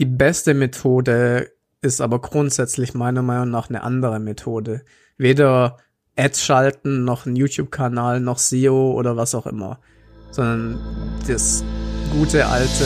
Die 0.00 0.06
beste 0.06 0.54
Methode 0.54 1.52
ist 1.80 2.00
aber 2.00 2.20
grundsätzlich 2.20 2.94
meiner 2.94 3.22
Meinung 3.22 3.50
nach 3.50 3.68
eine 3.68 3.84
andere 3.84 4.18
Methode. 4.18 4.84
Weder 5.18 5.76
Ads 6.16 6.44
schalten, 6.44 7.04
noch 7.04 7.26
ein 7.26 7.36
YouTube-Kanal, 7.36 8.18
noch 8.18 8.38
SEO 8.38 8.92
oder 8.92 9.16
was 9.16 9.36
auch 9.36 9.46
immer. 9.46 9.78
Sondern 10.32 10.80
das 11.28 11.62
gute 12.12 12.46
alte 12.46 12.84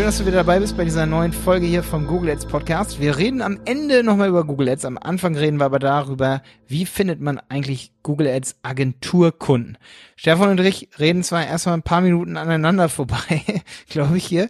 Schön, 0.00 0.06
dass 0.06 0.16
du 0.16 0.24
wieder 0.24 0.38
dabei 0.38 0.58
bist 0.60 0.78
bei 0.78 0.84
dieser 0.84 1.04
neuen 1.04 1.34
Folge 1.34 1.66
hier 1.66 1.82
vom 1.82 2.06
Google 2.06 2.30
Ads 2.30 2.46
Podcast. 2.46 3.02
Wir 3.02 3.18
reden 3.18 3.42
am 3.42 3.60
Ende 3.66 4.02
nochmal 4.02 4.30
über 4.30 4.44
Google 4.44 4.70
Ads. 4.70 4.86
Am 4.86 4.96
Anfang 4.96 5.36
reden 5.36 5.60
wir 5.60 5.66
aber 5.66 5.78
darüber, 5.78 6.40
wie 6.66 6.86
findet 6.86 7.20
man 7.20 7.38
eigentlich 7.50 7.92
Google 8.02 8.26
Ads 8.28 8.56
Agenturkunden. 8.62 9.76
Stefan 10.16 10.48
und 10.48 10.60
ich 10.60 10.88
reden 10.98 11.22
zwar 11.22 11.46
erstmal 11.46 11.74
ein 11.74 11.82
paar 11.82 12.00
Minuten 12.00 12.38
aneinander 12.38 12.88
vorbei, 12.88 13.44
glaube 13.90 14.16
ich 14.16 14.24
hier. 14.24 14.48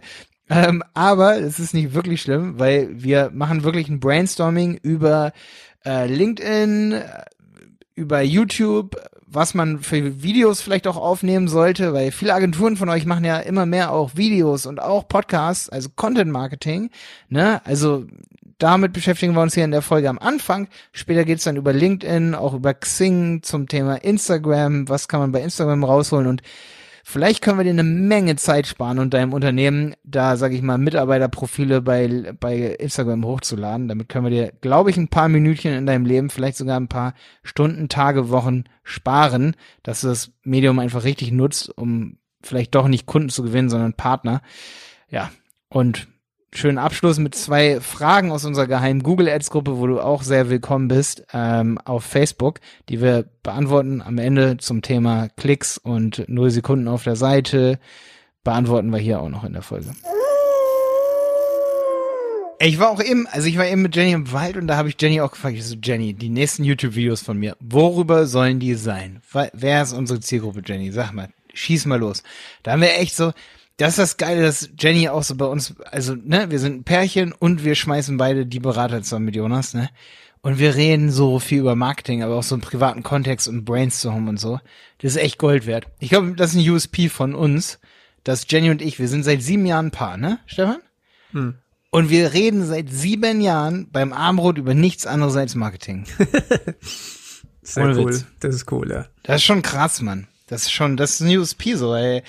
Ähm, 0.49 0.85
aber 0.95 1.41
es 1.41 1.59
ist 1.59 1.75
nicht 1.75 1.95
wirklich 1.95 2.23
schlimm, 2.23 2.61
weil 2.61 3.03
wir 3.03 3.33
machen 3.35 3.65
wirklich 3.65 3.89
ein 3.89 3.99
Brainstorming 3.99 4.77
über 4.77 5.33
äh, 5.85 6.07
LinkedIn, 6.07 6.95
über 7.97 8.23
YouTube, 8.23 8.95
was 9.33 9.55
man 9.55 9.81
für 9.81 10.23
Videos 10.23 10.61
vielleicht 10.61 10.87
auch 10.87 10.97
aufnehmen 10.97 11.49
sollte, 11.49 11.93
weil 11.93 12.11
viele 12.11 12.35
Agenturen 12.35 12.77
von 12.77 12.89
euch 12.89 13.07
machen 13.07 13.25
ja 13.25 13.39
immer 13.39 13.67
mehr 13.67 13.93
auch 13.93 14.17
Videos 14.17 14.67
und 14.67 14.81
auch 14.81 15.07
Podcasts, 15.07 15.69
also 15.69 15.89
Content 15.95 16.31
Marketing, 16.33 16.91
ne? 17.29 17.61
Also 17.65 18.07
damit 18.59 18.93
beschäftigen 18.93 19.35
wir 19.35 19.41
uns 19.41 19.55
hier 19.55 19.65
in 19.65 19.71
der 19.71 19.83
Folge 19.83 20.09
am 20.09 20.19
Anfang. 20.19 20.69
Später 20.93 21.25
geht's 21.25 21.45
dann 21.45 21.57
über 21.57 21.73
LinkedIn, 21.73 22.35
auch 22.35 22.55
über 22.55 22.75
Xing 22.75 23.43
zum 23.43 23.69
Thema 23.69 23.95
Instagram, 23.97 24.89
was 24.89 25.09
kann 25.09 25.21
man 25.21 25.33
bei 25.33 25.43
Instagram 25.43 25.85
rausholen 25.85 26.27
und 26.27 26.43
Vielleicht 27.11 27.43
können 27.43 27.59
wir 27.59 27.65
dir 27.65 27.71
eine 27.71 27.83
Menge 27.83 28.37
Zeit 28.37 28.69
sparen 28.69 29.01
und 29.01 29.15
deinem 29.15 29.33
Unternehmen 29.33 29.97
da, 30.05 30.37
sag 30.37 30.53
ich 30.53 30.63
mal, 30.63 30.79
Mitarbeiterprofile 30.79 31.83
bei, 31.83 32.33
bei 32.39 32.59
Instagram 32.59 33.25
hochzuladen. 33.25 33.89
Damit 33.89 34.09
können 34.09 34.27
wir 34.27 34.31
dir, 34.31 34.53
glaube 34.61 34.91
ich, 34.91 34.97
ein 34.97 35.09
paar 35.09 35.29
Minütchen 35.29 35.75
in 35.75 35.87
deinem 35.87 36.07
Leben, 36.07 36.31
vielleicht 36.31 36.57
sogar 36.57 36.79
ein 36.79 36.87
paar 36.87 37.15
Stunden, 37.43 37.89
Tage, 37.89 38.31
Wochen 38.31 38.63
sparen, 38.85 39.57
dass 39.83 40.03
du 40.03 40.07
das 40.07 40.31
Medium 40.45 40.79
einfach 40.79 41.03
richtig 41.03 41.33
nutzt, 41.33 41.77
um 41.77 42.19
vielleicht 42.43 42.77
doch 42.77 42.87
nicht 42.87 43.07
Kunden 43.07 43.29
zu 43.29 43.43
gewinnen, 43.43 43.71
sondern 43.71 43.95
Partner. 43.95 44.41
Ja, 45.11 45.33
und 45.69 46.07
schönen 46.53 46.79
Abschluss 46.79 47.19
mit 47.19 47.35
zwei 47.35 47.81
Fragen 47.81 48.33
aus 48.33 48.45
unserer 48.45 48.67
geheimen 48.67 49.03
Google 49.03 49.29
Ads 49.29 49.51
Gruppe, 49.51 49.79
wo 49.79 49.87
du 49.87 50.01
auch 50.01 50.23
sehr 50.23 50.51
willkommen 50.51 50.89
bist, 50.89 51.25
ähm, 51.33 51.79
auf 51.79 52.05
Facebook, 52.05 52.61
die 52.89 53.01
wir 53.01 53.27
beantworten 53.43 54.03
am 54.03 54.19
Ende 54.19 54.57
zum 54.57 54.83
Thema 54.83 55.29
Klicks 55.37 55.79
und 55.79 56.25
null 56.29 56.51
Sekunden 56.51 56.89
auf 56.89 57.05
der 57.05 57.17
Seite. 57.17 57.79
Beantworten 58.43 58.91
wir 58.91 58.99
hier 58.99 59.21
auch 59.21 59.29
noch 59.29 59.45
in 59.45 59.53
der 59.53 59.63
Folge. 59.63 59.93
Ich 62.63 62.79
war 62.79 62.91
auch 62.91 63.03
eben, 63.03 63.27
also 63.29 63.49
ich 63.49 63.57
war 63.57 63.67
eben 63.67 63.83
mit 63.83 63.97
Jenny 63.97 64.13
im 64.13 64.33
Wald 64.33 64.57
und 64.57 64.67
da 64.67 64.77
habe 64.77 64.91
ich 64.91 64.97
Jenny 65.01 65.21
auch 65.23 65.31
gefragt, 65.31 65.57
ich 65.57 65.65
so, 65.65 65.77
Jenny, 65.83 66.13
die 66.13 66.29
nächsten 66.29 66.65
YouTube-Videos 66.65 67.23
von 67.23 67.39
mir, 67.39 67.57
worüber 67.61 68.27
sollen 68.27 68.61
die 68.61 68.75
sein? 68.75 69.23
Wer 69.55 69.83
ist 69.83 69.95
unsere 69.95 70.21
Zielgruppe, 70.21 70.61
Jenny? 70.67 70.91
Sag 70.91 71.13
mal, 71.13 71.29
schieß 71.55 71.87
mal 71.87 71.99
los. 71.99 72.23
Da 72.63 72.73
haben 72.73 72.83
wir 72.83 72.99
echt 72.99 73.17
so, 73.17 73.33
das 73.81 73.95
ist 73.95 73.99
das 73.99 74.17
Geile, 74.19 74.43
dass 74.43 74.69
Jenny 74.79 75.09
auch 75.09 75.23
so 75.23 75.35
bei 75.37 75.47
uns, 75.47 75.75
also, 75.91 76.15
ne, 76.15 76.51
wir 76.51 76.59
sind 76.59 76.81
ein 76.81 76.85
Pärchen 76.85 77.33
und 77.33 77.65
wir 77.65 77.75
schmeißen 77.75 78.19
beide 78.19 78.45
die 78.45 78.61
Berater 78.61 79.03
zusammen 79.03 79.25
mit 79.25 79.37
Jonas, 79.37 79.73
ne? 79.73 79.89
Und 80.43 80.59
wir 80.59 80.75
reden 80.75 81.11
so 81.11 81.39
viel 81.39 81.61
über 81.61 81.77
Marketing, 81.77 82.23
aber 82.23 82.35
auch 82.37 82.43
so 82.43 82.55
im 82.55 82.61
privaten 82.61 83.03
Kontext 83.03 83.49
und 83.49 83.65
Brainstorm 83.65 84.29
und 84.29 84.39
so. 84.39 84.61
Das 84.99 85.13
ist 85.13 85.17
echt 85.17 85.39
Gold 85.39 85.67
wert. 85.67 85.87
Ich 85.99 86.11
glaube, 86.11 86.35
das 86.35 86.51
ist 86.51 86.57
ein 86.57 86.71
USP 86.71 87.09
von 87.09 87.35
uns, 87.35 87.79
dass 88.23 88.45
Jenny 88.51 88.69
und 88.69 88.83
ich, 88.83 88.99
wir 88.99 89.09
sind 89.09 89.23
seit 89.23 89.43
sieben 89.43 89.65
Jahren 89.65 89.91
Paar, 89.91 90.19
ne, 90.19 90.41
Stefan? 90.45 90.83
Hm. 91.33 91.55
Und 91.89 92.11
wir 92.11 92.35
reden 92.35 92.67
seit 92.67 92.91
sieben 92.91 93.41
Jahren 93.41 93.89
beim 93.91 94.13
Armbrot 94.13 94.59
über 94.59 94.75
nichts 94.75 95.07
anderes 95.07 95.37
als 95.37 95.55
Marketing. 95.55 96.05
Sehr 97.63 97.85
Ohne 97.85 97.97
cool. 97.97 98.09
Witz. 98.11 98.27
Das 98.41 98.55
ist 98.55 98.71
cool, 98.71 98.91
ja. 98.91 99.07
Das 99.23 99.37
ist 99.37 99.45
schon 99.45 99.63
krass, 99.63 100.03
Mann. 100.03 100.27
Das 100.49 100.63
ist 100.63 100.73
schon, 100.73 100.99
das 100.99 101.13
ist 101.13 101.21
ein 101.23 101.39
USP 101.39 101.77
so, 101.77 101.95
ey 101.95 102.23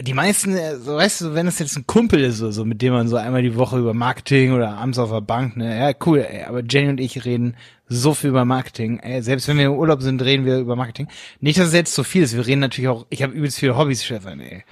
die 0.00 0.14
meisten, 0.14 0.56
äh, 0.56 0.76
so 0.76 0.94
weißt 0.96 1.20
du, 1.22 1.34
wenn 1.34 1.46
das 1.46 1.58
jetzt 1.58 1.76
ein 1.76 1.86
Kumpel 1.86 2.22
ist, 2.22 2.38
so, 2.38 2.50
so 2.50 2.64
mit 2.64 2.82
dem 2.82 2.92
man 2.92 3.08
so 3.08 3.16
einmal 3.16 3.42
die 3.42 3.56
Woche 3.56 3.78
über 3.78 3.94
Marketing 3.94 4.52
oder 4.52 4.76
abends 4.76 4.98
auf 4.98 5.10
der 5.10 5.20
Bank, 5.20 5.56
ne, 5.56 5.76
ja, 5.76 5.92
cool, 6.06 6.20
ey, 6.20 6.44
aber 6.44 6.62
Jenny 6.62 6.90
und 6.90 7.00
ich 7.00 7.24
reden 7.24 7.56
so 7.88 8.14
viel 8.14 8.30
über 8.30 8.44
Marketing, 8.44 9.00
ey, 9.00 9.22
selbst 9.22 9.48
wenn 9.48 9.58
wir 9.58 9.66
im 9.66 9.72
Urlaub 9.72 10.02
sind, 10.02 10.22
reden 10.22 10.44
wir 10.44 10.58
über 10.58 10.76
Marketing. 10.76 11.08
Nicht, 11.40 11.58
dass 11.58 11.68
es 11.68 11.72
jetzt 11.74 11.94
so 11.94 12.04
viel 12.04 12.22
ist, 12.22 12.36
wir 12.36 12.46
reden 12.46 12.60
natürlich 12.60 12.88
auch, 12.88 13.06
ich 13.10 13.22
habe 13.22 13.32
übelst 13.32 13.58
viele 13.58 13.76
Hobbys, 13.76 14.04
Stefan, 14.04 14.40
ey. 14.40 14.62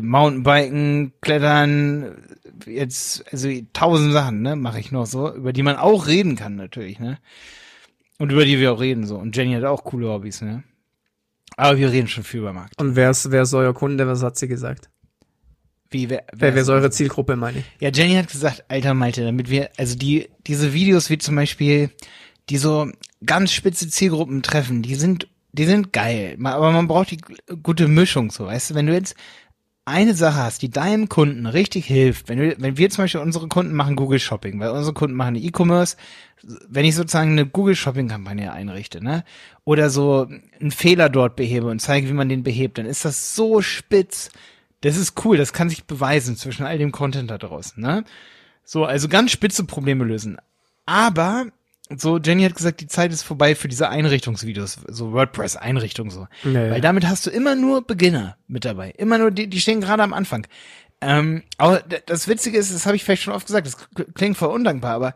Mountainbiken, 0.00 1.12
Klettern, 1.20 2.16
jetzt, 2.66 3.24
also 3.32 3.48
tausend 3.72 4.12
Sachen, 4.12 4.42
ne, 4.42 4.54
mache 4.54 4.78
ich 4.78 4.92
noch 4.92 5.06
so, 5.06 5.34
über 5.34 5.52
die 5.52 5.64
man 5.64 5.76
auch 5.76 6.06
reden 6.06 6.36
kann, 6.36 6.54
natürlich, 6.54 7.00
ne. 7.00 7.18
Und 8.18 8.30
über 8.30 8.44
die 8.44 8.60
wir 8.60 8.72
auch 8.72 8.80
reden, 8.80 9.04
so. 9.04 9.16
Und 9.16 9.36
Jenny 9.36 9.54
hat 9.54 9.64
auch 9.64 9.82
coole 9.82 10.10
Hobbys, 10.10 10.42
ne. 10.42 10.62
Aber 11.56 11.78
wir 11.78 11.90
reden 11.90 12.08
schon 12.08 12.24
viel 12.24 12.40
über 12.40 12.52
Markt. 12.52 12.80
Und 12.80 12.96
wer 12.96 13.10
ist, 13.10 13.30
wer 13.30 13.42
ist 13.42 13.54
euer 13.54 13.74
Kunde? 13.74 14.06
Was 14.06 14.22
hat 14.22 14.38
sie 14.38 14.48
gesagt? 14.48 14.88
Wie, 15.90 16.08
wer, 16.08 16.24
wer, 16.32 16.54
wer 16.54 16.62
ist 16.62 16.68
eure 16.68 16.90
Zielgruppe, 16.90 17.34
meine 17.36 17.58
ich? 17.58 17.64
Ja, 17.80 17.90
Jenny 17.90 18.14
hat 18.14 18.30
gesagt, 18.30 18.64
alter 18.68 18.94
Malte, 18.94 19.24
damit 19.24 19.50
wir, 19.50 19.70
also 19.76 19.96
die, 19.96 20.28
diese 20.46 20.72
Videos 20.72 21.10
wie 21.10 21.18
zum 21.18 21.34
Beispiel, 21.34 21.90
die 22.48 22.58
so 22.58 22.90
ganz 23.26 23.52
spitze 23.52 23.88
Zielgruppen 23.88 24.42
treffen, 24.42 24.82
die 24.82 24.94
sind, 24.94 25.28
die 25.52 25.66
sind 25.66 25.92
geil. 25.92 26.38
Aber 26.44 26.70
man 26.70 26.86
braucht 26.86 27.10
die 27.10 27.20
gute 27.62 27.88
Mischung, 27.88 28.30
so, 28.30 28.46
weißt 28.46 28.70
du, 28.70 28.74
wenn 28.76 28.86
du 28.86 28.94
jetzt 28.94 29.16
eine 29.84 30.14
Sache 30.14 30.36
hast, 30.36 30.62
die 30.62 30.70
deinem 30.70 31.08
Kunden 31.08 31.46
richtig 31.46 31.86
hilft, 31.86 32.28
wenn 32.28 32.38
wir, 32.38 32.56
wenn 32.58 32.76
wir 32.76 32.90
zum 32.90 33.04
Beispiel 33.04 33.20
unsere 33.20 33.48
Kunden 33.48 33.74
machen 33.74 33.96
Google 33.96 34.18
Shopping, 34.18 34.60
weil 34.60 34.70
unsere 34.70 34.94
Kunden 34.94 35.16
machen 35.16 35.36
E-Commerce, 35.36 35.96
wenn 36.68 36.84
ich 36.84 36.94
sozusagen 36.94 37.32
eine 37.32 37.46
Google 37.46 37.74
Shopping 37.74 38.08
Kampagne 38.08 38.52
einrichte, 38.52 39.02
ne, 39.02 39.24
oder 39.64 39.90
so 39.90 40.28
einen 40.60 40.70
Fehler 40.70 41.08
dort 41.08 41.36
behebe 41.36 41.66
und 41.66 41.80
zeige, 41.80 42.08
wie 42.08 42.12
man 42.12 42.28
den 42.28 42.42
behebt, 42.42 42.78
dann 42.78 42.86
ist 42.86 43.04
das 43.04 43.34
so 43.34 43.62
spitz. 43.62 44.30
Das 44.82 44.96
ist 44.96 45.24
cool, 45.24 45.36
das 45.36 45.52
kann 45.52 45.68
sich 45.68 45.84
beweisen 45.84 46.36
zwischen 46.36 46.64
all 46.64 46.78
dem 46.78 46.92
Content 46.92 47.30
da 47.30 47.38
draußen, 47.38 47.82
ne? 47.82 48.04
So, 48.64 48.84
also 48.84 49.08
ganz 49.08 49.32
spitze 49.32 49.64
Probleme 49.64 50.04
lösen. 50.04 50.38
Aber 50.86 51.46
so, 51.96 52.18
Jenny 52.18 52.44
hat 52.44 52.54
gesagt, 52.54 52.80
die 52.80 52.86
Zeit 52.86 53.12
ist 53.12 53.22
vorbei 53.22 53.54
für 53.54 53.68
diese 53.68 53.88
Einrichtungsvideos, 53.88 54.80
so 54.88 55.12
WordPress-Einrichtung 55.12 56.10
so. 56.10 56.26
Ja, 56.44 56.50
ja. 56.50 56.70
Weil 56.70 56.80
damit 56.80 57.06
hast 57.06 57.26
du 57.26 57.30
immer 57.30 57.54
nur 57.54 57.86
Beginner 57.86 58.36
mit 58.46 58.64
dabei. 58.64 58.90
Immer 58.96 59.18
nur, 59.18 59.30
die, 59.30 59.48
die 59.48 59.60
stehen 59.60 59.80
gerade 59.80 60.02
am 60.02 60.12
Anfang. 60.12 60.46
Ähm, 61.00 61.42
aber 61.56 61.82
das 62.06 62.28
Witzige 62.28 62.58
ist, 62.58 62.72
das 62.72 62.86
habe 62.86 62.96
ich 62.96 63.04
vielleicht 63.04 63.22
schon 63.22 63.34
oft 63.34 63.46
gesagt, 63.46 63.66
das 63.66 63.76
klingt 64.14 64.36
voll 64.36 64.50
undankbar, 64.50 64.94
aber 64.94 65.14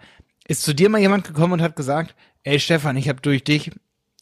ist 0.48 0.62
zu 0.62 0.74
dir 0.74 0.88
mal 0.88 1.00
jemand 1.00 1.26
gekommen 1.26 1.54
und 1.54 1.62
hat 1.62 1.76
gesagt, 1.76 2.14
ey 2.42 2.58
Stefan, 2.58 2.96
ich 2.96 3.08
habe 3.08 3.20
durch 3.20 3.44
dich, 3.44 3.70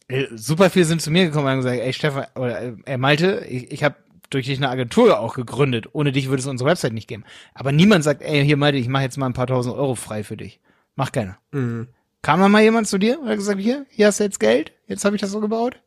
äh, 0.09 0.27
super 0.35 0.71
viele 0.71 0.85
sind 0.85 1.01
zu 1.01 1.11
mir 1.11 1.25
gekommen 1.25 1.47
und 1.47 1.51
haben 1.53 1.59
gesagt, 1.59 1.81
ey 1.81 1.93
Stefan, 1.93 2.27
oder 2.35 2.61
äh, 2.61 2.73
ey 2.85 2.99
Malte, 2.99 3.47
ich, 3.49 3.71
ich 3.71 3.85
habe 3.85 3.97
durch 4.33 4.47
dich 4.47 4.59
eine 4.59 4.71
Agentur 4.71 5.21
auch 5.21 5.35
gegründet. 5.35 5.89
Ohne 5.93 6.13
dich 6.13 6.29
würde 6.29 6.41
es 6.41 6.47
unsere 6.47 6.71
Website 6.71 6.93
nicht 6.93 7.09
geben. 7.09 7.25
Aber 7.55 7.71
niemand 7.71 8.03
sagt, 8.03 8.23
ey, 8.23 8.45
hier 8.45 8.57
Malte, 8.57 8.79
ich 8.79 8.89
mache 8.89 9.03
jetzt 9.03 9.19
mal 9.19 9.27
ein 9.27 9.35
paar 9.35 9.47
tausend 9.47 9.77
Euro 9.77 9.95
frei 9.95 10.25
für 10.25 10.37
dich. 10.37 10.61
Mach 10.97 11.13
keiner. 11.13 11.39
Mhm. 11.53 11.89
Kam 12.23 12.41
da 12.41 12.49
mal 12.49 12.63
jemand 12.63 12.87
zu 12.87 12.99
dir 12.99 13.21
und 13.21 13.29
hat 13.29 13.37
gesagt, 13.37 13.61
hier, 13.61 13.85
hier 13.91 14.07
hast 14.07 14.21
du 14.21 14.25
jetzt 14.25 14.39
Geld, 14.39 14.73
jetzt 14.87 15.05
habe 15.05 15.17
ich 15.17 15.21
das 15.21 15.33
so 15.33 15.41
gebaut? 15.41 15.81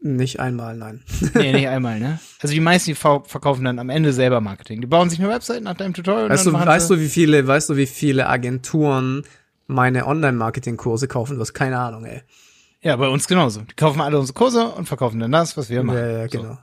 Nicht 0.00 0.40
einmal, 0.40 0.76
nein. 0.76 1.04
nee, 1.34 1.52
nicht 1.52 1.68
einmal, 1.68 2.00
ne? 2.00 2.18
Also 2.40 2.52
die 2.52 2.60
meisten, 2.60 2.90
die 2.90 2.94
verkaufen 2.96 3.64
dann 3.64 3.78
am 3.78 3.88
Ende 3.88 4.12
selber 4.12 4.40
Marketing. 4.40 4.80
Die 4.80 4.88
bauen 4.88 5.08
sich 5.08 5.20
eine 5.20 5.28
Website 5.28 5.62
nach 5.62 5.74
deinem 5.74 5.94
Tutorial. 5.94 6.28
Weißt 6.28 6.46
du, 6.46 6.52
weißt 6.52 6.90
du, 6.90 6.98
wie 6.98 7.08
viele, 7.08 7.46
weißt 7.46 7.70
du, 7.70 7.76
wie 7.76 7.86
viele 7.86 8.26
Agenturen 8.26 9.22
meine 9.68 10.08
Online-Marketing-Kurse 10.08 11.06
kaufen? 11.06 11.36
Du 11.36 11.40
hast 11.40 11.54
keine 11.54 11.78
Ahnung, 11.78 12.04
ey. 12.06 12.22
Ja, 12.80 12.96
bei 12.96 13.06
uns 13.06 13.28
genauso. 13.28 13.60
Die 13.60 13.76
kaufen 13.76 14.00
alle 14.00 14.18
unsere 14.18 14.36
Kurse 14.36 14.66
und 14.66 14.86
verkaufen 14.86 15.20
dann 15.20 15.30
das, 15.30 15.56
was 15.56 15.70
wir 15.70 15.84
machen. 15.84 15.98
Ja, 15.98 16.10
ja, 16.10 16.26
genau. 16.26 16.58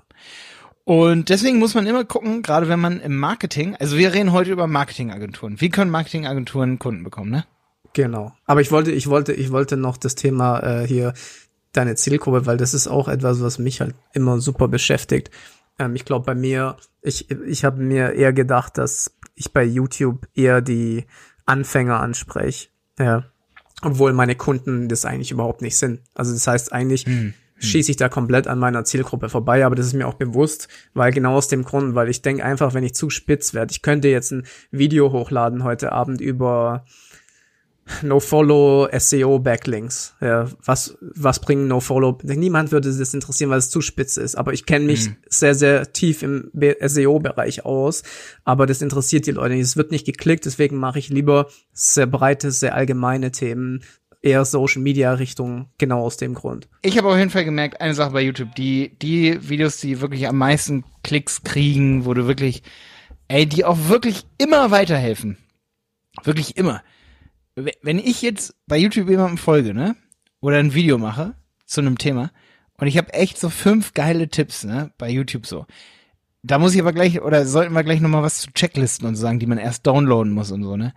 So. 0.86 0.94
Und 0.94 1.30
deswegen 1.30 1.60
muss 1.60 1.74
man 1.74 1.88
immer 1.88 2.04
gucken, 2.04 2.42
gerade 2.42 2.68
wenn 2.68 2.82
man 2.82 3.00
im 3.00 3.16
Marketing, 3.16 3.78
also 3.78 3.96
wir 3.96 4.14
reden 4.14 4.34
heute 4.34 4.52
über 4.52 4.68
Marketingagenturen. 4.68 5.62
Wie 5.62 5.70
können 5.70 5.92
Marketingagenturen 5.92 6.80
Kunden 6.80 7.06
bekommen, 7.06 7.32
ne? 7.32 7.46
Genau. 7.94 8.34
Aber 8.46 8.62
ich 8.62 8.72
wollte, 8.72 8.92
ich 8.92 9.08
wollte, 9.08 9.34
ich 9.34 9.52
wollte 9.52 9.78
noch 9.78 9.98
das 9.98 10.16
Thema 10.16 10.60
äh, 10.60 10.88
hier 10.88 11.14
deine 11.72 11.96
Zielgruppe, 11.96 12.46
weil 12.46 12.58
das 12.58 12.74
ist 12.74 12.88
auch 12.88 13.08
etwas, 13.08 13.42
was 13.42 13.60
mich 13.60 13.82
halt 13.82 13.96
immer 14.14 14.40
super 14.40 14.68
beschäftigt. 14.68 15.32
Ähm, 15.78 15.96
ich 15.96 16.06
glaube 16.06 16.26
bei 16.26 16.36
mir, 16.36 16.78
ich, 17.02 17.30
ich 17.32 17.66
habe 17.66 17.82
mir 17.82 18.14
eher 18.14 18.34
gedacht, 18.34 18.78
dass 18.78 19.16
ich 19.36 19.54
bei 19.54 19.64
YouTube 19.64 20.28
eher 20.34 20.62
die 20.62 21.06
Anfänger 21.46 22.00
anspreche. 22.00 22.70
Ja. 23.00 23.26
Obwohl 23.82 24.14
meine 24.14 24.36
Kunden 24.36 24.90
das 24.90 25.06
eigentlich 25.06 25.32
überhaupt 25.32 25.62
nicht 25.62 25.78
sind. 25.78 26.02
Also 26.14 26.34
das 26.34 26.46
heißt 26.48 26.74
eigentlich, 26.74 27.06
hm 27.06 27.34
schieße 27.60 27.92
ich 27.92 27.98
da 27.98 28.10
komplett 28.10 28.48
an 28.48 28.60
meiner 28.60 28.84
Zielgruppe 28.86 29.30
vorbei, 29.30 29.66
aber 29.66 29.76
das 29.76 29.88
ist 29.88 29.94
mir 29.94 30.08
auch 30.08 30.16
bewusst, 30.16 30.68
weil 30.94 31.12
genau 31.12 31.36
aus 31.36 31.48
dem 31.48 31.64
Grund, 31.64 31.96
weil 31.96 32.10
ich 32.10 32.22
denke 32.22 32.44
einfach, 32.44 32.74
wenn 32.74 32.84
ich 32.84 32.96
zu 32.96 33.10
spitz 33.10 33.54
werde, 33.54 33.72
ich 33.72 33.82
könnte 33.82 34.08
jetzt 34.08 34.32
ein 34.32 34.46
Video 34.72 35.12
hochladen 35.12 35.64
heute 35.64 35.92
Abend 35.92 36.22
über 36.22 36.86
No-Follow 38.02 38.90
SEO 38.98 39.40
Backlinks. 39.40 40.16
Ja, 40.22 40.48
was, 40.64 40.98
was 41.02 41.40
bringen 41.40 41.68
No-Follow? 41.68 42.20
Niemand 42.24 42.72
würde 42.72 42.96
das 42.96 43.14
interessieren, 43.14 43.50
weil 43.50 43.60
es 43.60 43.70
zu 43.70 43.82
spitz 43.82 44.18
ist. 44.18 44.36
Aber 44.36 44.54
ich 44.54 44.66
kenne 44.66 44.86
mich 44.86 45.10
mhm. 45.10 45.18
sehr, 45.28 45.56
sehr 45.56 45.92
tief 45.92 46.24
im 46.24 46.52
SEO-Bereich 46.54 47.66
aus. 47.66 48.04
Aber 48.44 48.66
das 48.66 48.82
interessiert 48.82 49.28
die 49.28 49.32
Leute 49.32 49.56
nicht. 49.56 49.64
Es 49.64 49.78
wird 49.78 49.92
nicht 49.92 50.06
geklickt, 50.06 50.46
deswegen 50.46 50.78
mache 50.78 51.00
ich 51.00 51.10
lieber 51.10 51.48
sehr 51.74 52.08
breite, 52.08 52.52
sehr 52.52 52.76
allgemeine 52.76 53.32
Themen, 53.32 53.82
eher 54.22 54.46
Social 54.46 54.82
Media 54.82 55.14
Richtung, 55.14 55.70
genau 55.78 56.02
aus 56.02 56.18
dem 56.18 56.34
Grund. 56.34 56.68
Ich 56.82 56.98
habe 56.98 57.10
auf 57.10 57.18
jeden 57.18 57.30
Fall 57.30 57.46
gemerkt, 57.46 57.82
eine 57.82 57.94
Sache 57.94 58.12
bei 58.12 58.22
YouTube, 58.22 58.56
die, 58.56 58.98
die 59.02 59.50
Videos, 59.50 59.78
die 59.78 60.02
wirklich 60.02 60.28
am 60.28 60.38
meisten 60.38 60.84
Klicks 61.04 61.44
kriegen, 61.44 62.06
wo 62.06 62.14
du 62.14 62.28
wirklich, 62.28 62.64
ey, 63.28 63.46
die 63.46 63.66
auch 63.66 63.78
wirklich 63.88 64.26
immer 64.38 64.72
weiterhelfen. 64.72 65.38
Wirklich 66.24 66.58
immer. 66.58 66.82
Wenn 67.82 68.00
ich 68.00 68.22
jetzt 68.22 68.56
bei 68.68 68.78
YouTube 68.78 69.10
jemandem 69.10 69.38
folge, 69.38 69.74
ne? 69.74 69.96
Oder 70.42 70.58
ein 70.58 70.74
Video 70.74 70.98
mache 70.98 71.36
zu 71.66 71.82
einem 71.82 71.98
Thema 71.98 72.32
und 72.78 72.88
ich 72.88 72.98
habe 72.98 73.14
echt 73.14 73.40
so 73.40 73.50
fünf 73.50 73.94
geile 73.94 74.30
Tipps, 74.30 74.64
ne? 74.64 74.92
Bei 74.98 75.10
YouTube 75.10 75.46
so. 75.46 75.66
Da 76.42 76.58
muss 76.58 76.74
ich 76.74 76.80
aber 76.80 76.94
gleich, 76.94 77.22
oder 77.22 77.46
sollten 77.46 77.74
wir 77.74 77.84
gleich 77.84 78.00
nochmal 78.00 78.24
was 78.24 78.40
zu 78.40 78.52
Checklisten 78.54 79.08
und 79.08 79.16
so 79.16 79.22
sagen, 79.22 79.40
die 79.40 79.46
man 79.46 79.58
erst 79.58 79.86
downloaden 79.86 80.32
muss 80.32 80.52
und 80.52 80.64
so, 80.64 80.78
ne? 80.78 80.94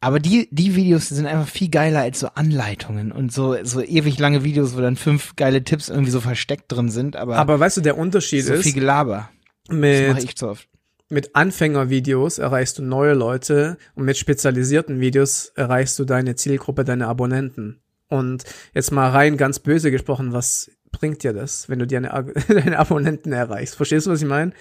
Aber 0.00 0.20
die, 0.20 0.48
die 0.50 0.76
Videos 0.76 1.08
die 1.08 1.14
sind 1.14 1.26
einfach 1.26 1.48
viel 1.48 1.70
geiler 1.70 2.00
als 2.00 2.20
so 2.20 2.28
Anleitungen 2.34 3.10
und 3.10 3.32
so, 3.32 3.56
so 3.64 3.80
ewig 3.80 4.18
lange 4.18 4.44
Videos, 4.44 4.76
wo 4.76 4.80
dann 4.80 4.96
fünf 4.96 5.34
geile 5.34 5.64
Tipps 5.64 5.88
irgendwie 5.88 6.10
so 6.10 6.20
versteckt 6.20 6.70
drin 6.70 6.90
sind. 6.90 7.16
Aber, 7.16 7.36
aber 7.36 7.58
weißt 7.58 7.78
du, 7.78 7.80
der 7.80 7.96
Unterschied 7.96 8.44
so 8.44 8.52
ist. 8.52 8.64
viel 8.64 8.74
Gelaber. 8.74 9.30
Mit, 9.70 10.08
das 10.08 10.14
mache 10.14 10.24
ich 10.24 10.36
zu 10.36 10.48
oft. 10.48 10.68
Mit 11.14 11.36
Anfängervideos 11.36 12.38
erreichst 12.38 12.78
du 12.78 12.82
neue 12.82 13.14
Leute 13.14 13.78
und 13.94 14.04
mit 14.04 14.16
spezialisierten 14.16 14.98
Videos 14.98 15.52
erreichst 15.54 15.96
du 16.00 16.04
deine 16.04 16.34
Zielgruppe, 16.34 16.82
deine 16.82 17.06
Abonnenten. 17.06 17.80
Und 18.08 18.42
jetzt 18.74 18.90
mal 18.90 19.10
rein 19.10 19.36
ganz 19.36 19.60
böse 19.60 19.92
gesprochen, 19.92 20.32
was 20.32 20.72
bringt 20.90 21.22
dir 21.22 21.32
das, 21.32 21.68
wenn 21.68 21.78
du 21.78 21.86
deine, 21.86 22.08
deine 22.48 22.80
Abonnenten 22.80 23.32
erreichst? 23.32 23.76
Verstehst 23.76 24.08
du, 24.08 24.10
was 24.10 24.22
ich 24.22 24.28
meine? 24.28 24.54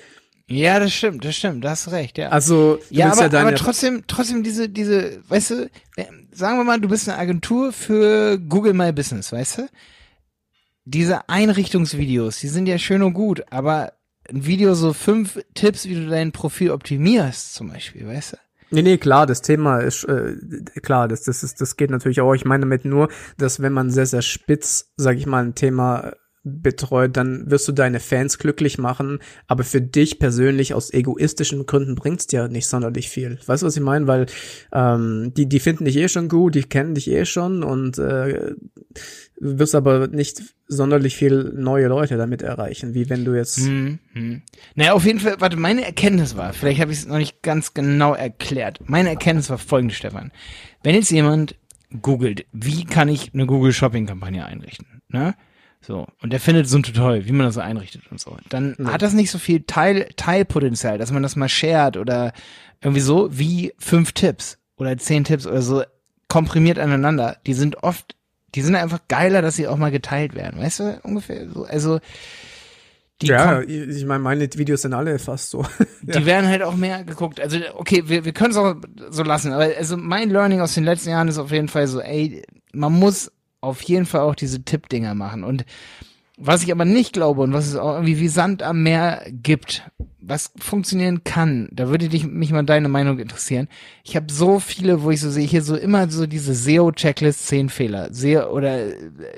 Ja, 0.48 0.80
das 0.80 0.94
stimmt, 0.94 1.26
das 1.26 1.36
stimmt, 1.36 1.66
da 1.66 1.72
hast 1.72 1.92
recht, 1.92 2.20
ja. 2.20 2.30
Also, 2.30 2.76
du 2.76 2.96
ja, 2.96 3.12
aber, 3.12 3.32
ja 3.32 3.42
aber 3.42 3.56
trotzdem, 3.56 4.04
trotzdem 4.06 4.44
diese, 4.44 4.70
diese, 4.70 5.28
weißt 5.28 5.50
du, 5.50 5.70
äh, 5.96 6.06
sagen 6.32 6.60
wir 6.60 6.66
mal, 6.66 6.80
du 6.80 6.88
bist 6.88 7.10
eine 7.10 7.18
Agentur 7.18 7.74
für 7.74 8.38
Google 8.38 8.74
My 8.74 8.92
Business, 8.92 9.32
weißt 9.32 9.58
du? 9.58 9.70
Diese 10.86 11.28
Einrichtungsvideos, 11.30 12.38
die 12.42 12.50
sind 12.50 12.68
ja 12.68 12.78
schön 12.78 13.02
und 13.02 13.14
gut, 13.14 13.44
aber 13.50 13.94
ein 14.30 14.46
Video 14.46 14.74
so 14.74 14.94
fünf 14.94 15.40
Tipps, 15.54 15.86
wie 15.86 15.96
du 15.96 16.08
dein 16.08 16.32
Profil 16.32 16.72
optimierst, 16.72 17.54
zum 17.54 17.70
Beispiel, 17.70 18.08
weißt 18.08 18.34
du? 18.34 18.38
Nee, 18.72 18.82
nee, 18.82 18.98
klar, 18.98 19.28
das 19.28 19.44
Thema 19.44 19.80
ist 19.80 20.04
äh, 20.06 20.36
klar, 20.82 21.08
das, 21.08 21.24
das 21.24 21.44
ist, 21.44 21.62
das 21.62 21.78
geht 21.78 21.92
natürlich 21.92 22.22
auch. 22.22 22.34
Ich 22.34 22.44
meine 22.44 22.62
damit 22.62 22.86
nur, 22.86 23.10
dass 23.38 23.62
wenn 23.62 23.74
man 23.74 23.92
sehr, 23.92 24.08
sehr 24.08 24.24
spitz, 24.24 24.92
sag 24.98 25.18
ich 25.18 25.28
mal, 25.28 25.44
ein 25.46 25.54
Thema 25.54 26.14
betreut, 26.44 27.16
dann 27.16 27.50
wirst 27.50 27.68
du 27.70 27.72
deine 27.72 28.02
Fans 28.02 28.38
glücklich 28.38 28.78
machen, 28.78 29.20
aber 29.48 29.64
für 29.64 29.82
dich 29.82 30.20
persönlich 30.20 30.74
aus 30.74 30.94
egoistischen 30.94 31.66
Gründen 31.66 31.96
bringt's 31.96 32.28
dir 32.28 32.50
nicht 32.50 32.68
sonderlich 32.68 33.10
viel. 33.10 33.40
Weißt 33.46 33.64
du, 33.64 33.68
was 33.68 33.78
ich 33.78 33.82
meine? 33.82 34.08
Weil 34.08 34.26
ähm, 34.74 35.34
die, 35.36 35.48
die 35.48 35.62
finden 35.62 35.86
dich 35.86 35.96
eh 35.96 36.10
schon 36.10 36.28
gut, 36.28 36.56
die 36.56 36.64
kennen 36.64 36.96
dich 36.96 37.10
eh 37.10 37.26
schon 37.26 37.64
und 37.64 37.98
äh, 37.98 38.56
wirst 39.40 39.74
aber 39.74 40.08
nicht 40.08 40.42
sonderlich 40.68 41.16
viel 41.16 41.54
neue 41.56 41.88
Leute 41.88 42.18
damit 42.18 42.42
erreichen, 42.42 42.94
wie 42.94 43.10
wenn 43.10 43.24
du 43.24 43.36
jetzt. 43.36 43.60
Hm, 43.60 44.00
hm. 44.12 44.42
Naja, 44.76 44.94
auf 44.94 45.06
jeden 45.06 45.20
Fall, 45.20 45.36
warte, 45.40 45.56
meine 45.56 45.86
Erkenntnis 45.86 46.36
war, 46.36 46.52
vielleicht 46.52 46.82
habe 46.82 46.92
ich 46.92 47.00
es 47.00 47.08
noch 47.08 47.18
nicht 47.18 47.42
ganz 47.42 47.74
genau 47.74 48.16
erklärt. 48.16 48.80
Meine 48.86 49.10
Erkenntnis 49.10 49.50
war 49.50 49.58
folgende, 49.58 49.96
Stefan. 49.96 50.32
Wenn 50.84 50.96
jetzt 50.96 51.12
jemand 51.12 51.56
googelt, 52.02 52.46
wie 52.52 52.84
kann 52.84 53.08
ich 53.08 53.34
eine 53.34 53.46
Google 53.46 53.72
Shopping 53.72 54.08
Kampagne 54.08 54.46
einrichten, 54.46 55.02
ne? 55.08 55.36
So. 55.86 56.08
Und 56.22 56.32
der 56.32 56.40
findet 56.40 56.68
so 56.68 56.78
ein 56.78 56.84
Tutorial, 56.84 57.26
wie 57.26 57.32
man 57.34 57.46
das 57.46 57.56
so 57.56 57.62
einrichtet 57.62 58.04
und 58.10 58.20
so. 58.20 58.38
Dann 58.50 58.76
ja. 58.80 58.94
hat 58.94 59.02
das 59.02 59.14
nicht 59.14 59.32
so 59.32 59.38
viel 59.38 59.64
Teil, 59.64 60.08
Teilpotenzial, 60.16 60.98
dass 60.98 61.12
man 61.12 61.24
das 61.24 61.36
mal 61.36 61.50
shared 61.50 61.98
oder 61.98 62.32
irgendwie 62.82 63.02
so 63.02 63.30
wie 63.38 63.74
fünf 63.78 64.14
Tipps 64.14 64.58
oder 64.78 64.98
zehn 64.98 65.24
Tipps 65.24 65.46
oder 65.46 65.62
so 65.62 65.84
komprimiert 66.30 66.80
aneinander. 66.80 67.38
Die 67.46 67.54
sind 67.54 67.84
oft, 67.84 68.16
die 68.56 68.62
sind 68.62 68.76
einfach 68.76 69.00
geiler, 69.08 69.42
dass 69.42 69.56
sie 69.56 69.68
auch 69.68 69.78
mal 69.78 69.92
geteilt 69.92 70.36
werden. 70.36 70.62
Weißt 70.62 70.80
du, 70.80 71.00
ungefähr 71.04 71.50
so. 71.50 71.66
Also, 71.66 72.00
die 73.22 73.28
ja, 73.28 73.62
ich 73.62 74.06
meine, 74.06 74.24
meine 74.24 74.50
Videos 74.54 74.82
sind 74.82 74.94
alle 74.94 75.20
fast 75.20 75.50
so. 75.50 75.66
die 76.02 76.20
ja. 76.20 76.26
werden 76.26 76.50
halt 76.50 76.64
auch 76.64 76.76
mehr 76.76 77.04
geguckt. 77.04 77.40
Also, 77.40 77.58
okay, 77.76 78.04
wir, 78.08 78.26
wir 78.26 78.34
können 78.34 78.52
es 78.52 78.58
auch 78.58 78.76
so 79.10 79.24
lassen, 79.24 79.52
aber 79.52 79.70
also 79.78 79.98
mein 79.98 80.30
Learning 80.30 80.62
aus 80.62 80.74
den 80.74 80.86
letzten 80.86 81.10
Jahren 81.10 81.28
ist 81.28 81.38
auf 81.38 81.52
jeden 81.52 81.68
Fall 81.68 81.88
so, 81.88 82.00
ey, 82.00 82.42
man 82.74 82.94
muss 82.94 83.32
auf 83.64 83.82
jeden 83.84 84.06
Fall 84.06 84.22
auch 84.22 84.36
diese 84.36 84.64
Tippdinger 84.64 85.16
machen. 85.16 85.44
Und 85.44 85.66
was 86.38 86.64
ich 86.64 86.72
aber 86.72 86.86
nicht 86.86 87.14
glaube 87.14 87.42
und 87.42 87.54
was 87.54 87.68
es 87.68 87.76
auch 87.76 87.94
irgendwie 87.94 88.20
wie 88.20 88.28
Sand 88.28 88.64
am 88.64 88.84
Meer 88.84 89.24
gibt, 89.30 89.84
was 90.20 90.52
funktionieren 90.58 91.24
kann, 91.24 91.70
da 91.72 91.90
würde 91.90 92.10
dich, 92.10 92.26
mich 92.26 92.52
mal 92.52 92.64
deine 92.64 92.90
Meinung 92.90 93.20
interessieren. 93.20 93.68
Ich 94.04 94.16
habe 94.16 94.32
so 94.32 94.60
viele, 94.60 95.04
wo 95.04 95.12
ich 95.12 95.22
so 95.22 95.30
sehe, 95.30 95.46
hier 95.46 95.62
so 95.62 95.76
immer 95.76 96.10
so 96.10 96.26
diese 96.26 96.56
SEO-Checklist, 96.56 97.48
10 97.48 97.70
Fehler, 97.70 98.14
SEO 98.14 98.50
oder 98.50 98.80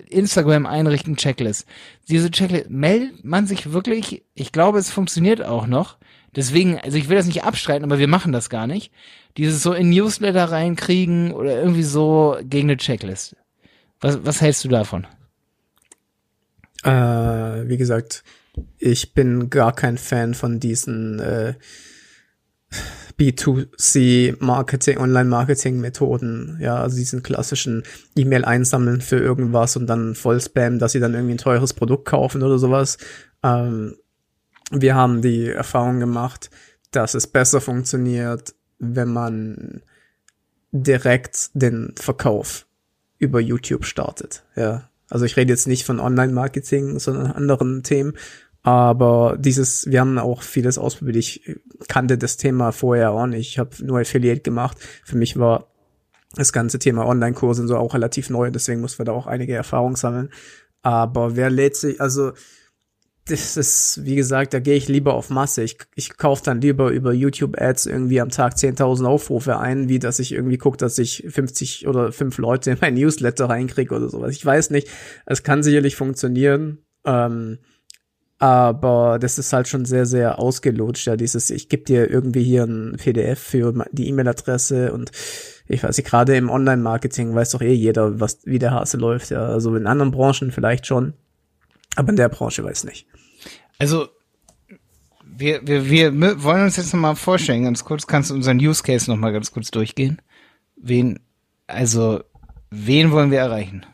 Instagram 0.09 0.65
einrichten 0.65 1.17
Checklist. 1.17 1.67
Diese 2.07 2.31
Checklist, 2.31 2.69
meldet 2.69 3.25
man 3.25 3.47
sich 3.47 3.73
wirklich, 3.73 4.23
ich 4.33 4.51
glaube, 4.51 4.79
es 4.79 4.91
funktioniert 4.91 5.43
auch 5.43 5.67
noch. 5.67 5.97
Deswegen, 6.35 6.79
also 6.79 6.97
ich 6.97 7.09
will 7.09 7.17
das 7.17 7.25
nicht 7.25 7.43
abstreiten, 7.43 7.83
aber 7.83 7.99
wir 7.99 8.07
machen 8.07 8.31
das 8.31 8.49
gar 8.49 8.67
nicht. 8.67 8.91
Dieses 9.37 9.63
so 9.63 9.73
in 9.73 9.89
Newsletter 9.89 10.45
reinkriegen 10.51 11.31
oder 11.31 11.59
irgendwie 11.59 11.83
so 11.83 12.37
gegen 12.43 12.69
eine 12.69 12.77
Checklist. 12.77 13.35
Was, 14.01 14.25
was 14.25 14.41
hältst 14.41 14.63
du 14.63 14.69
davon? 14.69 15.07
Äh, 16.83 17.67
wie 17.67 17.77
gesagt, 17.77 18.23
ich 18.77 19.13
bin 19.13 19.49
gar 19.49 19.73
kein 19.73 19.97
Fan 19.97 20.33
von 20.33 20.59
diesen 20.59 21.19
äh, 21.19 21.55
B2C-Marketing, 23.17 24.97
Online-Marketing-Methoden, 24.97 26.57
ja, 26.59 26.75
also 26.77 26.97
diesen 26.97 27.23
klassischen 27.23 27.83
E-Mail 28.15 28.43
einsammeln 28.45 29.01
für 29.01 29.17
irgendwas 29.17 29.77
und 29.77 29.87
dann 29.87 30.15
voll 30.15 30.41
spam, 30.41 30.79
dass 30.79 30.91
sie 30.91 30.99
dann 30.99 31.13
irgendwie 31.13 31.35
ein 31.35 31.39
teures 31.39 31.73
Produkt 31.73 32.05
kaufen 32.05 32.43
oder 32.43 32.59
sowas. 32.59 32.97
Ähm, 33.41 33.95
wir 34.71 34.95
haben 34.95 35.21
die 35.21 35.47
Erfahrung 35.49 35.99
gemacht, 35.99 36.49
dass 36.91 37.13
es 37.13 37.27
besser 37.27 37.61
funktioniert, 37.61 38.53
wenn 38.79 39.09
man 39.09 39.81
direkt 40.71 41.51
den 41.53 41.93
Verkauf 41.97 42.64
über 43.25 43.39
YouTube 43.39 43.85
startet. 43.85 44.43
Ja, 44.55 44.89
also 45.09 45.25
ich 45.25 45.37
rede 45.37 45.51
jetzt 45.51 45.67
nicht 45.67 45.85
von 45.85 45.99
Online-Marketing, 45.99 46.99
sondern 46.99 47.31
anderen 47.31 47.83
Themen. 47.83 48.13
Aber 48.63 49.37
dieses, 49.39 49.85
wir 49.91 49.99
haben 49.99 50.17
auch 50.17 50.41
vieles 50.41 50.79
ausprobiert. 50.79 51.17
Ich 51.17 51.55
kannte 51.87 52.17
das 52.17 52.37
Thema 52.37 52.71
vorher 52.71 53.11
auch 53.11 53.27
nicht. 53.27 53.49
Ich 53.49 53.59
habe 53.59 53.69
nur 53.85 53.99
Affiliate 53.99 54.41
gemacht. 54.41 54.77
Für 55.03 55.17
mich 55.17 55.37
war 55.37 55.67
das 56.33 56.51
ganze 56.51 56.79
Thema 56.79 57.05
Online-Kurse 57.05 57.67
so 57.67 57.77
auch 57.77 57.93
relativ 57.93 58.31
neu. 58.31 58.49
Deswegen 58.49 58.81
mussten 58.81 58.99
wir 58.99 59.05
da 59.05 59.11
auch 59.11 59.27
einige 59.27 59.53
Erfahrungen 59.53 59.95
sammeln. 59.95 60.31
Aber 60.81 61.35
wer 61.35 61.51
lädt 61.51 61.75
sich, 61.75 62.01
also 62.01 62.33
das 63.27 63.57
ist, 63.57 64.05
wie 64.05 64.15
gesagt, 64.15 64.53
da 64.53 64.59
gehe 64.59 64.75
ich 64.75 64.87
lieber 64.87 65.15
auf 65.15 65.31
Masse. 65.31 65.63
Ich, 65.63 65.77
ich 65.95 66.15
kaufe 66.17 66.43
dann 66.43 66.61
lieber 66.61 66.91
über 66.91 67.11
YouTube-Ads 67.11 67.87
irgendwie 67.87 68.21
am 68.21 68.29
Tag 68.29 68.53
10.000 68.53 69.05
Aufrufe 69.05 69.57
ein, 69.57 69.89
wie 69.89 69.97
dass 69.97 70.19
ich 70.19 70.31
irgendwie 70.31 70.59
gucke, 70.59 70.77
dass 70.77 70.99
ich 70.99 71.25
50 71.27 71.87
oder 71.87 72.11
5 72.11 72.37
Leute 72.37 72.71
in 72.71 72.77
mein 72.81 72.93
Newsletter 72.93 73.49
reinkriege 73.49 73.95
oder 73.95 74.09
sowas. 74.09 74.35
Ich 74.35 74.45
weiß 74.45 74.69
nicht. 74.69 74.89
Es 75.25 75.41
kann 75.41 75.63
sicherlich 75.63 75.95
funktionieren. 75.95 76.79
Ähm, 77.03 77.57
aber 78.37 79.17
das 79.19 79.39
ist 79.39 79.53
halt 79.53 79.67
schon 79.67 79.85
sehr, 79.85 80.05
sehr 80.05 80.37
ausgelutscht. 80.37 81.07
Ja, 81.07 81.15
dieses, 81.15 81.49
ich 81.49 81.67
gebe 81.67 81.83
dir 81.83 82.09
irgendwie 82.09 82.43
hier 82.43 82.65
ein 82.65 82.95
PDF 82.97 83.39
für 83.39 83.73
die 83.91 84.07
E-Mail-Adresse 84.09 84.91
und 84.91 85.11
ich 85.67 85.83
weiß 85.83 85.97
nicht, 85.97 86.07
gerade 86.07 86.35
im 86.35 86.49
Online-Marketing 86.49 87.33
weiß 87.33 87.51
doch 87.51 87.61
eh 87.61 87.73
jeder, 87.73 88.19
was, 88.19 88.39
wie 88.43 88.59
der 88.59 88.71
Hase 88.71 88.97
läuft. 88.97 89.31
Ja, 89.31 89.47
also 89.47 89.75
in 89.75 89.87
anderen 89.87 90.11
Branchen 90.11 90.51
vielleicht 90.51 90.85
schon. 90.85 91.13
Aber 91.95 92.09
in 92.09 92.17
der 92.17 92.29
Branche 92.29 92.63
weiß 92.63 92.83
nicht. 92.83 93.07
Also, 93.77 94.09
wir, 95.23 95.67
wir, 95.67 95.89
wir 95.89 96.43
wollen 96.43 96.63
uns 96.63 96.77
jetzt 96.77 96.93
nochmal 96.93 97.15
vorstellen, 97.15 97.63
ganz 97.63 97.83
kurz, 97.83 98.07
kannst 98.07 98.29
du 98.29 98.35
unseren 98.35 98.57
Use 98.59 98.83
Case 98.83 99.09
nochmal 99.09 99.33
ganz 99.33 99.51
kurz 99.51 99.71
durchgehen? 99.71 100.21
Wen, 100.75 101.19
also, 101.67 102.23
wen 102.69 103.11
wollen 103.11 103.31
wir 103.31 103.39
erreichen? 103.39 103.85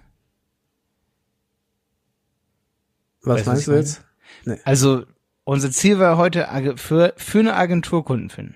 Was 3.23 3.39
weißt 3.39 3.47
meinst 3.47 3.67
du 3.67 3.71
jetzt? 3.73 4.03
Nee. 4.45 4.59
Also, 4.63 5.05
unser 5.43 5.71
Ziel 5.71 5.99
war 5.99 6.17
heute 6.17 6.47
für, 6.77 7.13
für 7.17 7.39
eine 7.39 7.55
Agentur 7.55 8.05
Kunden 8.05 8.29
finden. 8.29 8.55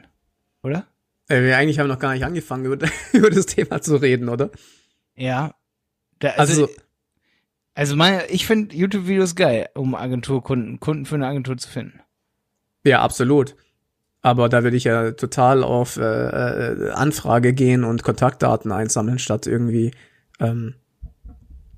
Oder? 0.63 0.87
Äh, 1.27 1.41
wir 1.41 1.57
eigentlich 1.57 1.79
haben 1.79 1.87
noch 1.87 1.99
gar 1.99 2.13
nicht 2.13 2.23
angefangen, 2.23 2.65
über, 2.65 2.87
über 3.13 3.29
das 3.29 3.45
Thema 3.45 3.81
zu 3.81 3.95
reden, 3.95 4.29
oder? 4.29 4.49
Ja. 5.15 5.55
Da, 6.19 6.29
also, 6.31 6.63
also 6.63 6.75
also 7.75 7.95
meine, 7.97 8.25
ich 8.27 8.47
finde 8.47 8.75
YouTube-Videos 8.75 9.35
geil, 9.35 9.69
um 9.75 9.95
Agenturkunden, 9.95 10.79
Kunden 10.79 11.05
für 11.05 11.15
eine 11.15 11.27
Agentur 11.27 11.57
zu 11.57 11.69
finden. 11.69 11.99
Ja, 12.85 13.01
absolut. 13.01 13.55
Aber 14.21 14.49
da 14.49 14.63
würde 14.63 14.77
ich 14.77 14.85
ja 14.85 15.11
total 15.11 15.63
auf 15.63 15.97
äh, 15.97 16.01
äh, 16.01 16.91
Anfrage 16.91 17.53
gehen 17.53 17.83
und 17.83 18.01
Kontaktdaten 18.01 18.71
einsammeln, 18.71 19.19
statt 19.19 19.45
irgendwie 19.45 19.91
ähm, 20.39 20.75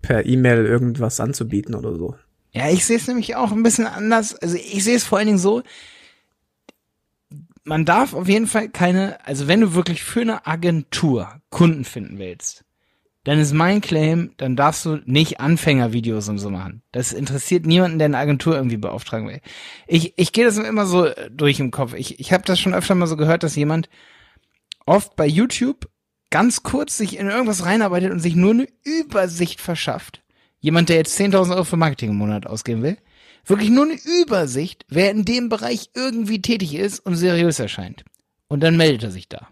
per 0.02 0.26
E-Mail 0.26 0.66
irgendwas 0.66 1.20
anzubieten 1.20 1.76
oder 1.76 1.96
so. 1.96 2.16
Ja, 2.52 2.70
ich 2.70 2.86
sehe 2.86 2.98
es 2.98 3.08
nämlich 3.08 3.36
auch 3.36 3.52
ein 3.52 3.64
bisschen 3.64 3.88
anders. 3.88 4.36
Also 4.36 4.56
ich 4.56 4.84
sehe 4.84 4.96
es 4.96 5.04
vor 5.04 5.18
allen 5.18 5.28
Dingen 5.28 5.40
so, 5.40 5.64
man 7.64 7.86
darf 7.86 8.14
auf 8.14 8.30
jeden 8.30 8.48
Fall 8.48 8.70
keine, 8.70 9.26
also 9.26 9.48
wenn 9.48 9.62
du 9.62 9.74
wirklich 9.74 10.04
für 10.04 10.22
eine 10.22 10.48
Agentur 10.48 11.42
Kunden 11.50 11.84
finden 11.84 12.18
willst, 12.18 12.64
dann 13.28 13.40
ist 13.40 13.52
mein 13.52 13.82
Claim, 13.82 14.32
dann 14.38 14.56
darfst 14.56 14.86
du 14.86 15.02
nicht 15.04 15.42
Anfängervideos 15.42 16.30
und 16.30 16.40
so 16.40 16.50
machen. 16.50 16.82
Das 16.94 17.12
interessiert 17.12 17.66
niemanden, 17.66 18.00
der 18.00 18.06
eine 18.06 18.20
Agentur 18.20 18.56
irgendwie 18.56 18.78
beauftragen 18.78 19.28
will. 19.28 19.42
Ich, 19.86 20.14
ich 20.16 20.32
gehe 20.32 20.46
das 20.46 20.58
immer 20.58 20.86
so 20.86 21.10
durch 21.30 21.60
im 21.60 21.70
Kopf. 21.70 21.94
Ich, 21.94 22.22
ich 22.22 22.32
habe 22.32 22.46
das 22.46 22.58
schon 22.58 22.74
öfter 22.74 22.96
mal 22.96 23.06
so 23.06 23.18
gehört, 23.18 23.44
dass 23.44 23.58
jemand 23.58 23.90
oft 24.86 25.18
bei 25.18 25.28
YouTube 25.28 25.90
ganz 26.30 26.64
kurz 26.64 26.96
sich 26.96 27.20
in 27.20 27.28
irgendwas 27.28 27.66
reinarbeitet 27.66 28.14
und 28.14 28.22
sich 28.22 28.38
nur 28.38 28.52
eine 28.52 28.68
Übersicht 28.86 29.60
verschafft. 29.60 30.24
Jemand, 30.62 30.88
der 30.88 30.96
jetzt 30.96 31.20
10.000 31.20 31.52
Euro 31.52 31.66
für 31.66 31.76
Marketing 31.76 32.12
im 32.12 32.16
Monat 32.16 32.48
ausgeben 32.48 32.82
will. 32.82 32.96
Wirklich 33.46 33.70
nur 33.70 33.84
eine 33.84 34.00
Übersicht, 34.22 34.86
wer 34.88 35.12
in 35.12 35.26
dem 35.26 35.50
Bereich 35.50 35.90
irgendwie 35.94 36.42
tätig 36.42 36.76
ist 36.76 37.06
und 37.06 37.18
seriös 37.18 37.60
erscheint. 37.60 38.06
Und 38.48 38.64
dann 38.64 38.78
meldet 38.78 39.04
er 39.04 39.12
sich 39.12 39.28
da. 39.28 39.50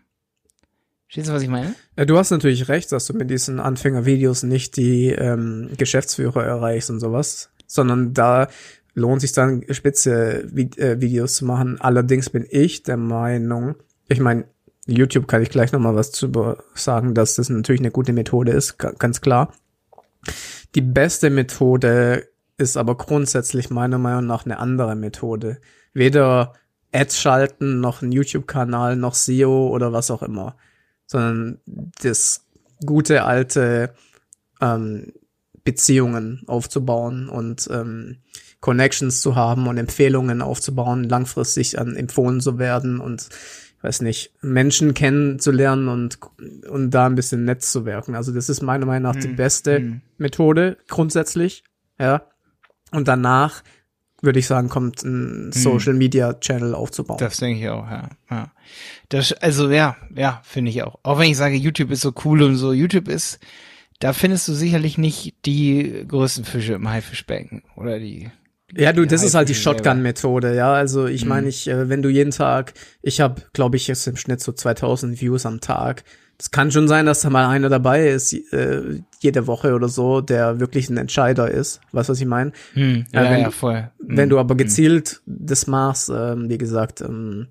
Verstehst 1.16 1.30
du, 1.30 1.34
was 1.34 1.44
ich 1.44 1.50
meine? 1.50 1.76
Ja, 1.96 2.04
du 2.04 2.18
hast 2.18 2.32
natürlich 2.32 2.68
recht, 2.68 2.92
dass 2.92 3.06
du 3.06 3.14
mit 3.14 3.30
diesen 3.30 3.62
Anfängervideos 3.62 4.44
nicht 4.44 4.76
die 4.76 5.12
ähm, 5.12 5.70
Geschäftsführer 5.78 6.44
erreichst 6.44 6.90
und 6.90 7.00
sowas, 7.00 7.52
sondern 7.68 8.14
da 8.14 8.50
lohnt 8.96 9.22
sich 9.22 9.32
dann 9.32 9.64
spitze 9.70 10.44
äh, 10.44 11.00
Videos 11.00 11.36
zu 11.36 11.46
machen. 11.46 11.80
Allerdings 11.80 12.30
bin 12.30 12.46
ich 12.50 12.84
der 12.84 12.98
Meinung, 12.98 13.76
ich 14.10 14.20
meine, 14.20 14.44
YouTube 14.88 15.30
kann 15.30 15.42
ich 15.42 15.50
gleich 15.50 15.72
nochmal 15.72 15.96
was 15.96 16.12
zu 16.12 16.30
sagen, 16.74 17.14
dass 17.14 17.36
das 17.36 17.48
natürlich 17.48 17.80
eine 17.80 17.92
gute 17.92 18.12
Methode 18.12 18.52
ist, 18.52 18.78
ganz 18.78 19.22
klar. 19.22 19.54
Die 20.76 20.82
beste 20.82 21.30
Methode 21.30 22.28
ist 22.58 22.76
aber 22.76 22.98
grundsätzlich 22.98 23.70
meiner 23.70 24.00
Meinung 24.00 24.26
nach 24.26 24.44
eine 24.44 24.60
andere 24.60 24.98
Methode. 24.98 25.62
Weder 25.94 26.56
Ads 26.92 27.22
schalten, 27.22 27.80
noch 27.80 28.02
ein 28.02 28.12
YouTube-Kanal, 28.12 28.98
noch 28.98 29.14
SEO 29.14 29.70
oder 29.70 29.94
was 29.94 30.12
auch 30.12 30.22
immer 30.22 30.58
sondern 31.06 31.60
das 32.02 32.46
gute 32.86 33.24
alte 33.24 33.94
ähm, 34.62 35.14
Beziehungen 35.64 36.44
aufzubauen 36.48 37.28
und 37.30 37.68
ähm, 37.72 38.18
Connections 38.62 39.22
zu 39.22 39.36
haben 39.36 39.68
und 39.68 39.78
Empfehlungen 39.78 40.42
aufzubauen, 40.42 41.04
langfristig 41.04 41.80
an 41.80 41.96
empfohlen 41.96 42.42
zu 42.42 42.58
werden 42.58 43.00
und 43.00 43.30
ich 43.78 43.84
weiß 43.84 44.02
nicht, 44.02 44.34
Menschen 44.42 44.96
kennenzulernen 44.96 45.88
und, 45.88 46.18
und 46.68 46.90
da 46.90 47.06
ein 47.06 47.14
bisschen 47.14 47.46
nett 47.46 47.62
zu 47.62 47.86
wirken. 47.86 48.16
Also 48.16 48.32
das 48.32 48.50
ist 48.50 48.64
meiner 48.64 48.88
Meinung 48.88 49.12
nach 49.12 49.20
die 49.20 49.28
hm, 49.28 49.36
beste 49.36 49.78
hm. 49.78 50.02
Methode 50.18 50.78
grundsätzlich, 50.88 51.64
ja. 52.00 52.24
Und 52.92 53.08
danach 53.08 53.64
würde 54.26 54.40
ich 54.40 54.48
sagen, 54.48 54.70
kommt 54.70 55.04
ein 55.04 55.46
hm. 55.46 55.52
Social 55.52 55.94
Media 55.94 56.34
Channel 56.34 56.76
aufzubauen. 56.76 57.18
Das 57.20 57.38
denke 57.38 57.62
ich 57.62 57.70
auch, 57.70 57.90
ja. 57.90 58.10
ja. 58.30 58.52
Das, 59.10 59.32
also 59.34 59.70
ja, 59.70 59.96
ja, 60.16 60.42
finde 60.44 60.72
ich 60.72 60.84
auch. 60.84 61.00
Auch 61.04 61.20
wenn 61.20 61.30
ich 61.30 61.38
sage, 61.38 61.56
YouTube 61.56 61.92
ist 61.92 62.02
so 62.02 62.14
cool 62.26 62.42
und 62.42 62.56
so, 62.56 62.74
YouTube 62.74 63.08
ist, 63.08 63.40
da 64.00 64.14
findest 64.14 64.48
du 64.48 64.54
sicherlich 64.54 64.98
nicht 64.98 65.36
die 65.46 66.06
größten 66.08 66.44
Fische 66.44 66.74
im 66.74 66.90
Haifischbecken 66.90 67.64
oder 67.76 68.00
die. 68.00 68.30
Ja, 68.76 68.92
du, 68.92 69.06
das 69.06 69.24
ist 69.24 69.36
halt 69.36 69.48
die 69.48 69.56
Shotgun-Methode, 69.56 70.56
ja. 70.56 70.74
Also 70.74 71.06
ich 71.06 71.24
mhm. 71.24 71.30
meine, 71.30 71.48
ich, 71.48 71.68
äh, 71.70 71.88
wenn 71.88 72.02
du 72.02 72.10
jeden 72.10 72.32
Tag, 72.32 72.74
ich 73.02 73.22
habe, 73.22 73.44
glaube 73.54 73.78
ich, 73.78 73.88
jetzt 73.88 74.06
im 74.08 74.18
Schnitt 74.18 74.42
so 74.42 74.52
2000 74.52 75.22
Views 75.22 75.46
am 75.46 75.62
Tag 75.62 76.04
es 76.38 76.52
kann 76.52 76.72
schon 76.72 76.88
sein, 76.88 77.06
dass 77.06 77.22
da 77.22 77.30
mal 77.30 77.48
einer 77.48 77.70
dabei 77.70 78.10
ist, 78.10 78.34
äh, 78.34 79.02
jede 79.20 79.48
Woche 79.48 79.74
oder 79.74 79.88
so, 79.88 80.22
der 80.22 80.60
wirklich 80.60 80.90
ein 80.90 80.98
Entscheider 80.98 81.50
ist. 81.50 81.80
Weißt 81.92 82.10
du, 82.10 82.12
was 82.12 82.20
ich 82.20 82.28
meine? 82.28 82.52
Hm, 82.74 83.06
ja, 83.14 83.26
äh, 83.26 83.32
wenn, 83.32 83.42
ja, 83.42 83.52
voll. 83.52 83.90
Hm, 84.00 84.18
wenn 84.18 84.30
du 84.30 84.40
aber 84.40 84.54
hm. 84.54 84.58
gezielt 84.58 85.22
hm. 85.26 85.36
das 85.46 85.68
machst, 85.68 86.12
ähm, 86.14 86.50
wie 86.50 86.58
gesagt, 86.58 87.02
ähm, 87.02 87.48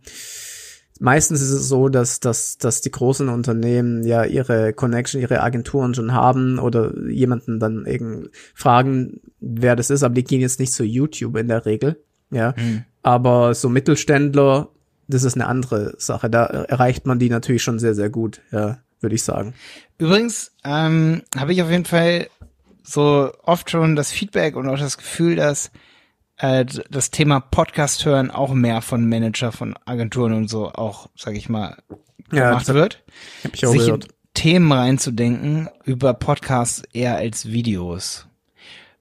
meistens 1.01 1.41
ist 1.41 1.51
es 1.51 1.69
so, 1.69 1.89
dass, 1.89 2.21
dass, 2.21 2.59
dass 2.59 2.83
die 2.83 2.91
großen 2.91 3.29
Unternehmen 3.29 4.05
ja 4.05 4.25
ihre 4.25 4.75
Connection, 4.75 5.21
ihre 5.21 5.41
Agenturen 5.41 5.95
schon 5.95 6.13
haben 6.13 6.59
oder 6.59 6.93
jemanden 7.09 7.59
dann 7.59 7.87
eben 7.87 8.29
fragen, 8.55 9.21
wer 9.41 9.77
das 9.77 9.91
ist, 9.91 10.03
aber 10.03 10.15
die 10.15 10.25
gehen 10.25 10.41
jetzt 10.41 10.61
nicht 10.61 10.73
zu 10.73 10.85
YouTube 10.85 11.37
in 11.37 11.49
der 11.49 11.65
Regel. 11.65 12.03
Ja. 12.31 12.55
Hm. 12.57 12.85
Aber 13.03 13.55
so 13.55 13.69
Mittelständler 13.69 14.71
das 15.09 15.25
ist 15.25 15.35
eine 15.35 15.47
andere 15.47 15.95
Sache. 15.99 16.31
Da 16.31 16.45
erreicht 16.45 17.07
man 17.07 17.19
die 17.19 17.29
natürlich 17.29 17.63
schon 17.63 17.79
sehr, 17.79 17.95
sehr 17.95 18.11
gut, 18.11 18.41
ja, 18.51 18.79
würde 19.01 19.15
ich 19.15 19.23
sagen. 19.23 19.55
Übrigens 19.99 20.53
ähm, 20.65 21.23
habe 21.37 21.53
ich 21.53 21.63
auf 21.63 21.71
jeden 21.71 21.85
Fall 21.85 22.29
so 22.83 23.33
oft 23.43 23.71
schon 23.71 23.97
das 23.97 24.13
Feedback 24.13 24.57
und 24.57 24.69
auch 24.69 24.79
das 24.79 24.99
Gefühl, 24.99 25.37
dass 25.37 25.71
äh, 26.37 26.65
das 26.91 27.11
Thema 27.11 27.41
Podcast 27.41 28.05
hören 28.05 28.31
auch 28.31 28.53
mehr 28.53 28.83
von 28.83 29.09
Manager 29.09 29.53
von 29.53 29.75
Agenturen 29.85 30.33
und 30.33 30.49
so 30.49 30.71
auch, 30.73 31.09
sag 31.17 31.35
ich 31.35 31.49
mal, 31.49 31.77
gemacht 32.29 32.69
ja, 32.69 32.75
wird. 32.75 33.03
Hab 33.45 33.55
ich 33.55 33.67
auch 33.67 33.73
sich 33.73 33.87
gehört. 33.87 34.09
Themen 34.35 34.73
reinzudenken 34.73 35.69
über 35.85 36.13
Podcasts 36.13 36.83
eher 36.93 37.17
als 37.17 37.47
Videos. 37.47 38.27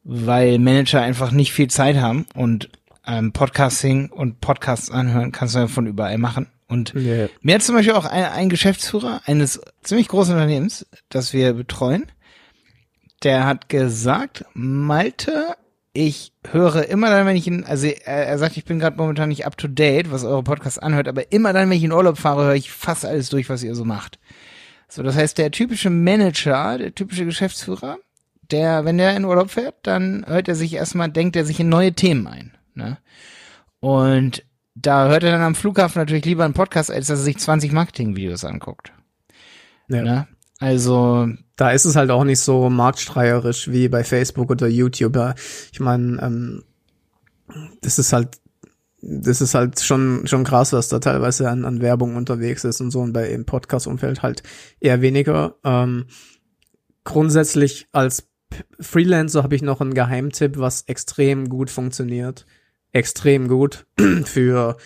Weil 0.03 0.59
Manager 0.59 1.01
einfach 1.01 1.31
nicht 1.31 1.53
viel 1.53 1.69
Zeit 1.69 1.95
haben 1.95 2.25
und 2.35 2.69
ähm, 3.05 3.33
Podcasting 3.33 4.09
und 4.09 4.41
Podcasts 4.41 4.89
anhören 4.91 5.31
kannst 5.31 5.55
du 5.55 5.59
ja 5.59 5.67
von 5.67 5.87
überall 5.87 6.17
machen. 6.17 6.47
Und 6.67 6.95
yeah. 6.95 7.29
mir 7.41 7.55
hat 7.55 7.61
zum 7.61 7.75
Beispiel 7.75 7.93
auch 7.93 8.05
ein, 8.05 8.23
ein 8.25 8.49
Geschäftsführer 8.49 9.21
eines 9.25 9.61
ziemlich 9.81 10.07
großen 10.07 10.33
Unternehmens, 10.33 10.87
das 11.09 11.33
wir 11.33 11.53
betreuen, 11.53 12.05
der 13.23 13.45
hat 13.45 13.69
gesagt, 13.69 14.45
Malte, 14.53 15.55
ich 15.93 16.33
höre 16.49 16.87
immer 16.89 17.09
dann, 17.09 17.27
wenn 17.27 17.35
ich 17.35 17.47
in, 17.47 17.63
also 17.65 17.87
er, 17.87 18.27
er 18.27 18.37
sagt, 18.39 18.57
ich 18.57 18.65
bin 18.65 18.79
gerade 18.79 18.97
momentan 18.97 19.29
nicht 19.29 19.45
up 19.45 19.57
to 19.57 19.67
date, 19.67 20.11
was 20.11 20.23
eure 20.23 20.43
Podcasts 20.43 20.79
anhört, 20.79 21.07
aber 21.07 21.31
immer 21.31 21.53
dann, 21.53 21.69
wenn 21.69 21.77
ich 21.77 21.83
in 21.83 21.91
Urlaub 21.91 22.17
fahre, 22.17 22.45
höre 22.45 22.55
ich 22.55 22.71
fast 22.71 23.05
alles 23.05 23.29
durch, 23.29 23.49
was 23.49 23.63
ihr 23.63 23.75
so 23.75 23.85
macht. 23.85 24.17
So, 24.89 25.03
das 25.03 25.15
heißt, 25.15 25.37
der 25.37 25.51
typische 25.51 25.89
Manager, 25.89 26.77
der 26.77 26.95
typische 26.95 27.25
Geschäftsführer, 27.25 27.97
der, 28.51 28.85
wenn 28.85 28.97
der 28.97 29.15
in 29.15 29.25
Urlaub 29.25 29.51
fährt, 29.51 29.75
dann 29.83 30.25
hört 30.27 30.47
er 30.47 30.55
sich 30.55 30.73
erstmal, 30.73 31.09
denkt 31.09 31.35
er 31.35 31.45
sich 31.45 31.59
in 31.59 31.69
neue 31.69 31.93
Themen 31.93 32.27
ein. 32.27 32.51
Ne? 32.75 32.97
Und 33.79 34.43
da 34.75 35.09
hört 35.09 35.23
er 35.23 35.31
dann 35.31 35.41
am 35.41 35.55
Flughafen 35.55 35.99
natürlich 35.99 36.25
lieber 36.25 36.45
einen 36.45 36.53
Podcast, 36.53 36.89
als 36.89 37.07
dass 37.07 37.19
er 37.19 37.25
sich 37.25 37.37
20 37.37 37.71
Marketing-Videos 37.71 38.45
anguckt. 38.45 38.91
Ja. 39.89 40.03
Ne? 40.03 40.27
Also. 40.59 41.27
Da 41.55 41.71
ist 41.71 41.85
es 41.85 41.95
halt 41.95 42.09
auch 42.09 42.23
nicht 42.23 42.39
so 42.39 42.69
marktstreierisch 42.69 43.69
wie 43.69 43.87
bei 43.87 44.03
Facebook 44.03 44.49
oder 44.49 44.67
YouTube. 44.67 45.35
Ich 45.71 45.79
meine, 45.79 46.19
ähm, 46.21 46.63
das 47.81 47.99
ist 47.99 48.11
halt, 48.11 48.39
das 49.01 49.39
ist 49.39 49.53
halt 49.53 49.79
schon, 49.79 50.25
schon 50.25 50.43
krass, 50.43 50.73
was 50.73 50.87
da 50.87 50.97
teilweise 50.97 51.49
an, 51.49 51.65
an 51.65 51.81
Werbung 51.81 52.15
unterwegs 52.15 52.63
ist 52.63 52.81
und 52.81 52.89
so 52.89 53.01
und 53.01 53.13
bei 53.13 53.29
im 53.29 53.45
Podcast-Umfeld 53.45 54.23
halt 54.23 54.41
eher 54.79 55.01
weniger. 55.01 55.57
Ähm, 55.63 56.05
grundsätzlich 57.03 57.87
als 57.91 58.29
Freelancer 58.79 59.43
habe 59.43 59.55
ich 59.55 59.61
noch 59.61 59.79
einen 59.79 59.93
Geheimtipp, 59.93 60.57
was 60.57 60.83
extrem 60.83 61.49
gut 61.49 61.69
funktioniert 61.69 62.47
extrem 62.93 63.47
gut 63.49 63.85
für 64.23 64.77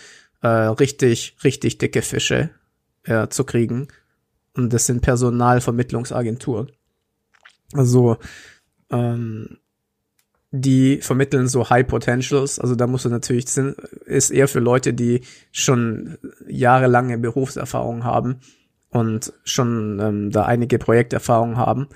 äh, 0.42 0.48
richtig, 0.48 1.36
richtig 1.44 1.78
dicke 1.78 2.02
Fische 2.02 2.50
äh, 3.04 3.28
zu 3.28 3.44
kriegen. 3.44 3.88
Und 4.54 4.72
das 4.72 4.86
sind 4.86 5.02
Personalvermittlungsagenturen. 5.02 6.72
Also 7.74 8.16
ähm, 8.90 9.58
die 10.50 11.00
vermitteln 11.02 11.46
so 11.48 11.68
High 11.68 11.86
Potentials. 11.86 12.58
Also 12.58 12.74
da 12.74 12.86
musst 12.86 13.04
du 13.04 13.10
natürlich, 13.10 13.46
ist 14.06 14.30
eher 14.30 14.48
für 14.48 14.60
Leute, 14.60 14.94
die 14.94 15.20
schon 15.52 16.18
jahrelange 16.46 17.18
Berufserfahrung 17.18 18.04
haben 18.04 18.40
und 18.90 19.32
schon 19.44 20.00
ähm, 20.00 20.30
da 20.30 20.46
einige 20.46 20.78
Projekterfahrung 20.78 21.56
haben. 21.56 21.88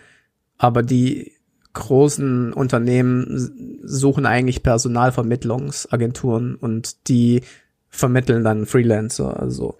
Aber 0.59 0.83
die 0.83 1.33
großen 1.75 2.53
Unternehmen 2.53 3.81
suchen 3.83 4.27
eigentlich 4.27 4.63
Personalvermittlungsagenturen 4.63 6.55
und 6.55 7.09
die 7.09 7.43
vermitteln 7.89 8.45
dann 8.45 8.67
Freelancer. 8.67 9.41
Also 9.41 9.79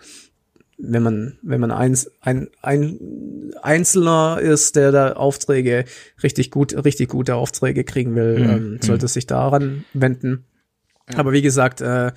wenn 0.79 1.03
man 1.03 1.39
wenn 1.43 1.61
man 1.61 1.71
eins, 1.71 2.11
ein, 2.21 2.49
ein 2.61 3.53
Einzelner 3.63 4.39
ist, 4.41 4.77
der 4.77 4.91
da 4.91 5.13
Aufträge 5.13 5.85
richtig 6.23 6.51
gut 6.51 6.75
richtig 6.85 7.09
gute 7.09 7.37
Aufträge 7.37 7.85
kriegen 7.85 8.15
will, 8.15 8.39
mhm. 8.39 8.51
ähm, 8.51 8.79
sollte 8.83 9.05
mhm. 9.05 9.09
sich 9.09 9.27
daran 9.27 9.85
wenden. 9.93 10.45
Aber 11.15 11.33
wie 11.33 11.43
gesagt, 11.43 11.81
äh, 11.81 12.13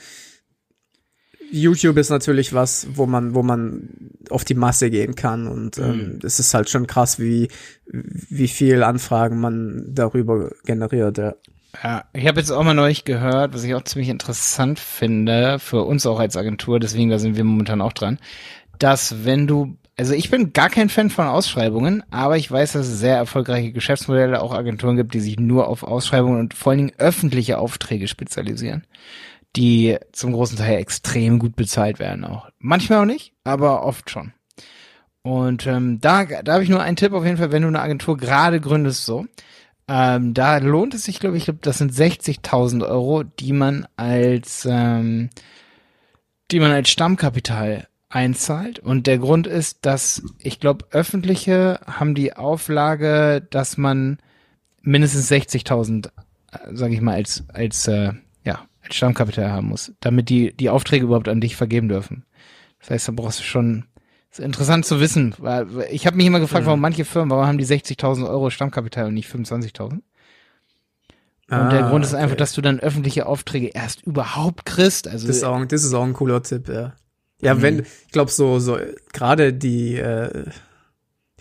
YouTube 1.51 1.97
ist 1.97 2.09
natürlich 2.09 2.53
was, 2.53 2.87
wo 2.93 3.05
man, 3.05 3.33
wo 3.35 3.43
man 3.43 3.89
auf 4.29 4.43
die 4.43 4.55
Masse 4.55 4.89
gehen 4.89 5.15
kann 5.15 5.47
und 5.47 5.77
ähm, 5.77 5.97
mhm. 5.97 6.19
es 6.23 6.39
ist 6.39 6.53
halt 6.53 6.69
schon 6.69 6.87
krass, 6.87 7.19
wie 7.19 7.49
wie 7.87 8.47
viel 8.47 8.83
Anfragen 8.83 9.39
man 9.39 9.85
darüber 9.89 10.51
generiert. 10.65 11.17
Ja. 11.17 11.35
Ja, 11.83 12.05
ich 12.13 12.25
habe 12.27 12.39
jetzt 12.39 12.51
auch 12.51 12.63
mal 12.63 12.73
neulich 12.73 13.03
gehört, 13.03 13.53
was 13.53 13.63
ich 13.63 13.75
auch 13.75 13.83
ziemlich 13.83 14.09
interessant 14.09 14.79
finde, 14.79 15.59
für 15.59 15.83
uns 15.83 16.05
auch 16.05 16.19
als 16.19 16.37
Agentur, 16.37 16.79
deswegen 16.79 17.09
da 17.09 17.19
sind 17.19 17.35
wir 17.35 17.43
momentan 17.43 17.81
auch 17.81 17.93
dran, 17.93 18.17
dass 18.79 19.25
wenn 19.25 19.47
du, 19.47 19.75
also 19.97 20.13
ich 20.13 20.29
bin 20.29 20.53
gar 20.53 20.69
kein 20.69 20.89
Fan 20.89 21.09
von 21.09 21.27
Ausschreibungen, 21.27 22.03
aber 22.11 22.37
ich 22.37 22.49
weiß, 22.49 22.73
dass 22.73 22.87
es 22.87 22.99
sehr 22.99 23.17
erfolgreiche 23.17 23.71
Geschäftsmodelle, 23.71 24.41
auch 24.41 24.53
Agenturen 24.53 24.95
gibt, 24.95 25.13
die 25.13 25.19
sich 25.19 25.39
nur 25.39 25.67
auf 25.67 25.83
Ausschreibungen 25.83 26.39
und 26.39 26.53
vor 26.53 26.71
allen 26.71 26.79
Dingen 26.79 26.93
öffentliche 26.97 27.57
Aufträge 27.57 28.07
spezialisieren, 28.07 28.85
die 29.55 29.97
zum 30.11 30.33
großen 30.33 30.57
Teil 30.57 30.77
extrem 30.77 31.39
gut 31.39 31.55
bezahlt 31.55 31.99
werden 31.99 32.25
auch. 32.25 32.49
Manchmal 32.59 33.01
auch 33.01 33.05
nicht, 33.05 33.33
aber 33.43 33.83
oft 33.83 34.09
schon. 34.09 34.33
Und 35.21 35.65
ähm, 35.65 35.99
da, 36.01 36.25
da 36.25 36.53
habe 36.53 36.63
ich 36.63 36.69
nur 36.69 36.81
einen 36.81 36.97
Tipp 36.97 37.13
auf 37.13 37.25
jeden 37.25 37.37
Fall, 37.37 37.51
wenn 37.51 37.63
du 37.63 37.67
eine 37.67 37.81
Agentur 37.81 38.17
gerade 38.17 38.59
gründest, 38.59 39.05
so. 39.05 39.25
Ähm, 39.87 40.33
da 40.33 40.57
lohnt 40.57 40.93
es 40.93 41.03
sich, 41.03 41.19
glaube 41.19 41.37
ich, 41.37 41.45
glaub, 41.45 41.61
das 41.61 41.77
sind 41.77 41.91
60.000 41.91 42.87
Euro, 42.87 43.23
die 43.23 43.53
man 43.53 43.87
als, 43.97 44.67
ähm, 44.69 45.29
die 46.51 46.59
man 46.59 46.71
als 46.71 46.89
Stammkapital 46.89 47.87
einzahlt. 48.09 48.79
Und 48.79 49.07
der 49.07 49.17
Grund 49.17 49.47
ist, 49.47 49.85
dass 49.85 50.23
ich 50.39 50.59
glaube, 50.59 50.85
öffentliche 50.91 51.79
haben 51.85 52.15
die 52.15 52.35
Auflage, 52.35 53.45
dass 53.49 53.77
man 53.77 54.19
mindestens 54.81 55.31
60.000, 55.31 56.09
sage 56.71 56.93
ich 56.93 57.01
mal, 57.01 57.15
als 57.15 57.43
als 57.49 57.87
äh, 57.87 58.13
ja 58.43 58.65
als 58.85 58.95
Stammkapital 58.95 59.51
haben 59.51 59.67
muss, 59.67 59.91
damit 59.99 60.29
die 60.29 60.55
die 60.55 60.69
Aufträge 60.69 61.05
überhaupt 61.05 61.27
an 61.27 61.41
dich 61.41 61.55
vergeben 61.55 61.89
dürfen. 61.89 62.25
Das 62.79 62.89
heißt, 62.91 63.07
da 63.07 63.11
brauchst 63.11 63.39
du 63.39 63.43
schon 63.43 63.85
ist 64.31 64.39
interessant 64.39 64.85
zu 64.85 64.99
wissen, 64.99 65.33
weil 65.37 65.67
ich 65.91 66.05
habe 66.05 66.17
mich 66.17 66.25
immer 66.25 66.39
gefragt, 66.39 66.63
mhm. 66.63 66.67
warum 66.67 66.81
manche 66.81 67.05
Firmen, 67.05 67.31
warum 67.31 67.47
haben 67.47 67.57
die 67.57 67.65
60.000 67.65 68.27
Euro 68.27 68.49
Stammkapital 68.49 69.07
und 69.07 69.13
nicht 69.13 69.29
25.000? 69.29 69.91
Und 69.91 70.03
ah, 71.49 71.69
der 71.69 71.83
Grund 71.83 72.03
ist 72.03 72.13
okay. 72.13 72.23
einfach, 72.23 72.35
dass 72.35 72.53
du 72.53 72.61
dann 72.61 72.79
öffentliche 72.79 73.27
Aufträge 73.27 73.67
erst 73.67 74.01
überhaupt 74.03 74.65
kriegst. 74.65 75.07
Also 75.07 75.27
das 75.27 75.37
ist 75.37 75.43
auch, 75.43 75.63
das 75.65 75.83
ist 75.83 75.93
auch 75.93 76.03
ein 76.03 76.13
cooler 76.13 76.41
Tipp, 76.41 76.67
ja. 76.67 76.93
Ja, 77.41 77.53
mhm. 77.53 77.61
wenn, 77.61 77.79
ich 77.79 78.11
glaube 78.11 78.31
so, 78.31 78.59
so 78.59 78.77
gerade 79.13 79.53
die 79.53 79.95
äh, 79.95 80.45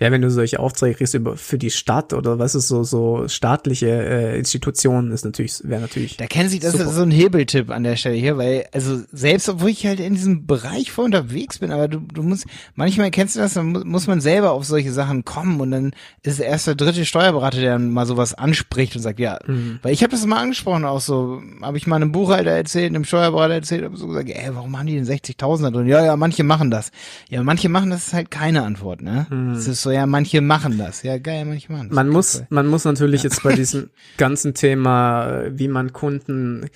ja, 0.01 0.11
wenn 0.11 0.23
du 0.23 0.31
solche 0.31 0.59
Aufträge 0.59 0.97
kriegst 0.97 1.15
über 1.15 1.37
für 1.37 1.57
die 1.57 1.71
Stadt 1.71 2.13
oder 2.13 2.41
was 2.41 2.57
ist 2.57 2.67
so 2.67 2.83
so 2.83 3.29
staatliche 3.29 3.87
äh, 3.87 4.39
Institutionen 4.39 5.13
ist 5.13 5.25
natürlich 5.25 5.61
wäre 5.63 5.81
natürlich. 5.81 6.17
Da 6.17 6.27
kennen 6.27 6.49
sich 6.49 6.59
das 6.59 6.73
super. 6.73 6.85
ist 6.87 6.97
so 6.97 7.03
ein 7.03 7.13
Hebeltipp 7.13 7.71
an 7.71 7.85
der 7.85 7.95
Stelle 7.95 8.17
hier, 8.17 8.37
weil 8.37 8.67
also 8.73 9.01
selbst 9.13 9.49
obwohl 9.49 9.71
ich 9.71 9.87
halt 9.87 10.01
in 10.01 10.15
diesem 10.15 10.47
Bereich 10.47 10.91
vor 10.91 11.05
unterwegs 11.05 11.61
bin, 11.61 11.71
aber 11.71 11.87
du 11.87 12.01
du 12.01 12.25
musst 12.25 12.47
manchmal 12.75 13.13
kennst 13.13 13.37
du 13.37 13.41
das, 13.41 13.55
dann 13.55 13.71
muss 13.71 14.09
man 14.09 14.21
selber 14.21 14.51
auf 14.51 14.65
solche 14.65 14.91
Sachen 14.91 15.25
kommen 15.25 15.61
und 15.61 15.71
dann 15.71 15.93
ist 16.25 16.41
erst 16.41 16.67
der 16.67 16.75
dritte 16.75 17.05
Steuerberater, 17.05 17.61
der 17.61 17.75
dann 17.75 17.93
mal 17.93 18.07
sowas 18.07 18.35
anspricht 18.35 18.97
und 18.97 19.03
sagt, 19.03 19.21
ja, 19.21 19.39
mhm. 19.47 19.79
weil 19.83 19.93
ich 19.93 20.03
habe 20.03 20.11
das 20.11 20.27
mal 20.27 20.43
angesprochen 20.43 20.85
auch 20.85 21.01
so, 21.01 21.41
habe 21.63 21.77
ich 21.77 21.87
mal 21.87 21.97
einem 21.97 22.11
Buchhalter 22.11 22.51
erzählt, 22.51 22.93
einem 22.93 23.05
Steuerberater 23.05 23.55
erzählt, 23.55 23.85
habe 23.85 23.97
so 23.97 24.09
gesagt, 24.09 24.29
ey, 24.29 24.51
warum 24.55 24.77
haben 24.77 24.87
die 24.87 24.97
denn 24.97 25.07
60.000 25.07 25.63
da 25.63 25.71
drin? 25.71 25.87
Ja, 25.87 26.05
ja, 26.05 26.17
manche 26.17 26.43
machen 26.43 26.73
das. 26.73 26.91
Ja, 27.29 27.45
manche 27.45 27.69
machen 27.69 27.91
das 27.91 28.09
ist 28.09 28.13
halt 28.13 28.33
keine 28.33 28.63
Antwort, 28.63 29.01
ne? 29.01 29.29
Mhm. 29.31 29.55
Das 29.55 29.69
ist 29.69 29.85
so, 29.85 29.91
ja, 29.95 30.07
manche 30.07 30.41
machen 30.41 30.79
das. 30.79 31.03
Ja, 31.03 31.19
geil, 31.19 31.45
manche 31.45 31.71
machen 31.73 31.89
das. 31.89 31.95
Man 31.95 32.09
muss, 32.09 32.37
cool. 32.37 32.47
man 32.51 32.67
muss 32.67 32.85
natürlich 32.85 33.23
ja. 33.23 33.31
jetzt 33.31 33.43
bei 33.43 33.55
diesem 33.55 33.91
ganzen 34.19 34.55
Thema, 34.55 35.45
wie 35.51 35.69
man 35.69 35.93
Kunden 35.93 36.69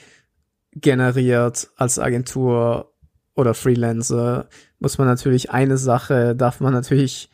generiert 0.74 1.70
als 1.76 1.98
Agentur 1.98 2.92
oder 3.34 3.54
Freelancer, 3.54 4.48
muss 4.78 4.98
man 4.98 5.06
natürlich 5.06 5.50
eine 5.50 5.78
Sache, 5.78 6.34
darf 6.34 6.60
man 6.60 6.72
natürlich 6.72 7.30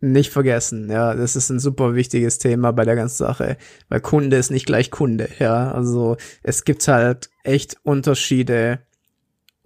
nicht 0.00 0.30
vergessen, 0.30 0.88
ja, 0.90 1.14
das 1.14 1.34
ist 1.34 1.50
ein 1.50 1.58
super 1.58 1.96
wichtiges 1.96 2.38
Thema 2.38 2.72
bei 2.72 2.84
der 2.84 2.94
ganzen 2.94 3.16
Sache, 3.16 3.56
weil 3.88 4.00
Kunde 4.00 4.36
ist 4.36 4.50
nicht 4.50 4.66
gleich 4.66 4.92
Kunde, 4.92 5.28
ja, 5.40 5.72
also 5.72 6.16
es 6.44 6.64
gibt 6.64 6.86
halt 6.86 7.30
echt 7.42 7.78
Unterschiede 7.82 8.80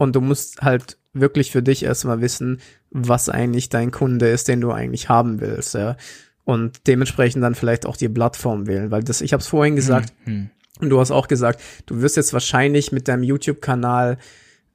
und 0.03 0.17
du 0.17 0.21
musst 0.21 0.63
halt 0.63 0.99
wirklich 1.13 1.53
für 1.53 1.63
dich 1.63 1.85
erstmal 1.85 2.21
wissen, 2.21 2.61
was 2.91 3.29
eigentlich 3.29 3.69
dein 3.69 3.93
Kunde 3.93 4.29
ist, 4.29 4.49
den 4.49 4.61
du 4.61 4.73
eigentlich 4.73 5.09
haben 5.09 5.41
willst, 5.41 5.75
ja. 5.75 5.97
Und 6.43 6.89
dementsprechend 6.89 7.45
dann 7.45 7.55
vielleicht 7.55 7.87
auch 7.87 7.97
die 7.97 8.09
Plattform 8.09 8.67
wählen, 8.67 8.91
weil 8.91 9.05
das, 9.05 9.21
ich 9.21 9.33
habe 9.33 9.43
es 9.43 9.47
vorhin 9.47 9.77
gesagt, 9.77 10.13
mhm. 10.25 10.51
und 10.81 10.91
du 10.91 10.99
hast 10.99 11.13
auch 11.13 11.29
gesagt, 11.29 11.63
du 11.87 12.03
wirst 12.03 12.17
jetzt 12.17 12.33
wahrscheinlich 12.33 12.91
mit 12.91 13.07
deinem 13.07 13.23
YouTube-Kanal, 13.23 14.19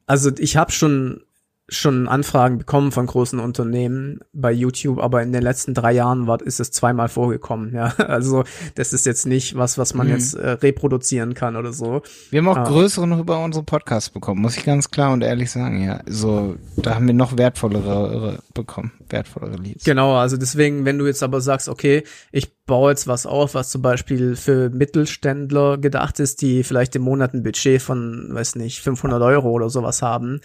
also 0.06 0.32
ich 0.38 0.56
habe 0.56 0.72
schon 0.72 1.24
schon 1.70 2.08
Anfragen 2.08 2.60
bekommen 2.60 2.92
von 2.92 3.06
großen 3.06 3.40
Unternehmen 3.40 4.20
bei 4.32 4.52
YouTube, 4.52 5.00
aber 5.00 5.22
in 5.22 5.34
den 5.34 5.42
letzten 5.42 5.74
drei 5.74 5.92
Jahren 5.92 6.26
war, 6.26 6.42
ist 6.42 6.60
es 6.60 6.72
zweimal 6.72 7.10
vorgekommen. 7.10 7.74
Ja, 7.74 7.88
also 7.98 8.44
das 8.76 8.94
ist 8.94 9.06
jetzt 9.06 9.26
nicht 9.26 9.58
was, 9.58 9.78
was 9.78 9.94
man 9.94 10.08
mhm. 10.08 10.14
jetzt 10.14 10.34
äh, 10.34 10.52
reproduzieren 10.52 11.34
kann 11.34 11.56
oder 11.56 11.74
so. 11.74 12.02
Wir 12.30 12.40
haben 12.40 12.48
auch 12.48 12.58
ah. 12.58 12.64
größere 12.64 13.08
noch 13.08 13.20
über 13.20 13.44
unsere 13.44 13.66
Podcasts 13.66 14.10
bekommen, 14.10 14.42
muss 14.42 14.58
ich 14.58 14.64
ganz 14.64 14.92
klar 14.92 15.12
und 15.12 15.24
ehrlich 15.24 15.52
sagen. 15.52 15.84
Ja, 15.84 16.00
so 16.06 16.56
da 16.78 16.96
haben 16.96 17.08
wir 17.08 17.14
noch 17.14 17.38
wertvollere 17.38 18.40
bekommen, 18.54 18.92
wertvollere 19.10 19.58
Leads. 19.58 19.84
Genau, 19.84 20.16
also 20.16 20.38
deswegen, 20.38 20.86
wenn 20.86 20.98
du 20.98 21.06
jetzt 21.06 21.24
aber 21.24 21.42
sagst, 21.42 21.70
okay, 21.70 22.04
ich 22.32 22.56
baue 22.66 22.92
jetzt 22.92 23.08
was 23.08 23.26
auf, 23.26 23.54
was 23.54 23.70
zum 23.70 23.82
Beispiel 23.82 24.36
für 24.36 24.70
Mittelständler 24.70 25.78
gedacht 25.78 26.20
ist, 26.20 26.42
die 26.42 26.64
vielleicht 26.64 26.96
im 26.96 27.04
Monat 27.04 27.34
ein 27.34 27.44
Budget 27.44 27.82
von, 27.82 28.30
weiß 28.32 28.56
nicht, 28.56 28.82
500 28.82 29.22
Euro 29.22 29.50
oder 29.52 29.70
sowas 29.70 30.02
haben, 30.02 30.42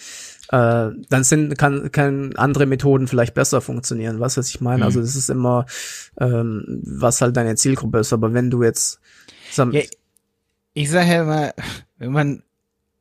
äh, 0.51 0.91
dann 1.09 1.25
sind 1.25 1.59
kann, 1.59 1.91
kann 1.93 2.35
andere 2.37 2.67
Methoden 2.67 3.09
vielleicht 3.09 3.35
besser 3.35 3.61
funktionieren. 3.61 4.21
Was 4.21 4.37
was 4.37 4.49
ich 4.49 4.61
meine? 4.61 4.79
Mhm. 4.79 4.83
Also 4.85 5.01
das 5.01 5.17
ist 5.17 5.31
immer, 5.31 5.67
ähm, 6.21 6.83
was 6.85 7.21
halt 7.21 7.37
deine 7.37 7.57
Zielgruppe 7.57 7.99
ist. 7.99 8.13
Aber 8.13 8.33
wenn 8.35 8.51
du 8.51 8.63
jetzt 8.63 9.01
ja, 9.57 9.83
ich 10.75 10.91
sage 10.91 11.11
ja 11.11 11.23
immer, 11.23 11.55
wenn 11.99 12.13
man, 12.13 12.43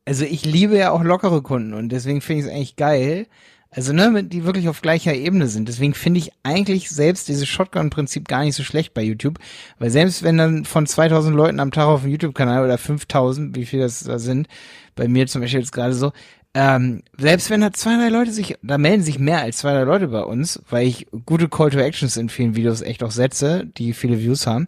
also 0.04 0.24
ich 0.24 0.44
liebe 0.44 0.76
ja 0.76 0.90
auch 0.90 1.02
lockere 1.02 1.42
Kunden 1.42 1.74
und 1.74 1.90
deswegen 1.90 2.20
finde 2.20 2.40
ich 2.40 2.46
es 2.46 2.52
eigentlich 2.52 2.76
geil. 2.76 3.26
Also 3.74 3.94
ne, 3.94 4.22
die 4.22 4.44
wirklich 4.44 4.68
auf 4.68 4.82
gleicher 4.82 5.14
Ebene 5.14 5.48
sind. 5.48 5.66
Deswegen 5.66 5.94
finde 5.94 6.20
ich 6.20 6.30
eigentlich 6.42 6.90
selbst 6.90 7.28
dieses 7.28 7.48
Shotgun-Prinzip 7.48 8.28
gar 8.28 8.44
nicht 8.44 8.54
so 8.54 8.62
schlecht 8.62 8.92
bei 8.92 9.02
YouTube, 9.02 9.38
weil 9.78 9.88
selbst 9.88 10.22
wenn 10.22 10.36
dann 10.36 10.66
von 10.66 10.86
2000 10.86 11.34
Leuten 11.34 11.58
am 11.58 11.70
Tag 11.72 11.86
auf 11.86 12.02
dem 12.02 12.10
YouTube-Kanal 12.10 12.64
oder 12.64 12.76
5000, 12.76 13.56
wie 13.56 13.64
viel 13.64 13.80
das 13.80 14.00
da 14.04 14.18
sind, 14.18 14.46
bei 14.94 15.08
mir 15.08 15.26
zum 15.26 15.40
Beispiel 15.40 15.60
jetzt 15.60 15.72
gerade 15.72 15.94
so, 15.94 16.12
ähm, 16.54 17.02
selbst 17.16 17.48
wenn 17.48 17.62
da 17.62 17.72
zwei, 17.72 17.96
drei 17.96 18.10
Leute 18.10 18.30
sich, 18.30 18.58
da 18.62 18.76
melden 18.76 19.02
sich 19.02 19.18
mehr 19.18 19.40
als 19.40 19.56
zwei, 19.58 19.72
drei 19.72 19.84
Leute 19.84 20.08
bei 20.08 20.22
uns, 20.22 20.60
weil 20.68 20.86
ich 20.86 21.06
gute 21.24 21.48
Call 21.48 21.70
to 21.70 21.78
Actions 21.78 22.18
in 22.18 22.28
vielen 22.28 22.54
Videos 22.54 22.82
echt 22.82 23.02
auch 23.02 23.10
setze, 23.10 23.64
die 23.78 23.94
viele 23.94 24.20
Views 24.20 24.46
haben, 24.46 24.66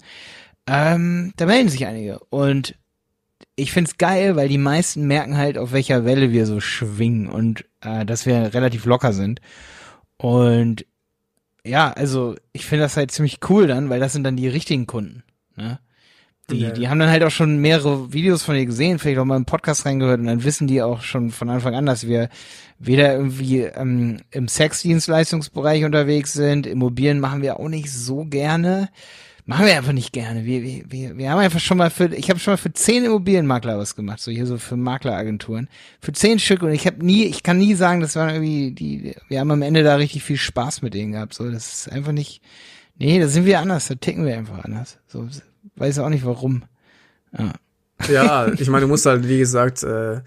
ähm, 0.67 1.35
da 1.37 1.45
melden 1.45 1.69
sich 1.69 1.87
einige. 1.87 2.21
Und 2.31 2.75
ich 3.57 3.73
find's 3.73 3.99
geil, 3.99 4.37
weil 4.37 4.49
die 4.49 4.59
meisten 4.59 5.07
merken 5.07 5.37
halt, 5.37 5.59
auf 5.59 5.73
welcher 5.73 6.05
Welle 6.05 6.33
wir 6.33 6.47
so 6.47 6.61
schwingen 6.61 7.29
und 7.29 7.65
äh, 7.81 8.05
dass 8.05 8.27
wir 8.27 8.53
relativ 8.55 8.85
locker 8.85 9.13
sind. 9.13 9.41
Und 10.17 10.87
ja, 11.65 11.93
also 11.93 12.35
ich 12.53 12.67
finde 12.67 12.85
das 12.85 12.97
halt 12.97 13.11
ziemlich 13.11 13.39
cool 13.49 13.67
dann, 13.67 13.91
weil 13.91 14.01
das 14.01 14.13
sind 14.13 14.25
dann 14.25 14.37
die 14.37 14.49
richtigen 14.49 14.87
Kunden. 14.87 15.23
Ne? 15.57 15.79
Die, 16.51 16.59
ja. 16.59 16.71
die 16.73 16.89
haben 16.89 16.99
dann 16.99 17.09
halt 17.09 17.23
auch 17.25 17.31
schon 17.31 17.59
mehrere 17.59 18.13
Videos 18.13 18.43
von 18.43 18.55
dir 18.55 18.67
gesehen, 18.67 18.99
vielleicht 18.99 19.19
auch 19.19 19.25
mal 19.25 19.37
im 19.37 19.47
Podcast 19.47 19.87
reingehört 19.87 20.21
und 20.21 20.27
dann 20.27 20.45
wissen 20.45 20.67
die 20.67 20.83
auch 20.83 21.01
schon 21.01 21.31
von 21.31 21.49
Anfang 21.49 21.75
an, 21.75 21.87
dass 21.87 22.07
wir 22.07 22.29
weder 22.79 23.15
irgendwie 23.15 23.61
ähm, 23.61 24.19
im 24.31 24.49
Sexdienstleistungsbereich 24.49 25.85
unterwegs 25.85 26.35
sind, 26.35 26.67
Immobilien 26.67 27.19
machen 27.19 27.41
wir 27.41 27.59
auch 27.59 27.69
nicht 27.69 27.91
so 27.91 28.27
gerne. 28.27 28.91
Machen 29.47 29.67
wir 29.67 29.77
einfach 29.77 29.93
nicht 29.93 30.13
gerne. 30.15 30.47
Wir, 30.47 30.63
wir, 30.63 30.85
wir, 30.89 31.19
wir 31.19 31.31
haben 31.31 31.39
einfach 31.39 31.61
schon 31.61 31.77
mal 31.77 31.91
für, 31.91 32.07
ich 32.15 32.31
habe 32.31 32.41
schon 32.41 32.53
mal 32.53 32.59
für 32.59 32.73
zehn 32.73 33.05
Immobilienmakler 33.05 33.79
was 33.79 33.95
gemacht, 33.95 34.21
so 34.21 34.31
hier 34.31 34.47
so 34.47 34.57
für 34.57 34.77
Makleragenturen. 34.77 35.69
Für 36.01 36.13
zehn 36.13 36.39
Stück 36.39 36.63
und 36.63 36.73
ich 36.73 36.87
habe 36.87 37.05
nie, 37.05 37.27
ich 37.27 37.43
kann 37.43 37.59
nie 37.59 37.75
sagen, 37.75 38.01
das 38.01 38.17
waren 38.17 38.31
irgendwie 38.31 38.71
die, 38.71 39.15
wir 39.29 39.41
haben 39.41 39.51
am 39.51 39.61
Ende 39.61 39.83
da 39.83 39.97
richtig 39.97 40.23
viel 40.25 40.39
Spaß 40.39 40.81
mit 40.81 40.95
denen 40.95 41.13
gehabt. 41.13 41.35
So, 41.35 41.51
das 41.51 41.73
ist 41.75 41.93
einfach 41.93 42.13
nicht, 42.13 42.41
nee, 42.97 43.21
da 43.21 43.29
sind 43.29 43.45
wir 43.45 43.61
anders, 43.61 43.89
da 43.89 43.97
ticken 43.97 44.25
wir 44.25 44.37
einfach 44.37 44.65
anders. 44.65 44.99
So, 45.07 45.29
weiß 45.77 45.99
auch 45.99 46.09
nicht 46.09 46.25
warum. 46.25 46.65
Ja. 47.37 47.53
Ja, 48.09 48.53
ich 48.53 48.69
meine, 48.69 48.83
du 48.83 48.89
musst 48.89 49.07
halt, 49.07 49.29
wie 49.29 49.39
gesagt, 49.39 49.83
äh, 49.83 50.21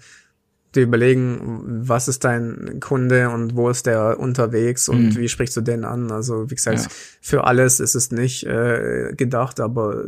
dir 0.74 0.82
überlegen, 0.82 1.82
was 1.88 2.08
ist 2.08 2.24
dein 2.24 2.78
Kunde 2.80 3.30
und 3.30 3.56
wo 3.56 3.70
ist 3.70 3.86
der 3.86 4.18
unterwegs 4.20 4.88
und 4.88 5.10
mhm. 5.10 5.16
wie 5.16 5.28
sprichst 5.28 5.56
du 5.56 5.60
den 5.60 5.84
an. 5.84 6.10
Also 6.10 6.50
wie 6.50 6.54
gesagt, 6.54 6.80
ja. 6.80 6.86
für 7.20 7.44
alles 7.44 7.80
ist 7.80 7.94
es 7.94 8.10
nicht 8.10 8.44
äh, 8.44 9.14
gedacht, 9.16 9.60
aber 9.60 10.04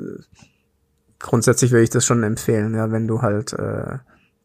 grundsätzlich 1.19 1.71
würde 1.71 1.85
ich 1.85 1.91
das 1.91 2.05
schon 2.05 2.23
empfehlen, 2.23 2.75
ja, 2.75 2.91
wenn 2.91 3.07
du 3.07 3.23
halt 3.23 3.53
äh, 3.53 3.99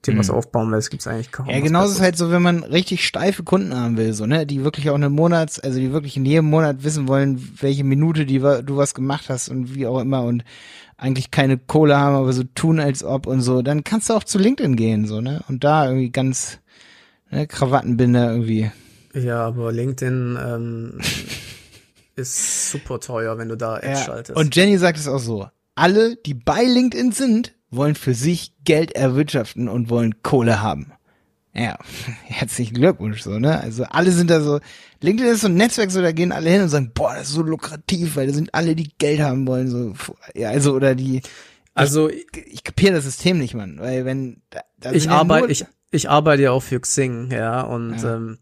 dir 0.05 0.13
mhm. 0.13 0.19
was 0.19 0.29
aufbauen 0.29 0.71
willst, 0.71 0.91
gibt's 0.91 1.07
eigentlich 1.07 1.31
kaum. 1.31 1.49
Ja, 1.49 1.59
genauso 1.59 1.93
ist 1.93 2.01
halt 2.01 2.17
so, 2.17 2.31
wenn 2.31 2.41
man 2.41 2.63
richtig 2.63 3.05
steife 3.05 3.43
Kunden 3.43 3.75
haben 3.75 3.97
will, 3.97 4.13
so, 4.13 4.25
ne, 4.25 4.45
die 4.45 4.63
wirklich 4.63 4.89
auch 4.89 4.95
eine 4.95 5.09
Monats, 5.09 5.59
also 5.59 5.79
die 5.79 5.91
wirklich 5.91 6.17
in 6.17 6.25
jedem 6.25 6.45
Monat 6.45 6.83
wissen 6.83 7.07
wollen, 7.07 7.41
welche 7.59 7.83
Minute 7.83 8.25
die 8.25 8.39
du 8.39 8.77
was 8.77 8.93
gemacht 8.93 9.25
hast 9.29 9.49
und 9.49 9.73
wie 9.75 9.87
auch 9.87 9.99
immer 9.99 10.23
und 10.23 10.43
eigentlich 10.97 11.31
keine 11.31 11.57
Kohle 11.57 11.97
haben, 11.97 12.15
aber 12.15 12.33
so 12.33 12.43
tun 12.43 12.79
als 12.79 13.03
ob 13.03 13.27
und 13.27 13.41
so, 13.41 13.61
dann 13.61 13.83
kannst 13.83 14.09
du 14.09 14.13
auch 14.13 14.23
zu 14.23 14.37
LinkedIn 14.37 14.75
gehen, 14.75 15.05
so, 15.07 15.21
ne? 15.21 15.43
Und 15.47 15.63
da 15.63 15.87
irgendwie 15.87 16.09
ganz 16.09 16.59
ne, 17.29 17.47
Krawattenbinder 17.47 18.31
irgendwie. 18.31 18.71
Ja, 19.13 19.45
aber 19.45 19.71
LinkedIn 19.71 20.37
ähm, 20.41 20.99
ist 22.15 22.71
super 22.71 22.99
teuer, 22.99 23.37
wenn 23.37 23.49
du 23.49 23.57
da 23.57 23.75
Ads 23.75 23.85
ja. 23.85 23.97
schaltest. 23.97 24.37
Und 24.37 24.55
Jenny 24.55 24.77
sagt 24.77 24.97
es 24.97 25.07
auch 25.07 25.19
so. 25.19 25.47
Alle, 25.75 26.15
die 26.15 26.33
bei 26.33 26.63
LinkedIn 26.63 27.11
sind, 27.11 27.53
wollen 27.69 27.95
für 27.95 28.13
sich 28.13 28.53
Geld 28.63 28.93
erwirtschaften 28.93 29.67
und 29.67 29.89
wollen 29.89 30.21
Kohle 30.23 30.61
haben. 30.61 30.93
Ja, 31.53 31.77
herzlichen 32.23 32.75
Glückwunsch, 32.75 33.21
so, 33.21 33.39
ne? 33.39 33.59
Also 33.59 33.83
alle 33.83 34.11
sind 34.11 34.29
da 34.29 34.41
so, 34.41 34.59
LinkedIn 35.05 35.31
ist 35.33 35.41
so 35.41 35.47
ein 35.47 35.55
Netzwerk, 35.55 35.91
so, 35.91 36.01
da 36.01 36.11
gehen 36.11 36.31
alle 36.31 36.49
hin 36.49 36.61
und 36.61 36.69
sagen, 36.69 36.91
boah, 36.93 37.13
das 37.15 37.27
ist 37.29 37.33
so 37.35 37.41
lukrativ, 37.43 38.15
weil 38.15 38.27
da 38.27 38.33
sind 38.33 38.53
alle, 38.53 38.75
die 38.75 38.91
Geld 38.97 39.21
haben 39.21 39.47
wollen, 39.47 39.67
so, 39.69 39.93
ja, 40.35 40.49
also, 40.49 40.73
oder 40.73 40.95
die, 40.95 41.21
Also 41.73 42.09
ich, 42.09 42.25
ich 42.47 42.63
kapiere 42.63 42.93
das 42.95 43.03
System 43.05 43.37
nicht, 43.37 43.53
Mann, 43.53 43.77
weil 43.79 44.05
wenn, 44.05 44.41
da, 44.49 44.61
da 44.79 44.91
ich 44.91 45.05
ja 45.05 45.11
arbeite, 45.11 45.41
nur- 45.43 45.49
ich, 45.51 45.65
ich 45.91 46.09
arbeite 46.09 46.43
ja 46.43 46.51
auch 46.51 46.63
für 46.63 46.79
Xing, 46.79 47.31
ja, 47.31 47.61
und 47.61 48.01
Ja. 48.01 48.15
ähm, 48.15 48.39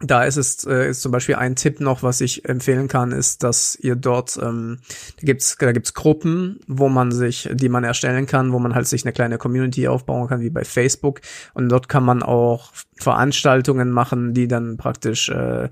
da 0.00 0.24
ist 0.24 0.36
es 0.36 0.64
äh, 0.64 0.90
ist 0.90 1.02
zum 1.02 1.12
Beispiel 1.12 1.36
ein 1.36 1.56
Tipp 1.56 1.80
noch, 1.80 2.02
was 2.02 2.20
ich 2.20 2.48
empfehlen 2.48 2.88
kann, 2.88 3.12
ist, 3.12 3.42
dass 3.42 3.76
ihr 3.76 3.94
dort 3.96 4.36
ähm, 4.42 4.78
da 5.20 5.26
gibt's 5.26 5.56
da 5.58 5.72
gibt's 5.72 5.94
Gruppen, 5.94 6.60
wo 6.66 6.88
man 6.88 7.12
sich, 7.12 7.48
die 7.52 7.68
man 7.68 7.84
erstellen 7.84 8.26
kann, 8.26 8.52
wo 8.52 8.58
man 8.58 8.74
halt 8.74 8.86
sich 8.88 9.04
eine 9.04 9.12
kleine 9.12 9.38
Community 9.38 9.86
aufbauen 9.88 10.28
kann, 10.28 10.40
wie 10.40 10.50
bei 10.50 10.64
Facebook, 10.64 11.20
und 11.54 11.68
dort 11.68 11.88
kann 11.88 12.04
man 12.04 12.22
auch 12.22 12.72
Veranstaltungen 12.96 13.90
machen, 13.90 14.34
die 14.34 14.48
dann 14.48 14.76
praktisch 14.76 15.28
äh, 15.28 15.68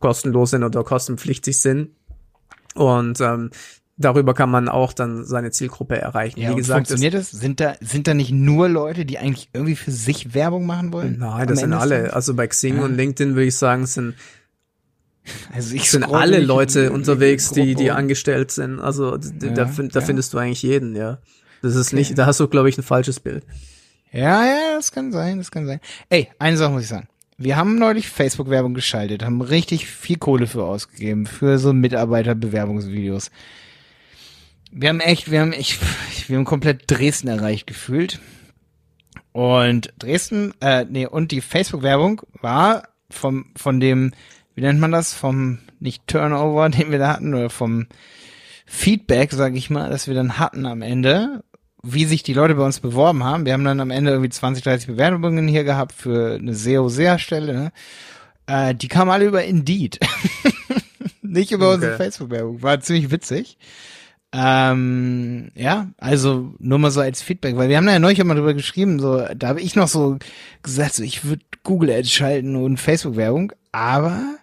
kostenlos 0.00 0.50
sind 0.50 0.64
oder 0.64 0.84
kostenpflichtig 0.84 1.60
sind. 1.60 1.90
Und 2.74 3.20
ähm, 3.20 3.50
darüber 4.04 4.34
kann 4.34 4.50
man 4.50 4.68
auch 4.68 4.92
dann 4.92 5.24
seine 5.24 5.50
Zielgruppe 5.50 5.96
erreichen. 6.00 6.40
ja, 6.40 6.50
wie 6.50 6.56
gesagt, 6.56 6.82
es- 6.82 6.88
funktioniert 6.90 7.14
das? 7.14 7.30
Sind 7.30 7.60
da, 7.60 7.74
sind 7.80 8.06
da 8.06 8.14
nicht 8.14 8.30
nur 8.32 8.68
Leute, 8.68 9.04
die 9.06 9.18
eigentlich 9.18 9.48
irgendwie 9.52 9.76
für 9.76 9.90
sich 9.90 10.34
Werbung 10.34 10.66
machen 10.66 10.92
wollen? 10.92 11.16
Nein, 11.18 11.46
das 11.48 11.60
sind 11.60 11.72
alle. 11.72 12.12
Also 12.12 12.34
bei 12.34 12.46
Xing 12.46 12.76
Ja. 12.76 12.84
und 12.84 12.96
LinkedIn 12.96 13.34
würde 13.34 13.46
ich 13.46 13.56
sagen, 13.56 13.86
sind, 13.86 14.14
Also 15.52 15.74
ich 15.76 15.88
sind 15.90 16.02
alle 16.04 16.40
Leute 16.40 16.90
unterwegs, 16.90 17.50
die, 17.52 17.74
die 17.76 17.92
angestellt 17.92 18.50
sind. 18.50 18.80
Also 18.80 19.16
d- 19.18 19.50
da, 19.54 19.62
Ja, 19.62 19.68
fin- 19.68 19.88
da 19.88 20.00
ja. 20.00 20.06
findest 20.06 20.32
du 20.34 20.38
eigentlich 20.38 20.62
jeden, 20.62 20.96
ja. 20.96 21.18
Das 21.62 21.76
ist 21.76 21.92
nicht, 21.92 22.18
da 22.18 22.26
hast 22.26 22.40
du, 22.40 22.48
glaube 22.48 22.68
ich, 22.68 22.76
ein 22.76 22.82
falsches 22.82 23.20
Bild. 23.20 23.44
Ja, 24.10 24.44
ja, 24.44 24.74
das 24.76 24.90
kann 24.90 25.12
sein, 25.12 25.38
das 25.38 25.50
kann 25.52 25.64
sein. 25.66 25.78
Ey, 26.08 26.28
eine 26.40 26.56
Sache 26.56 26.72
muss 26.72 26.82
ich 26.82 26.88
sagen. 26.88 27.06
Wir 27.38 27.56
haben 27.56 27.78
neulich 27.78 28.08
Facebook-Werbung 28.08 28.74
geschaltet, 28.74 29.24
haben 29.24 29.40
richtig 29.40 29.86
viel 29.86 30.16
Kohle 30.18 30.46
für 30.48 30.64
ausgegeben, 30.64 31.26
für 31.26 31.58
so 31.58 31.72
Mitarbeiterbewerbungsvideos. 31.72 33.30
Wir 34.74 34.88
haben 34.88 35.00
echt, 35.00 35.30
wir 35.30 35.40
haben 35.40 35.52
echt, 35.52 35.78
wir 36.28 36.36
haben 36.36 36.44
komplett 36.46 36.90
Dresden 36.90 37.28
erreicht 37.28 37.66
gefühlt. 37.66 38.20
Und 39.32 39.92
Dresden, 39.98 40.54
äh, 40.60 40.84
nee, 40.88 41.06
und 41.06 41.30
die 41.30 41.40
Facebook-Werbung 41.42 42.22
war 42.40 42.88
vom, 43.10 43.46
von 43.56 43.80
dem, 43.80 44.12
wie 44.54 44.62
nennt 44.62 44.80
man 44.80 44.90
das, 44.90 45.12
vom, 45.14 45.58
nicht 45.78 46.06
Turnover, 46.06 46.68
den 46.70 46.90
wir 46.90 46.98
da 46.98 47.12
hatten, 47.14 47.34
oder 47.34 47.50
vom 47.50 47.86
Feedback, 48.66 49.32
sag 49.32 49.54
ich 49.54 49.68
mal, 49.68 49.90
das 49.90 50.06
wir 50.06 50.14
dann 50.14 50.38
hatten 50.38 50.64
am 50.64 50.80
Ende, 50.80 51.44
wie 51.82 52.06
sich 52.06 52.22
die 52.22 52.32
Leute 52.32 52.54
bei 52.54 52.64
uns 52.64 52.80
beworben 52.80 53.24
haben. 53.24 53.44
Wir 53.44 53.52
haben 53.52 53.64
dann 53.64 53.80
am 53.80 53.90
Ende 53.90 54.12
irgendwie 54.12 54.30
20, 54.30 54.64
30 54.64 54.86
Bewerbungen 54.86 55.48
hier 55.48 55.64
gehabt 55.64 55.92
für 55.92 56.36
eine 56.36 56.54
SEO-SEA-Stelle. 56.54 57.52
Ne? 57.52 57.72
Äh, 58.46 58.74
die 58.74 58.88
kamen 58.88 59.10
alle 59.10 59.26
über 59.26 59.44
Indeed. 59.44 59.98
Nicht 61.22 61.50
über 61.52 61.66
Okay. 61.66 61.74
unsere 61.74 61.96
Facebook-Werbung. 61.96 62.62
War 62.62 62.80
ziemlich 62.80 63.10
witzig. 63.10 63.58
Ähm, 64.34 65.50
ja, 65.54 65.90
also 65.98 66.54
nur 66.58 66.78
mal 66.78 66.90
so 66.90 67.00
als 67.00 67.20
Feedback, 67.20 67.56
weil 67.56 67.68
wir 67.68 67.76
haben 67.76 67.86
da 67.86 67.92
ja 67.92 67.98
neulich 67.98 68.18
immer 68.18 68.34
drüber 68.34 68.54
geschrieben, 68.54 68.98
so, 68.98 69.22
da 69.36 69.48
habe 69.48 69.60
ich 69.60 69.76
noch 69.76 69.88
so 69.88 70.18
gesagt, 70.62 70.94
so, 70.94 71.02
ich 71.02 71.24
würde 71.24 71.42
Google 71.64 71.90
Ads 71.90 72.10
schalten 72.10 72.56
und 72.56 72.78
Facebook-Werbung, 72.78 73.52
aber 73.72 74.38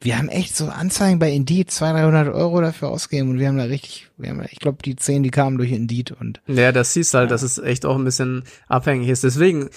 wir 0.00 0.18
haben 0.18 0.28
echt 0.28 0.56
so 0.56 0.66
Anzeigen 0.66 1.20
bei 1.20 1.30
Indeed 1.30 1.70
200, 1.70 2.26
300 2.26 2.34
Euro 2.34 2.60
dafür 2.60 2.88
ausgegeben 2.88 3.30
und 3.30 3.38
wir 3.38 3.48
haben 3.48 3.58
da 3.58 3.64
richtig, 3.64 4.08
wir 4.16 4.30
haben, 4.30 4.44
ich 4.50 4.58
glaube, 4.58 4.78
die 4.84 4.96
10, 4.96 5.22
die 5.22 5.30
kamen 5.30 5.56
durch 5.56 5.70
Indeed 5.70 6.12
und 6.12 6.40
Ja, 6.46 6.72
das 6.72 6.92
siehst 6.92 7.14
halt, 7.14 7.30
dass 7.30 7.42
es 7.42 7.58
echt 7.58 7.86
auch 7.86 7.96
ein 7.96 8.04
bisschen 8.04 8.42
abhängig 8.66 9.08
ist. 9.08 9.22
Deswegen, 9.22 9.70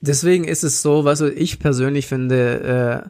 deswegen 0.00 0.44
ist 0.44 0.64
es 0.64 0.82
so, 0.82 1.04
weißt 1.04 1.22
du, 1.22 1.32
ich 1.32 1.58
persönlich 1.58 2.06
finde, 2.06 3.04
äh, 3.04 3.08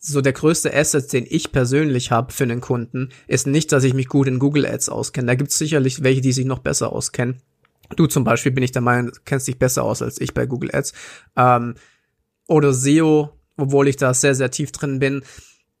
so 0.00 0.20
der 0.20 0.32
größte 0.32 0.74
Asset, 0.74 1.12
den 1.12 1.26
ich 1.28 1.52
persönlich 1.52 2.10
habe 2.10 2.32
für 2.32 2.44
einen 2.44 2.60
Kunden, 2.60 3.10
ist 3.26 3.46
nicht, 3.46 3.72
dass 3.72 3.84
ich 3.84 3.94
mich 3.94 4.08
gut 4.08 4.28
in 4.28 4.38
Google 4.38 4.66
Ads 4.66 4.88
auskenne. 4.88 5.26
Da 5.26 5.34
gibt 5.34 5.50
es 5.50 5.58
sicherlich 5.58 6.02
welche, 6.02 6.20
die 6.20 6.32
sich 6.32 6.46
noch 6.46 6.60
besser 6.60 6.92
auskennen. 6.92 7.42
Du 7.96 8.06
zum 8.06 8.22
Beispiel 8.22 8.52
bin 8.52 8.62
ich 8.62 8.72
der 8.72 8.82
Meinung, 8.82 9.12
kennst 9.24 9.48
dich 9.48 9.58
besser 9.58 9.82
aus 9.82 10.02
als 10.02 10.20
ich 10.20 10.34
bei 10.34 10.46
Google 10.46 10.74
Ads. 10.74 10.92
Ähm, 11.36 11.74
oder 12.46 12.72
SEO, 12.72 13.30
obwohl 13.56 13.88
ich 13.88 13.96
da 13.96 14.14
sehr, 14.14 14.34
sehr 14.34 14.50
tief 14.50 14.72
drin 14.72 14.98
bin. 14.98 15.22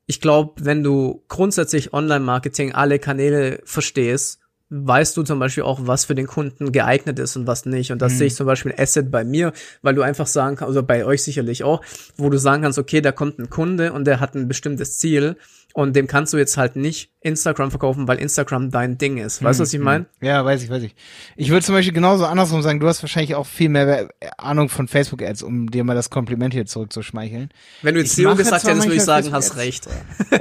Ich 0.06 0.20
glaube, 0.20 0.64
wenn 0.64 0.82
du 0.82 1.24
grundsätzlich 1.28 1.92
Online-Marketing 1.92 2.72
alle 2.72 2.98
Kanäle 2.98 3.60
verstehst, 3.64 4.40
weißt 4.70 5.16
du 5.16 5.22
zum 5.22 5.38
Beispiel 5.38 5.62
auch, 5.64 5.80
was 5.82 6.04
für 6.04 6.14
den 6.14 6.26
Kunden 6.26 6.72
geeignet 6.72 7.18
ist 7.18 7.36
und 7.36 7.46
was 7.46 7.64
nicht. 7.64 7.90
Und 7.90 8.02
das 8.02 8.12
Mhm. 8.12 8.16
sehe 8.18 8.26
ich 8.26 8.34
zum 8.34 8.46
Beispiel 8.46 8.72
ein 8.72 8.78
Asset 8.78 9.10
bei 9.10 9.24
mir, 9.24 9.52
weil 9.82 9.94
du 9.94 10.02
einfach 10.02 10.26
sagen 10.26 10.56
kannst, 10.56 10.68
also 10.68 10.82
bei 10.82 11.04
euch 11.04 11.22
sicherlich 11.22 11.64
auch, 11.64 11.82
wo 12.16 12.28
du 12.28 12.38
sagen 12.38 12.62
kannst, 12.62 12.78
okay, 12.78 13.00
da 13.00 13.12
kommt 13.12 13.38
ein 13.38 13.48
Kunde 13.50 13.92
und 13.92 14.04
der 14.04 14.20
hat 14.20 14.34
ein 14.34 14.46
bestimmtes 14.46 14.98
Ziel 14.98 15.36
und 15.74 15.94
dem 15.96 16.06
kannst 16.06 16.32
du 16.32 16.36
jetzt 16.38 16.56
halt 16.56 16.76
nicht 16.76 17.10
Instagram 17.20 17.70
verkaufen, 17.70 18.08
weil 18.08 18.18
Instagram 18.18 18.70
dein 18.70 18.98
Ding 18.98 19.16
ist. 19.18 19.42
Weißt 19.42 19.58
du, 19.60 19.62
was 19.62 19.72
ich 19.72 19.80
meine? 19.80 20.06
Ja, 20.20 20.44
weiß 20.44 20.62
ich, 20.62 20.70
weiß 20.70 20.82
ich. 20.82 20.94
Ich 21.36 21.50
würde 21.50 21.64
zum 21.64 21.74
Beispiel 21.74 21.94
genauso 21.94 22.24
andersrum 22.26 22.60
sagen, 22.62 22.80
du 22.80 22.88
hast 22.88 23.02
wahrscheinlich 23.02 23.34
auch 23.36 23.46
viel 23.46 23.68
mehr 23.68 24.08
Ahnung 24.38 24.68
von 24.68 24.86
Facebook-Ads, 24.88 25.42
um 25.42 25.70
dir 25.70 25.84
mal 25.84 25.94
das 25.94 26.10
Kompliment 26.10 26.52
hier 26.52 26.66
zurückzuschmeicheln. 26.66 27.50
Wenn 27.82 27.94
du 27.94 28.00
jetzt 28.00 28.16
SEO 28.16 28.34
gesagt 28.34 28.64
hättest, 28.66 28.84
würde 28.86 28.96
ich 28.96 29.02
sagen, 29.02 29.32
hast 29.32 29.56
recht. 29.56 29.88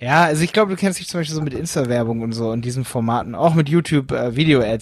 Ja, 0.00 0.24
also 0.24 0.44
ich 0.44 0.52
glaube, 0.52 0.70
du 0.70 0.76
kennst 0.76 1.00
dich 1.00 1.08
zum 1.08 1.20
Beispiel 1.20 1.34
so 1.34 1.42
mit 1.42 1.54
Insta-Werbung 1.54 2.20
und 2.22 2.32
so 2.32 2.50
und 2.50 2.64
diesen 2.64 2.84
Formaten, 2.84 3.34
auch 3.34 3.54
mit 3.54 3.68
YouTube 3.68 4.12
äh, 4.12 4.36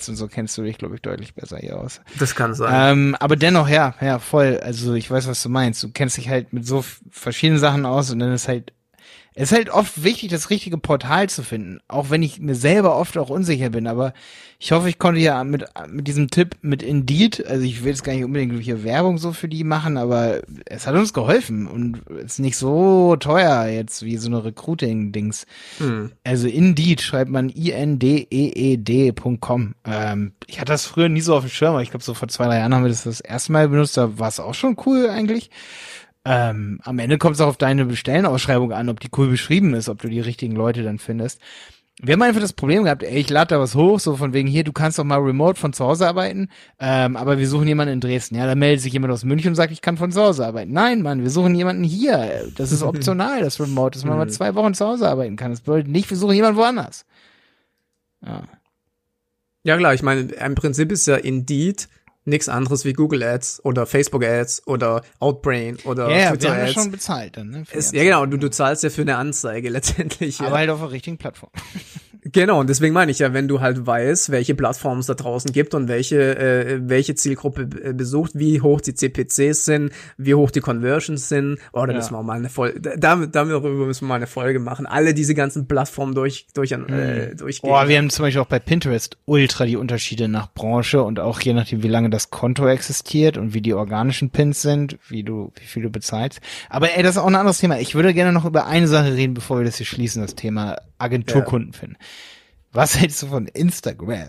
und 0.09 0.17
so 0.17 0.29
kennst 0.29 0.59
du 0.59 0.63
dich, 0.63 0.77
glaube 0.77 0.95
ich, 0.95 1.01
deutlich 1.01 1.35
besser 1.35 1.57
hier 1.59 1.81
aus. 1.81 2.01
Das 2.19 2.35
kann 2.35 2.55
sein. 2.55 2.93
Ähm, 2.93 3.17
aber 3.19 3.37
dennoch, 3.37 3.69
ja, 3.69 3.95
ja, 4.01 4.19
voll. 4.19 4.61
Also 4.63 4.95
ich 4.95 5.11
weiß, 5.11 5.27
was 5.27 5.43
du 5.43 5.49
meinst. 5.49 5.83
Du 5.83 5.89
kennst 5.91 6.19
dich 6.19 6.29
halt 6.29 6.53
mit 6.53 6.67
so 6.67 6.85
verschiedenen 7.11 7.59
Sachen 7.59 7.87
aus 7.87 8.11
und 8.11 8.19
dann 8.19 8.33
ist 8.33 8.49
halt, 8.49 8.73
es 9.39 9.53
ist 9.53 9.59
halt 9.59 9.69
oft 9.69 10.03
wichtig, 10.03 10.31
das 10.31 10.49
richtige 10.49 10.79
Portal 10.79 11.29
zu 11.29 11.43
finden. 11.43 11.81
Auch 11.89 12.09
wenn 12.09 12.23
ich 12.23 12.41
mir 12.41 12.55
selber 12.55 12.97
oft 12.97 13.19
auch 13.19 13.29
unsicher 13.29 13.69
bin. 13.69 13.87
Aber 13.87 14.15
ich 14.59 14.73
hoffe, 14.73 14.89
ich 14.89 14.99
konnte 14.99 15.21
ja 15.21 15.45
mit, 15.45 15.67
mit 15.89 16.09
diesem 16.09 16.31
Tipp 16.31 16.57
mit 16.63 16.83
Indeed, 16.83 17.47
also 17.47 17.63
ich 17.63 17.83
will 17.85 17.91
jetzt 17.91 18.03
gar 18.03 18.15
nicht 18.15 18.25
unbedingt 18.25 18.59
hier 18.63 18.83
Werbung 18.83 19.19
so 19.19 19.35
für 19.35 19.49
die 19.49 19.63
machen, 19.63 19.99
aber 19.99 20.41
es 20.65 20.87
hat 20.87 20.95
uns 20.95 21.13
geholfen 21.13 21.67
und 21.67 22.09
ist 22.09 22.39
nicht 22.39 22.57
so 22.57 23.17
teuer 23.17 23.67
jetzt 23.67 24.03
wie 24.07 24.17
so 24.17 24.29
eine 24.29 24.43
Recruiting-Dings. 24.43 25.45
Hm. 25.79 26.13
Also 26.25 26.49
Indeed 26.49 27.03
schreibt 27.03 27.31
man 27.31 27.51
I-N-D-E-E-D.com. 27.51 28.15
Ähm, 29.85 30.33
ich 30.47 30.61
hatte 30.61 30.73
das 30.73 30.87
früher 30.87 31.11
nie 31.11 31.21
so 31.21 31.37
auf 31.37 31.45
dem 31.45 31.51
Schirm, 31.51 31.73
aber 31.73 31.83
ich 31.83 31.91
glaube, 31.91 32.05
so 32.05 32.15
vor 32.15 32.29
zwei, 32.29 32.47
drei 32.47 32.61
Jahren 32.61 32.75
haben 32.75 32.85
wir 32.85 32.89
das 32.89 33.05
das 33.05 33.21
erste 33.21 33.53
Mal 33.53 33.69
benutzt. 33.69 33.99
Da 33.99 34.19
war 34.19 34.29
es 34.29 34.41
auch 34.41 34.55
schon 34.55 34.79
cool 34.87 35.11
eigentlich. 35.11 35.51
Ähm, 36.29 36.81
am 36.83 36.99
Ende 36.99 37.19
kommt 37.19 37.37
es 37.37 37.41
auch 37.41 37.47
auf 37.47 37.57
deine 37.57 37.95
Stellenausschreibung 37.95 38.73
an, 38.73 38.89
ob 38.89 38.99
die 38.99 39.11
cool 39.17 39.29
beschrieben 39.29 39.75
ist, 39.75 39.89
ob 39.89 40.03
du 40.03 40.09
die 40.09 40.19
richtigen 40.19 40.57
Leute 40.57 40.83
dann 40.83 40.99
findest. 40.99 41.41
Wir 42.03 42.15
haben 42.15 42.23
einfach 42.23 42.41
das 42.41 42.53
Problem 42.53 42.83
gehabt, 42.83 43.05
ey, 43.05 43.17
ich 43.17 43.31
lade 43.31 43.55
da 43.55 43.61
was 43.61 43.77
hoch, 43.77 44.01
so 44.01 44.17
von 44.17 44.33
wegen 44.33 44.49
hier, 44.49 44.65
du 44.65 44.73
kannst 44.73 44.99
doch 44.99 45.05
mal 45.05 45.21
remote 45.21 45.59
von 45.59 45.73
zu 45.73 45.85
Hause 45.85 46.09
arbeiten, 46.09 46.49
ähm, 46.81 47.17
aber 47.17 47.39
wir 47.39 47.49
suchen 47.49 47.69
jemanden 47.69 47.95
in 47.95 48.01
Dresden. 48.01 48.35
Ja, 48.35 48.45
da 48.47 48.57
meldet 48.57 48.83
sich 48.83 48.93
jemand 48.93 49.13
aus 49.13 49.25
München 49.25 49.51
und 49.51 49.55
sagt, 49.55 49.71
ich 49.73 49.81
kann 49.81 49.97
von 49.97 50.11
zu 50.11 50.21
Hause 50.21 50.45
arbeiten. 50.45 50.73
Nein, 50.73 51.01
Mann, 51.01 51.23
wir 51.23 51.31
suchen 51.31 51.55
jemanden 51.55 51.85
hier. 51.85 52.49
Das 52.57 52.73
ist 52.73 52.83
optional, 52.83 53.41
das 53.41 53.61
Remote, 53.61 53.97
dass 53.97 54.05
man 54.05 54.19
mal 54.19 54.29
zwei 54.29 54.57
Wochen 54.57 54.75
zu 54.75 54.85
Hause 54.85 55.09
arbeiten 55.09 55.37
kann. 55.37 55.53
Das 55.53 55.61
bedeutet 55.61 55.89
nicht, 55.89 56.11
wir 56.11 56.17
suchen 56.17 56.35
jemanden 56.35 56.59
woanders. 56.59 57.07
Ja. 58.21 58.43
Ja 59.63 59.77
klar, 59.77 59.95
ich 59.95 60.03
meine, 60.03 60.23
im 60.23 60.55
Prinzip 60.57 60.91
ist 60.91 61.07
ja 61.07 61.17
Indeed 61.17 61.89
nichts 62.27 62.49
anderes 62.49 62.85
wie 62.85 62.93
Google 62.93 63.23
Ads 63.23 63.65
oder 63.65 63.87
Facebook 63.87 64.25
Ads 64.25 64.67
oder 64.67 65.03
Outbrain 65.21 65.77
oder 65.85 66.09
wir 66.09 66.29
Twitter 66.29 66.51
haben 66.51 66.59
ja 66.59 66.65
Ads. 66.65 66.73
schon 66.75 66.91
bezahlt 66.91 67.37
dann, 67.37 67.49
ne? 67.51 67.65
Ist, 67.73 67.95
ja 67.95 68.05
genau, 68.05 68.27
du, 68.27 68.37
du 68.37 68.51
zahlst 68.51 68.83
ja 68.83 68.91
für 68.91 69.03
eine 69.03 69.17
Anzeige 69.17 69.69
letztendlich. 69.71 70.41
Aber 70.41 70.51
Ja. 70.51 70.57
halt 70.57 70.71
auf 70.71 70.81
der 70.81 70.91
richtigen 70.91 71.17
Plattform. 71.19 71.51
Genau, 72.33 72.61
und 72.61 72.69
deswegen 72.69 72.93
meine 72.93 73.11
ich 73.13 73.21
ja, 73.21 73.33
wenn 73.33 73.47
du 73.47 73.61
halt 73.61 73.87
weißt, 73.87 74.31
welche 74.31 74.55
Plattformen 74.55 75.01
es 75.01 75.07
da 75.07 75.15
draußen 75.15 75.53
gibt 75.53 75.75
und 75.75 75.87
welche, 75.89 76.37
äh, 76.37 76.81
welche 76.83 77.15
Zielgruppe 77.15 77.69
äh, 77.83 77.93
besucht, 77.93 78.33
wie 78.35 78.61
hoch 78.61 78.81
die 78.81 78.95
CPCs 78.95 79.65
sind, 79.65 79.93
wie 80.17 80.35
hoch 80.35 80.51
die 80.51 80.61
Conversions 80.61 81.29
sind, 81.29 81.59
oh, 81.73 81.85
da 81.85 81.93
Ja. 81.93 81.99
müssen 81.99 82.15
wir 82.15 82.19
auch 82.19 82.25
mal 82.25 82.37
eine 82.39 82.49
Folge, 82.49 82.81
da, 82.81 83.17
darüber 83.27 83.61
müssen 83.71 84.05
wir 84.05 84.09
mal 84.09 84.15
eine 84.17 84.27
Folge 84.27 84.59
machen. 84.59 84.87
Alle 84.87 85.15
diese 85.15 85.35
ganzen 85.35 85.69
Plattformen 85.69 86.15
durch, 86.15 86.47
durch, 86.55 86.73
äh, 86.73 87.35
durchgehen. 87.37 87.71
Oh, 87.71 87.87
wir 87.89 87.99
haben 87.99 88.11
zum 88.11 88.25
Beispiel 88.25 88.41
auch 88.43 88.47
bei 88.47 88.59
Pinterest 88.59 89.17
ultra 89.27 89.65
die 89.65 89.77
Unterschiede 89.77 90.27
nach 90.29 90.53
Branche 90.53 91.03
und 91.03 91.21
auch 91.21 91.41
je 91.41 91.53
nachdem, 91.53 91.83
wie 91.83 91.89
lange 91.89 92.11
das 92.11 92.31
Konto 92.31 92.67
existiert 92.67 93.39
und 93.39 93.55
wie 93.55 93.61
die 93.61 93.75
organischen 93.75 94.31
Pins 94.31 94.63
sind, 94.63 94.99
wie 95.09 95.23
du, 95.23 95.53
wie 95.61 95.65
viel 95.67 95.83
du 95.83 95.91
bezahlst. 95.91 96.41
Aber 96.71 96.97
ey, 96.97 97.03
das 97.03 97.13
ist 97.17 97.23
auch 97.23 97.27
ein 97.27 97.35
anderes 97.35 97.59
Thema. 97.59 97.79
Ich 97.79 97.95
würde 97.95 98.15
gerne 98.15 98.33
noch 98.33 98.45
über 98.45 98.67
eine 98.67 98.89
Sache 98.89 99.15
reden, 99.15 99.35
bevor 99.35 99.59
wir 99.59 99.65
das 99.65 99.77
hier 99.77 99.87
schließen, 99.87 100.23
das 100.23 100.35
Thema 100.35 100.79
Agenturkunden 100.99 101.73
finden. 101.73 101.97
Was 102.77 102.97
hältst 102.99 103.23
du 103.23 103.29
von 103.29 103.47
Instagram? 103.47 104.29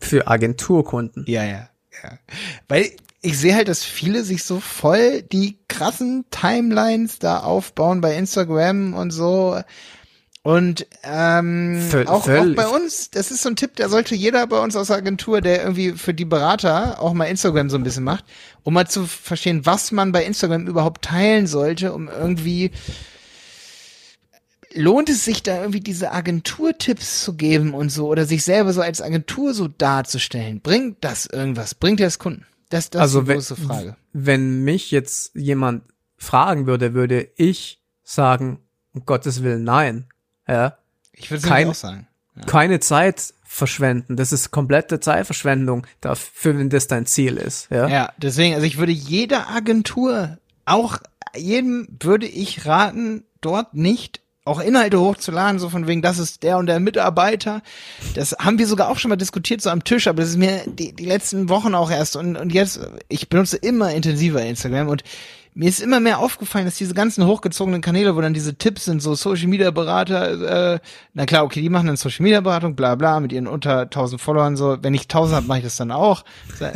Für 0.00 0.28
Agenturkunden. 0.28 1.24
Ja, 1.26 1.42
ja, 1.42 1.68
ja. 2.02 2.18
Weil 2.68 2.90
ich 3.22 3.38
sehe 3.38 3.54
halt, 3.56 3.66
dass 3.66 3.84
viele 3.84 4.22
sich 4.22 4.44
so 4.44 4.60
voll 4.60 5.22
die 5.22 5.58
krassen 5.68 6.24
Timelines 6.30 7.18
da 7.18 7.40
aufbauen 7.40 8.00
bei 8.00 8.16
Instagram 8.16 8.94
und 8.94 9.10
so. 9.10 9.60
Und 10.44 10.86
ähm, 11.02 11.88
Völ- 11.90 12.06
auch, 12.06 12.28
auch 12.28 12.54
bei 12.54 12.68
uns, 12.68 13.10
das 13.10 13.32
ist 13.32 13.42
so 13.42 13.48
ein 13.48 13.56
Tipp, 13.56 13.74
der 13.76 13.88
sollte 13.88 14.14
jeder 14.14 14.46
bei 14.46 14.60
uns 14.60 14.76
aus 14.76 14.88
der 14.88 14.96
Agentur, 14.96 15.40
der 15.40 15.62
irgendwie 15.62 15.92
für 15.92 16.14
die 16.14 16.24
Berater 16.24 17.00
auch 17.00 17.14
mal 17.14 17.26
Instagram 17.26 17.68
so 17.68 17.76
ein 17.76 17.84
bisschen 17.84 18.04
macht, 18.04 18.24
um 18.62 18.74
mal 18.74 18.88
zu 18.88 19.06
verstehen, 19.06 19.66
was 19.66 19.90
man 19.92 20.12
bei 20.12 20.24
Instagram 20.24 20.66
überhaupt 20.66 21.04
teilen 21.04 21.46
sollte, 21.46 21.92
um 21.92 22.08
irgendwie 22.08 22.70
lohnt 24.74 25.08
es 25.08 25.24
sich 25.24 25.42
da 25.42 25.58
irgendwie 25.60 25.80
diese 25.80 26.12
Agenturtipps 26.12 27.22
zu 27.24 27.34
geben 27.34 27.74
und 27.74 27.90
so 27.90 28.08
oder 28.08 28.24
sich 28.26 28.44
selber 28.44 28.72
so 28.72 28.80
als 28.80 29.00
Agentur 29.02 29.54
so 29.54 29.68
darzustellen? 29.68 30.60
Bringt 30.60 30.98
das 31.02 31.26
irgendwas? 31.26 31.74
Bringt 31.74 32.00
das 32.00 32.18
Kunden? 32.18 32.46
Das, 32.70 32.90
das 32.90 33.00
Also 33.02 33.20
ist 33.20 33.24
die 33.24 33.28
wenn- 33.28 33.36
große 33.36 33.56
Frage. 33.56 33.96
Wenn 34.12 34.64
mich 34.64 34.90
jetzt 34.90 35.30
jemand 35.34 35.84
fragen 36.16 36.66
würde, 36.66 36.94
würde 36.94 37.28
ich 37.36 37.80
sagen, 38.04 38.60
um 38.94 39.04
Gottes 39.06 39.42
Willen, 39.42 39.64
nein. 39.64 40.06
Ja. 40.48 40.76
Ich 41.12 41.30
würde 41.30 41.46
es 41.46 41.66
auch 41.68 41.74
sagen. 41.74 42.06
Keine 42.46 42.80
Zeit 42.80 43.34
verschwenden. 43.44 44.16
Das 44.16 44.32
ist 44.32 44.50
komplette 44.50 45.00
Zeitverschwendung 45.00 45.86
dafür, 46.00 46.58
wenn 46.58 46.70
das 46.70 46.86
dein 46.86 47.04
Ziel 47.04 47.36
ist. 47.36 47.68
Ja. 47.70 47.86
Ja, 47.88 48.12
deswegen, 48.16 48.54
also 48.54 48.66
ich 48.66 48.78
würde 48.78 48.92
jeder 48.92 49.50
Agentur, 49.50 50.38
auch 50.64 50.98
jedem 51.36 51.86
würde 52.00 52.26
ich 52.26 52.64
raten, 52.64 53.24
dort 53.42 53.74
nicht 53.74 54.21
auch 54.44 54.60
Inhalte 54.60 55.00
hochzuladen, 55.00 55.60
so 55.60 55.68
von 55.68 55.86
wegen, 55.86 56.02
das 56.02 56.18
ist 56.18 56.42
der 56.42 56.58
und 56.58 56.66
der 56.66 56.80
Mitarbeiter. 56.80 57.62
Das 58.14 58.32
haben 58.38 58.58
wir 58.58 58.66
sogar 58.66 58.88
auch 58.88 58.98
schon 58.98 59.08
mal 59.08 59.16
diskutiert, 59.16 59.60
so 59.60 59.70
am 59.70 59.84
Tisch, 59.84 60.08
aber 60.08 60.22
das 60.22 60.30
ist 60.30 60.36
mir 60.36 60.62
die, 60.66 60.92
die 60.92 61.04
letzten 61.04 61.48
Wochen 61.48 61.74
auch 61.74 61.90
erst 61.90 62.16
und, 62.16 62.36
und 62.36 62.52
jetzt, 62.52 62.80
ich 63.08 63.28
benutze 63.28 63.56
immer 63.56 63.92
intensiver 63.92 64.42
Instagram 64.42 64.88
und 64.88 65.04
mir 65.54 65.68
ist 65.68 65.80
immer 65.80 66.00
mehr 66.00 66.18
aufgefallen, 66.18 66.64
dass 66.64 66.76
diese 66.76 66.94
ganzen 66.94 67.26
hochgezogenen 67.26 67.82
Kanäle, 67.82 68.16
wo 68.16 68.20
dann 68.22 68.32
diese 68.32 68.54
Tipps 68.54 68.86
sind, 68.86 69.02
so 69.02 69.14
Social 69.14 69.48
Media 69.48 69.70
Berater, 69.70 70.74
äh, 70.74 70.78
na 71.12 71.26
klar, 71.26 71.44
okay, 71.44 71.60
die 71.60 71.68
machen 71.68 71.88
dann 71.88 71.96
Social 71.96 72.22
Media 72.22 72.40
Beratung, 72.40 72.74
bla 72.74 72.94
bla, 72.94 73.20
mit 73.20 73.32
ihren 73.32 73.46
unter 73.46 73.82
1000 73.82 74.18
Followern 74.20 74.56
so. 74.56 74.78
Wenn 74.80 74.94
ich 74.94 75.02
1000 75.02 75.36
habe, 75.36 75.46
mache 75.46 75.58
ich 75.58 75.64
das 75.64 75.76
dann 75.76 75.90
auch. 75.90 76.24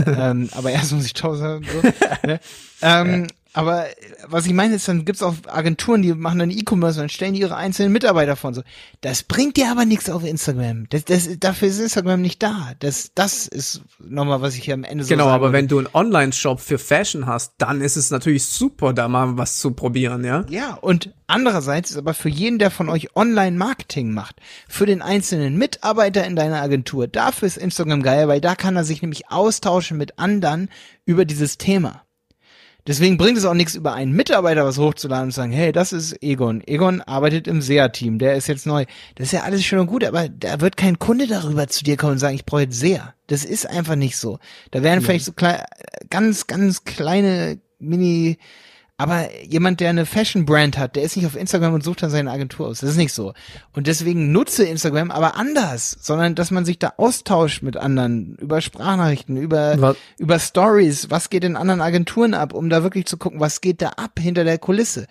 Ähm, 0.06 0.50
aber 0.52 0.70
erst 0.70 0.92
muss 0.92 1.06
ich 1.06 1.14
1000 1.16 1.48
haben. 1.48 1.64
So, 1.64 2.26
ne? 2.26 2.40
ähm, 2.82 3.26
aber 3.56 3.86
was 4.28 4.44
ich 4.44 4.52
meine 4.52 4.74
ist, 4.74 4.86
dann 4.86 5.06
gibt's 5.06 5.22
auch 5.22 5.34
Agenturen, 5.46 6.02
die 6.02 6.12
machen 6.12 6.40
dann 6.40 6.50
E-Commerce 6.50 6.98
und 6.98 7.04
dann 7.04 7.08
stellen 7.08 7.32
die 7.32 7.40
ihre 7.40 7.56
einzelnen 7.56 7.90
Mitarbeiter 7.90 8.36
vor 8.36 8.48
und 8.48 8.54
so. 8.54 8.62
Das 9.00 9.22
bringt 9.22 9.56
dir 9.56 9.70
aber 9.70 9.86
nichts 9.86 10.10
auf 10.10 10.24
Instagram. 10.24 10.90
Das, 10.90 11.06
das, 11.06 11.26
dafür 11.40 11.68
ist 11.68 11.80
Instagram 11.80 12.20
nicht 12.20 12.42
da. 12.42 12.72
Das, 12.80 13.12
das 13.14 13.46
ist 13.46 13.80
nochmal, 13.98 14.42
was 14.42 14.56
ich 14.56 14.64
hier 14.64 14.74
am 14.74 14.84
Ende 14.84 15.04
so 15.04 15.08
Genau, 15.08 15.28
aber 15.28 15.46
würde. 15.46 15.52
wenn 15.54 15.68
du 15.68 15.78
einen 15.78 15.88
Online-Shop 15.90 16.60
für 16.60 16.76
Fashion 16.76 17.24
hast, 17.24 17.54
dann 17.56 17.80
ist 17.80 17.96
es 17.96 18.10
natürlich 18.10 18.44
super, 18.44 18.92
da 18.92 19.08
mal 19.08 19.38
was 19.38 19.58
zu 19.58 19.70
probieren, 19.70 20.22
ja. 20.22 20.44
Ja, 20.50 20.74
und 20.74 21.14
andererseits 21.26 21.92
ist 21.92 21.96
aber 21.96 22.12
für 22.12 22.28
jeden, 22.28 22.58
der 22.58 22.70
von 22.70 22.90
euch 22.90 23.16
Online-Marketing 23.16 24.12
macht, 24.12 24.36
für 24.68 24.84
den 24.84 25.00
einzelnen 25.00 25.56
Mitarbeiter 25.56 26.26
in 26.26 26.36
deiner 26.36 26.60
Agentur, 26.60 27.08
dafür 27.08 27.48
ist 27.48 27.56
Instagram 27.56 28.02
geil, 28.02 28.28
weil 28.28 28.42
da 28.42 28.54
kann 28.54 28.76
er 28.76 28.84
sich 28.84 29.00
nämlich 29.00 29.30
austauschen 29.30 29.96
mit 29.96 30.18
anderen 30.18 30.68
über 31.06 31.24
dieses 31.24 31.56
Thema. 31.56 32.02
Deswegen 32.86 33.16
bringt 33.16 33.36
es 33.36 33.44
auch 33.44 33.54
nichts, 33.54 33.74
über 33.74 33.94
einen 33.94 34.12
Mitarbeiter 34.12 34.64
was 34.64 34.78
hochzuladen 34.78 35.26
und 35.26 35.32
zu 35.32 35.36
sagen, 35.36 35.52
hey, 35.52 35.72
das 35.72 35.92
ist 35.92 36.22
Egon. 36.22 36.62
Egon 36.66 37.00
arbeitet 37.02 37.48
im 37.48 37.60
SEA-Team, 37.60 38.18
der 38.18 38.36
ist 38.36 38.46
jetzt 38.46 38.66
neu. 38.66 38.84
Das 39.16 39.26
ist 39.26 39.32
ja 39.32 39.42
alles 39.42 39.64
schön 39.64 39.80
und 39.80 39.88
gut, 39.88 40.04
aber 40.04 40.28
da 40.28 40.60
wird 40.60 40.76
kein 40.76 40.98
Kunde 40.98 41.26
darüber 41.26 41.66
zu 41.66 41.82
dir 41.82 41.96
kommen 41.96 42.12
und 42.12 42.18
sagen, 42.18 42.36
ich 42.36 42.46
brauche 42.46 42.62
jetzt 42.62 42.78
SEA. 42.78 43.14
Das 43.26 43.44
ist 43.44 43.68
einfach 43.68 43.96
nicht 43.96 44.16
so. 44.16 44.38
Da 44.70 44.82
werden 44.82 45.02
vielleicht 45.02 45.24
so 45.24 45.32
klein, 45.32 45.62
ganz, 46.10 46.46
ganz 46.46 46.84
kleine 46.84 47.58
Mini, 47.78 48.38
aber 48.98 49.28
jemand, 49.44 49.80
der 49.80 49.90
eine 49.90 50.06
Fashion-Brand 50.06 50.78
hat, 50.78 50.96
der 50.96 51.02
ist 51.02 51.16
nicht 51.16 51.26
auf 51.26 51.36
Instagram 51.36 51.74
und 51.74 51.84
sucht 51.84 52.02
dann 52.02 52.08
seine 52.10 52.30
Agentur 52.30 52.68
aus. 52.68 52.78
Das 52.80 52.90
ist 52.90 52.96
nicht 52.96 53.12
so. 53.12 53.34
Und 53.74 53.86
deswegen 53.86 54.32
nutze 54.32 54.64
Instagram 54.64 55.10
aber 55.10 55.36
anders, 55.36 55.96
sondern 56.00 56.34
dass 56.34 56.50
man 56.50 56.64
sich 56.64 56.78
da 56.78 56.94
austauscht 56.96 57.62
mit 57.62 57.76
anderen 57.76 58.36
über 58.36 58.60
Sprachnachrichten, 58.62 59.36
über, 59.36 59.74
Was- 59.78 59.96
über 60.18 60.38
Stories, 60.38 61.10
was 61.10 61.28
geht 61.28 61.44
in 61.44 61.56
anderen 61.56 61.82
Agenturen 61.82 62.32
ab, 62.32 62.54
um 62.54 62.70
da 62.70 62.82
wirklich 62.82 63.04
zu 63.04 63.18
gucken, 63.18 63.38
was 63.38 63.60
geht 63.60 63.82
da 63.82 63.90
ab 63.90 64.18
hinter 64.18 64.44
der 64.44 64.56
Kulisse. 64.58 65.06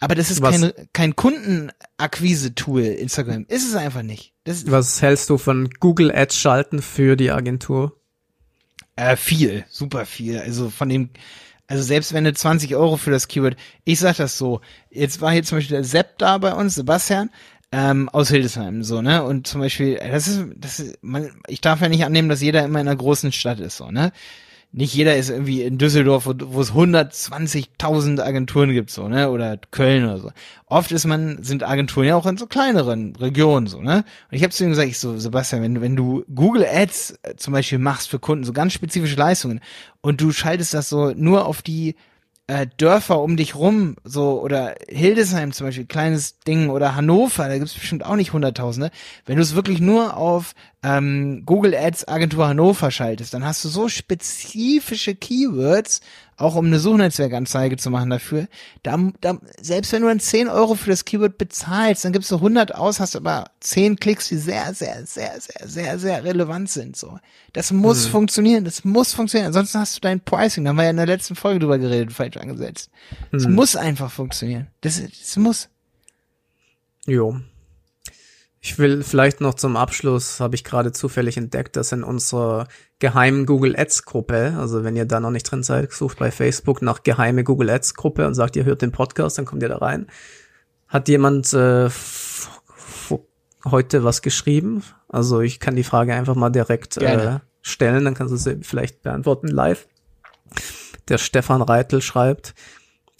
Aber 0.00 0.14
das 0.14 0.30
ist 0.30 0.40
Was- 0.40 0.60
kein, 0.60 0.72
kein 0.92 1.16
Kundenakquise-Tool, 1.16 2.82
Instagram. 2.82 3.44
Ist 3.48 3.68
es 3.68 3.74
einfach 3.74 4.02
nicht. 4.02 4.32
Was 4.66 5.02
hältst 5.02 5.28
du 5.30 5.38
von 5.38 5.68
Google 5.80 6.10
Ads 6.14 6.36
schalten 6.38 6.80
für 6.82 7.16
die 7.16 7.30
Agentur? 7.30 8.00
Äh, 8.96 9.16
viel, 9.16 9.64
super 9.68 10.06
viel. 10.06 10.38
Also 10.38 10.70
von 10.70 10.88
dem, 10.88 11.10
also 11.68 11.82
selbst 11.82 12.14
wenn 12.14 12.24
du 12.24 12.32
20 12.32 12.74
Euro 12.74 12.96
für 12.96 13.10
das 13.10 13.28
Keyword, 13.28 13.56
ich 13.84 14.00
sag 14.00 14.16
das 14.16 14.38
so, 14.38 14.62
jetzt 14.90 15.20
war 15.20 15.32
hier 15.32 15.44
zum 15.44 15.58
Beispiel 15.58 15.76
der 15.76 15.84
Sepp 15.84 16.18
da 16.18 16.38
bei 16.38 16.54
uns, 16.54 16.74
Sebastian, 16.74 17.30
ähm, 17.70 18.08
aus 18.08 18.30
Hildesheim, 18.30 18.82
so, 18.82 19.02
ne? 19.02 19.22
Und 19.22 19.46
zum 19.46 19.60
Beispiel, 19.60 19.96
das 19.96 20.26
ist, 20.26 20.46
das 20.56 20.80
ist, 20.80 20.98
man, 21.02 21.30
ich 21.46 21.60
darf 21.60 21.82
ja 21.82 21.88
nicht 21.90 22.04
annehmen, 22.04 22.30
dass 22.30 22.40
jeder 22.40 22.64
immer 22.64 22.80
in 22.80 22.88
einer 22.88 22.96
großen 22.96 23.30
Stadt 23.32 23.60
ist, 23.60 23.76
so, 23.76 23.90
ne? 23.90 24.12
Nicht 24.70 24.92
jeder 24.94 25.16
ist 25.16 25.30
irgendwie 25.30 25.62
in 25.62 25.78
Düsseldorf, 25.78 26.26
wo, 26.26 26.60
es 26.60 26.72
120.000 26.72 28.20
Agenturen 28.20 28.72
gibt, 28.72 28.90
so, 28.90 29.08
ne? 29.08 29.30
Oder 29.30 29.56
Köln 29.70 30.04
oder 30.04 30.18
so. 30.18 30.30
Oft 30.66 30.92
ist 30.92 31.06
man, 31.06 31.42
sind 31.42 31.62
Agenturen 31.62 32.06
ja 32.06 32.16
auch 32.16 32.26
in 32.26 32.36
so 32.36 32.46
kleineren 32.46 33.16
Regionen, 33.16 33.66
so, 33.66 33.80
ne? 33.80 34.04
Und 34.30 34.36
ich 34.36 34.42
habe 34.42 34.52
zu 34.52 34.64
ihm 34.64 34.70
gesagt, 34.70 34.88
ich 34.88 34.98
so, 34.98 35.18
Sebastian, 35.18 35.62
wenn, 35.62 35.74
du- 35.76 35.80
wenn 35.80 35.96
du 35.96 36.24
Google 36.34 36.66
Ads 36.70 37.18
äh, 37.22 37.36
zum 37.36 37.52
Beispiel 37.54 37.78
machst 37.78 38.10
für 38.10 38.18
Kunden, 38.18 38.44
so 38.44 38.52
ganz 38.52 38.72
spezifische 38.74 39.16
Leistungen, 39.16 39.60
und 40.00 40.20
du 40.20 40.32
schaltest 40.32 40.74
das 40.74 40.88
so 40.88 41.12
nur 41.12 41.46
auf 41.46 41.62
die 41.62 41.96
äh, 42.48 42.66
Dörfer 42.78 43.20
um 43.20 43.36
dich 43.36 43.54
rum, 43.54 43.96
so, 44.04 44.40
oder 44.40 44.74
Hildesheim 44.88 45.52
zum 45.52 45.66
Beispiel, 45.66 45.84
kleines 45.84 46.40
Ding, 46.40 46.70
oder 46.70 46.96
Hannover, 46.96 47.46
da 47.46 47.58
gibt's 47.58 47.74
bestimmt 47.74 48.04
auch 48.04 48.16
nicht 48.16 48.32
Hunderttausende. 48.32 48.90
Wenn 49.26 49.36
du 49.36 49.42
es 49.42 49.54
wirklich 49.54 49.80
nur 49.80 50.16
auf 50.16 50.54
ähm, 50.82 51.42
Google 51.44 51.74
Ads 51.74 52.08
Agentur 52.08 52.48
Hannover 52.48 52.90
schaltest, 52.90 53.34
dann 53.34 53.44
hast 53.44 53.64
du 53.64 53.68
so 53.68 53.88
spezifische 53.88 55.14
Keywords, 55.14 56.00
auch 56.38 56.54
um 56.54 56.66
eine 56.66 56.78
Suchnetzwerkanzeige 56.78 57.76
zu 57.76 57.90
machen 57.90 58.10
dafür. 58.10 58.46
Da, 58.84 58.96
da, 59.20 59.38
selbst 59.60 59.92
wenn 59.92 60.02
du 60.02 60.08
dann 60.08 60.20
10 60.20 60.48
Euro 60.48 60.76
für 60.76 60.90
das 60.90 61.04
Keyword 61.04 61.36
bezahlst, 61.36 62.04
dann 62.04 62.12
gibst 62.12 62.30
du 62.30 62.36
100 62.36 62.74
aus, 62.74 63.00
hast 63.00 63.16
aber 63.16 63.50
10 63.60 63.96
Klicks, 63.96 64.28
die 64.28 64.36
sehr, 64.36 64.72
sehr, 64.72 65.04
sehr, 65.04 65.40
sehr, 65.40 65.68
sehr, 65.68 65.98
sehr 65.98 66.24
relevant 66.24 66.70
sind. 66.70 66.96
So, 66.96 67.18
Das 67.52 67.72
muss 67.72 68.06
funktionieren, 68.06 68.64
das 68.64 68.84
muss 68.84 69.12
funktionieren. 69.12 69.48
Ansonsten 69.48 69.80
hast 69.80 69.96
du 69.96 70.00
dein 70.00 70.20
Pricing, 70.20 70.64
da 70.64 70.70
haben 70.70 70.76
wir 70.76 70.84
ja 70.84 70.90
in 70.90 70.96
der 70.96 71.06
letzten 71.06 71.34
Folge 71.34 71.58
drüber 71.58 71.78
geredet, 71.78 72.12
falsch 72.12 72.36
angesetzt. 72.36 72.88
Es 73.32 73.46
muss 73.48 73.74
einfach 73.74 74.10
funktionieren. 74.10 74.68
Das, 74.80 75.02
das 75.02 75.36
muss. 75.36 75.68
Jo. 77.04 77.40
Ich 78.68 78.78
will 78.78 79.02
vielleicht 79.02 79.40
noch 79.40 79.54
zum 79.54 79.78
Abschluss, 79.78 80.40
habe 80.40 80.54
ich 80.54 80.62
gerade 80.62 80.92
zufällig 80.92 81.38
entdeckt, 81.38 81.74
dass 81.74 81.90
in 81.92 82.04
unserer 82.04 82.68
geheimen 82.98 83.46
Google 83.46 83.74
Ads 83.74 84.04
Gruppe, 84.04 84.54
also 84.58 84.84
wenn 84.84 84.94
ihr 84.94 85.06
da 85.06 85.20
noch 85.20 85.30
nicht 85.30 85.50
drin 85.50 85.62
seid, 85.62 85.90
sucht 85.90 86.18
bei 86.18 86.30
Facebook 86.30 86.82
nach 86.82 87.02
geheime 87.02 87.44
Google 87.44 87.70
Ads 87.70 87.94
Gruppe 87.94 88.26
und 88.26 88.34
sagt, 88.34 88.56
ihr 88.56 88.66
hört 88.66 88.82
den 88.82 88.92
Podcast, 88.92 89.38
dann 89.38 89.46
kommt 89.46 89.62
ihr 89.62 89.70
da 89.70 89.78
rein. 89.78 90.06
Hat 90.86 91.08
jemand 91.08 91.50
äh, 91.54 91.88
heute 93.64 94.04
was 94.04 94.20
geschrieben? 94.20 94.82
Also 95.08 95.40
ich 95.40 95.60
kann 95.60 95.74
die 95.74 95.82
Frage 95.82 96.12
einfach 96.12 96.34
mal 96.34 96.50
direkt 96.50 96.98
äh, 96.98 97.38
stellen, 97.62 98.04
dann 98.04 98.12
kannst 98.12 98.34
du 98.34 98.36
sie 98.36 98.58
vielleicht 98.60 99.02
beantworten 99.02 99.48
live. 99.48 99.88
Der 101.08 101.16
Stefan 101.16 101.62
Reitel 101.62 102.02
schreibt, 102.02 102.54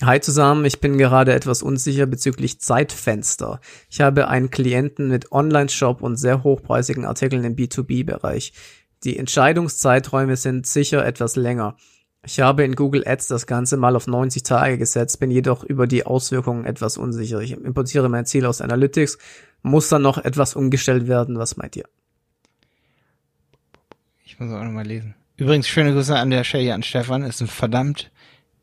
Hi 0.01 0.21
zusammen, 0.21 0.65
ich 0.65 0.81
bin 0.81 0.97
gerade 0.97 1.35
etwas 1.35 1.61
unsicher 1.61 2.07
bezüglich 2.07 2.61
Zeitfenster. 2.61 3.61
Ich 3.91 4.01
habe 4.01 4.29
einen 4.29 4.49
Klienten 4.49 5.09
mit 5.09 5.33
Online-Shop 5.33 6.03
und 6.03 6.17
sehr 6.17 6.45
hochpreisigen 6.45 7.05
Artikeln 7.05 7.43
im 7.43 7.57
B2B-Bereich. 7.57 8.53
Die 9.03 9.17
Entscheidungszeiträume 9.17 10.37
sind 10.37 10.69
sicher 10.69 11.05
etwas 11.05 11.35
länger. 11.35 11.77
Ich 12.25 12.39
habe 12.39 12.63
in 12.63 12.77
Google 12.77 13.09
Ads 13.09 13.27
das 13.27 13.49
Ganze 13.49 13.77
mal 13.77 13.97
auf 13.97 14.07
90 14.07 14.45
Tage 14.45 14.79
gesetzt, 14.79 15.19
bin 15.19 15.33
jedoch 15.33 15.65
über 15.65 15.89
die 15.89 16.07
Auswirkungen 16.07 16.65
etwas 16.65 16.97
unsicher. 16.97 17.41
Ich 17.41 17.51
importiere 17.51 18.09
mein 18.09 18.25
Ziel 18.25 18.47
aus 18.47 18.61
Analytics. 18.61 19.19
Muss 19.63 19.89
dann 19.89 20.03
noch 20.03 20.19
etwas 20.19 20.55
umgestellt 20.55 21.09
werden? 21.09 21.41
Was 21.41 21.57
meint 21.57 21.75
ihr? 21.75 21.89
Ich 24.25 24.39
muss 24.39 24.53
auch 24.53 24.63
nochmal 24.63 24.87
lesen. 24.87 25.17
Übrigens, 25.37 25.67
schöne 25.67 25.93
Grüße 25.93 26.15
an 26.15 26.31
der 26.31 26.45
Stelle 26.45 26.73
an 26.73 26.85
Stefan. 26.85 27.25
Ist 27.25 27.41
ein 27.41 27.49
verdammt 27.49 28.13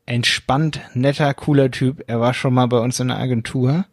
entspannt, 0.05 0.81
netter, 0.93 1.33
cooler 1.33 1.71
Typ. 1.71 2.03
Er 2.07 2.19
war 2.19 2.33
schon 2.33 2.53
mal 2.53 2.67
bei 2.67 2.77
uns 2.79 2.99
in 2.99 3.07
der 3.07 3.17
Agentur 3.17 3.85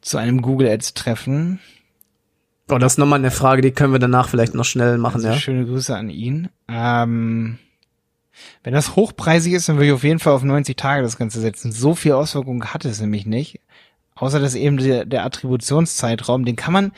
zu 0.00 0.16
einem 0.18 0.42
Google 0.42 0.68
Ads 0.68 0.94
Treffen. 0.94 1.60
Oh, 2.70 2.78
das 2.78 2.94
ist 2.94 2.98
nochmal 2.98 3.18
eine 3.18 3.30
Frage, 3.30 3.62
die 3.62 3.70
können 3.70 3.92
wir 3.92 3.98
danach 3.98 4.28
vielleicht 4.28 4.54
noch 4.54 4.64
schnell 4.64 4.98
machen, 4.98 5.16
Also 5.16 5.28
ja? 5.28 5.36
schöne 5.36 5.64
Grüße 5.64 5.96
an 5.96 6.10
ihn. 6.10 6.48
Ähm, 6.68 7.58
wenn 8.62 8.74
das 8.74 8.94
hochpreisig 8.94 9.54
ist, 9.54 9.68
dann 9.68 9.76
würde 9.76 9.86
ich 9.86 9.92
auf 9.92 10.04
jeden 10.04 10.18
Fall 10.18 10.34
auf 10.34 10.42
90 10.42 10.76
Tage 10.76 11.02
das 11.02 11.16
Ganze 11.16 11.40
setzen. 11.40 11.72
So 11.72 11.94
viel 11.94 12.12
Auswirkungen 12.12 12.72
hat 12.72 12.84
es 12.84 13.00
nämlich 13.00 13.26
nicht. 13.26 13.60
Außer 14.14 14.38
dass 14.40 14.54
eben 14.54 14.76
der, 14.78 15.04
der 15.04 15.24
Attributionszeitraum, 15.24 16.44
den 16.44 16.56
kann 16.56 16.72
man, 16.72 16.92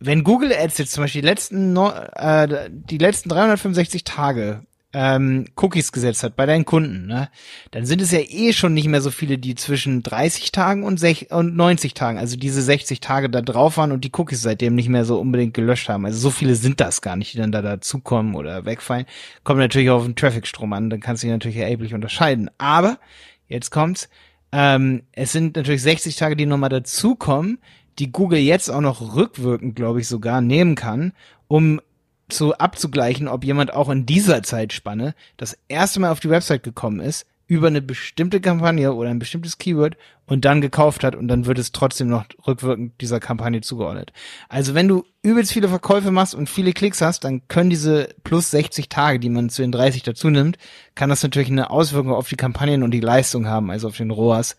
wenn 0.00 0.24
Google 0.24 0.52
Ads 0.52 0.78
jetzt 0.78 0.92
zum 0.92 1.04
Beispiel 1.04 1.22
die 1.22 1.28
letzten, 1.28 1.76
äh, 1.76 2.68
die 2.70 2.98
letzten 2.98 3.28
365 3.28 4.04
Tage 4.04 4.62
ähm, 4.92 5.46
Cookies 5.56 5.92
gesetzt 5.92 6.24
hat 6.24 6.34
bei 6.34 6.46
deinen 6.46 6.64
Kunden, 6.64 7.06
ne, 7.06 7.28
dann 7.70 7.86
sind 7.86 8.02
es 8.02 8.10
ja 8.10 8.18
eh 8.20 8.52
schon 8.52 8.74
nicht 8.74 8.88
mehr 8.88 9.00
so 9.00 9.10
viele, 9.10 9.38
die 9.38 9.54
zwischen 9.54 10.02
30 10.02 10.50
Tagen 10.50 10.82
und, 10.82 11.02
und 11.30 11.56
90 11.56 11.94
Tagen, 11.94 12.18
also 12.18 12.36
diese 12.36 12.60
60 12.60 13.00
Tage 13.00 13.30
da 13.30 13.40
drauf 13.40 13.76
waren 13.76 13.92
und 13.92 14.04
die 14.04 14.10
Cookies 14.12 14.42
seitdem 14.42 14.74
nicht 14.74 14.88
mehr 14.88 15.04
so 15.04 15.20
unbedingt 15.20 15.54
gelöscht 15.54 15.88
haben. 15.88 16.06
Also 16.06 16.18
so 16.18 16.30
viele 16.30 16.56
sind 16.56 16.80
das 16.80 17.02
gar 17.02 17.16
nicht, 17.16 17.34
die 17.34 17.38
dann 17.38 17.52
da 17.52 17.62
dazukommen 17.62 18.34
oder 18.34 18.64
wegfallen. 18.64 19.06
Kommt 19.44 19.60
natürlich 19.60 19.90
auf 19.90 20.04
den 20.04 20.16
Traffic-Strom 20.16 20.72
an, 20.72 20.90
dann 20.90 21.00
kannst 21.00 21.22
du 21.22 21.26
dich 21.26 21.32
natürlich 21.32 21.58
erheblich 21.58 21.94
unterscheiden. 21.94 22.50
Aber, 22.58 22.98
jetzt 23.46 23.70
kommt's, 23.70 24.08
ähm, 24.52 25.02
es 25.12 25.30
sind 25.30 25.56
natürlich 25.56 25.82
60 25.82 26.16
Tage, 26.16 26.34
die 26.34 26.46
nochmal 26.46 26.70
dazukommen, 26.70 27.58
die 28.00 28.10
Google 28.10 28.40
jetzt 28.40 28.68
auch 28.70 28.80
noch 28.80 29.14
rückwirkend, 29.14 29.76
glaube 29.76 30.00
ich, 30.00 30.08
sogar 30.08 30.40
nehmen 30.40 30.74
kann, 30.74 31.12
um 31.46 31.80
zu 32.30 32.56
abzugleichen, 32.56 33.28
ob 33.28 33.44
jemand 33.44 33.72
auch 33.72 33.88
in 33.88 34.06
dieser 34.06 34.42
Zeitspanne 34.42 35.14
das 35.36 35.58
erste 35.68 36.00
Mal 36.00 36.10
auf 36.10 36.20
die 36.20 36.30
Website 36.30 36.62
gekommen 36.62 37.00
ist, 37.00 37.26
über 37.50 37.66
eine 37.66 37.82
bestimmte 37.82 38.40
Kampagne 38.40 38.94
oder 38.94 39.10
ein 39.10 39.18
bestimmtes 39.18 39.58
Keyword 39.58 39.96
und 40.26 40.44
dann 40.44 40.60
gekauft 40.60 41.02
hat 41.02 41.16
und 41.16 41.26
dann 41.26 41.46
wird 41.46 41.58
es 41.58 41.72
trotzdem 41.72 42.06
noch 42.06 42.26
rückwirkend 42.46 43.00
dieser 43.00 43.18
Kampagne 43.18 43.60
zugeordnet. 43.60 44.12
Also 44.48 44.74
wenn 44.74 44.86
du 44.86 45.04
übelst 45.22 45.52
viele 45.52 45.68
Verkäufe 45.68 46.12
machst 46.12 46.36
und 46.36 46.48
viele 46.48 46.72
Klicks 46.72 47.00
hast, 47.00 47.24
dann 47.24 47.48
können 47.48 47.68
diese 47.68 48.14
plus 48.22 48.52
60 48.52 48.88
Tage, 48.88 49.18
die 49.18 49.30
man 49.30 49.50
zu 49.50 49.62
den 49.62 49.72
30 49.72 50.04
dazu 50.04 50.30
nimmt, 50.30 50.58
kann 50.94 51.10
das 51.10 51.24
natürlich 51.24 51.50
eine 51.50 51.70
Auswirkung 51.70 52.12
auf 52.12 52.28
die 52.28 52.36
Kampagnen 52.36 52.84
und 52.84 52.92
die 52.92 53.00
Leistung 53.00 53.48
haben, 53.48 53.72
also 53.72 53.88
auf 53.88 53.96
den 53.96 54.12
ROAS, 54.12 54.56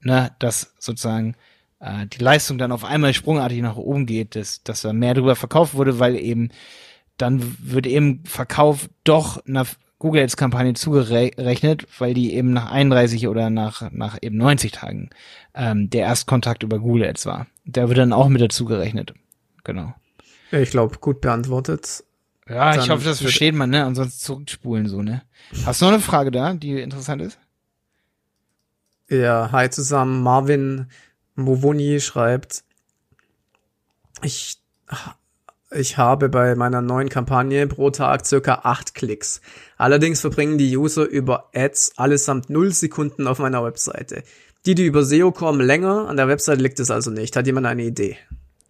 ne, 0.00 0.30
dass 0.38 0.72
sozusagen 0.78 1.36
äh, 1.80 2.06
die 2.06 2.24
Leistung 2.24 2.56
dann 2.56 2.72
auf 2.72 2.86
einmal 2.86 3.12
sprungartig 3.12 3.60
nach 3.60 3.76
oben 3.76 4.06
geht, 4.06 4.34
dass, 4.34 4.62
dass 4.62 4.80
da 4.80 4.94
mehr 4.94 5.12
drüber 5.12 5.36
verkauft 5.36 5.74
wurde, 5.74 5.98
weil 5.98 6.16
eben 6.16 6.48
dann 7.16 7.56
wird 7.60 7.86
eben 7.86 8.24
Verkauf 8.24 8.88
doch 9.04 9.44
einer 9.46 9.66
Google 9.98 10.22
Ads 10.22 10.36
Kampagne 10.36 10.74
zugerechnet, 10.74 11.86
weil 11.98 12.14
die 12.14 12.34
eben 12.34 12.52
nach 12.52 12.70
31 12.70 13.28
oder 13.28 13.50
nach, 13.50 13.90
nach 13.92 14.18
eben 14.20 14.36
90 14.36 14.72
Tagen 14.72 15.10
ähm, 15.54 15.88
der 15.88 16.02
Erstkontakt 16.02 16.62
über 16.62 16.78
Google 16.78 17.04
Ads 17.04 17.26
war. 17.26 17.46
Der 17.64 17.88
wird 17.88 17.98
dann 17.98 18.12
auch 18.12 18.28
mit 18.28 18.42
dazu 18.42 18.64
gerechnet. 18.64 19.14
Genau. 19.62 19.94
Ja, 20.50 20.60
ich 20.60 20.70
glaube, 20.70 20.98
gut 20.98 21.20
beantwortet. 21.20 22.04
Ja, 22.48 22.72
dann 22.72 22.80
ich 22.80 22.90
hoffe, 22.90 23.04
das 23.04 23.22
versteht 23.22 23.54
man, 23.54 23.70
ne? 23.70 23.84
Ansonsten 23.84 24.20
zurückspulen 24.20 24.88
so, 24.88 25.00
ne? 25.00 25.22
Hast 25.64 25.80
du 25.80 25.86
noch 25.86 25.92
eine 25.92 26.02
Frage 26.02 26.30
da, 26.30 26.52
die 26.52 26.80
interessant 26.80 27.22
ist? 27.22 27.38
Ja, 29.08 29.50
hi 29.52 29.70
zusammen. 29.70 30.22
Marvin 30.22 30.88
Movoni 31.34 32.00
schreibt, 32.00 32.64
ich 34.22 34.58
ich 35.74 35.98
habe 35.98 36.28
bei 36.28 36.54
meiner 36.54 36.80
neuen 36.80 37.08
Kampagne 37.08 37.66
pro 37.66 37.90
Tag 37.90 38.26
circa 38.26 38.60
acht 38.62 38.94
Klicks. 38.94 39.40
Allerdings 39.76 40.20
verbringen 40.20 40.58
die 40.58 40.76
User 40.76 41.04
über 41.04 41.50
Ads 41.54 41.94
allesamt 41.96 42.50
null 42.50 42.72
Sekunden 42.72 43.26
auf 43.26 43.38
meiner 43.38 43.64
Webseite. 43.64 44.22
Die, 44.66 44.74
die 44.74 44.86
über 44.86 45.04
SEO 45.04 45.32
kommen, 45.32 45.60
länger. 45.60 46.08
An 46.08 46.16
der 46.16 46.28
Webseite 46.28 46.62
liegt 46.62 46.80
es 46.80 46.90
also 46.90 47.10
nicht. 47.10 47.36
Hat 47.36 47.46
jemand 47.46 47.66
eine 47.66 47.84
Idee? 47.84 48.16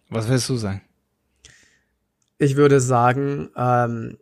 Was 0.09 0.27
willst 0.27 0.49
du 0.49 0.55
sagen? 0.55 0.81
Ich 2.37 2.57
würde 2.57 2.81
sagen, 2.81 3.49
ähm, 3.55 4.17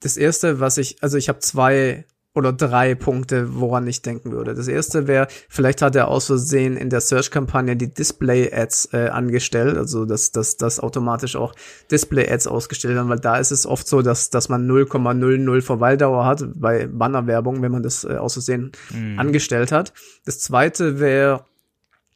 das 0.00 0.16
erste, 0.16 0.60
was 0.60 0.76
ich, 0.76 1.02
also 1.02 1.16
ich 1.16 1.28
habe 1.28 1.38
zwei 1.38 2.04
oder 2.34 2.52
drei 2.52 2.94
Punkte, 2.94 3.54
woran 3.54 3.86
ich 3.86 4.02
denken 4.02 4.32
würde. 4.32 4.54
Das 4.54 4.66
erste 4.66 5.06
wäre, 5.06 5.28
vielleicht 5.48 5.82
hat 5.82 5.94
er 5.94 6.08
aus 6.08 6.26
Versehen 6.26 6.76
in 6.76 6.90
der 6.90 7.00
Search-Kampagne 7.00 7.76
die 7.76 7.92
Display-Ads 7.92 8.88
äh, 8.92 9.08
angestellt, 9.08 9.76
also 9.76 10.04
dass, 10.04 10.32
dass, 10.32 10.56
dass 10.56 10.80
automatisch 10.80 11.36
auch 11.36 11.54
Display-Ads 11.90 12.48
ausgestellt 12.48 12.96
werden, 12.96 13.08
weil 13.08 13.20
da 13.20 13.36
ist 13.36 13.52
es 13.52 13.66
oft 13.66 13.86
so, 13.86 14.02
dass, 14.02 14.30
dass 14.30 14.48
man 14.48 14.68
0,00 14.68 15.62
Verweildauer 15.62 16.26
hat 16.26 16.44
bei 16.56 16.88
Bannerwerbung, 16.88 17.62
wenn 17.62 17.72
man 17.72 17.84
das 17.84 18.04
äh, 18.04 18.16
aus 18.16 18.32
Versehen 18.32 18.72
mhm. 18.90 19.18
angestellt 19.18 19.70
hat. 19.70 19.92
Das 20.24 20.40
zweite 20.40 20.98
wäre, 20.98 21.44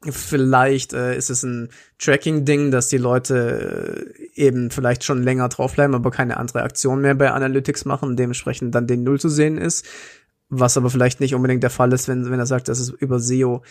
Vielleicht 0.03 0.93
äh, 0.93 1.17
ist 1.17 1.29
es 1.29 1.43
ein 1.43 1.71
Tracking-Ding, 1.99 2.71
dass 2.71 2.89
die 2.89 2.99
Leute 2.99 4.07
äh, 4.17 4.41
eben 4.41 4.71
vielleicht 4.71 5.03
schon 5.03 5.25
länger 5.25 5.49
draufbleiben, 5.49 5.95
aber 5.95 6.13
keine 6.13 6.37
andere 6.37 6.63
Aktion 6.63 7.01
mehr 7.01 7.17
bei 7.17 7.33
Analytics 7.33 7.85
machen, 7.85 8.17
dementsprechend 8.17 8.75
dann 8.75 8.87
den 8.87 9.03
Null 9.03 9.19
zu 9.19 9.29
sehen 9.29 9.59
ist. 9.59 9.85
Was 10.51 10.77
aber 10.77 10.89
vielleicht 10.89 11.21
nicht 11.21 11.35
unbedingt 11.35 11.65
der 11.65 11.71
Fall 11.71 11.93
ist, 11.93 12.07
wenn, 12.07 12.31
wenn 12.31 12.39
er 12.39 12.47
sagt, 12.47 12.69
dass 12.69 12.79
es 12.79 12.91
über 12.91 13.19
SEO 13.19 13.63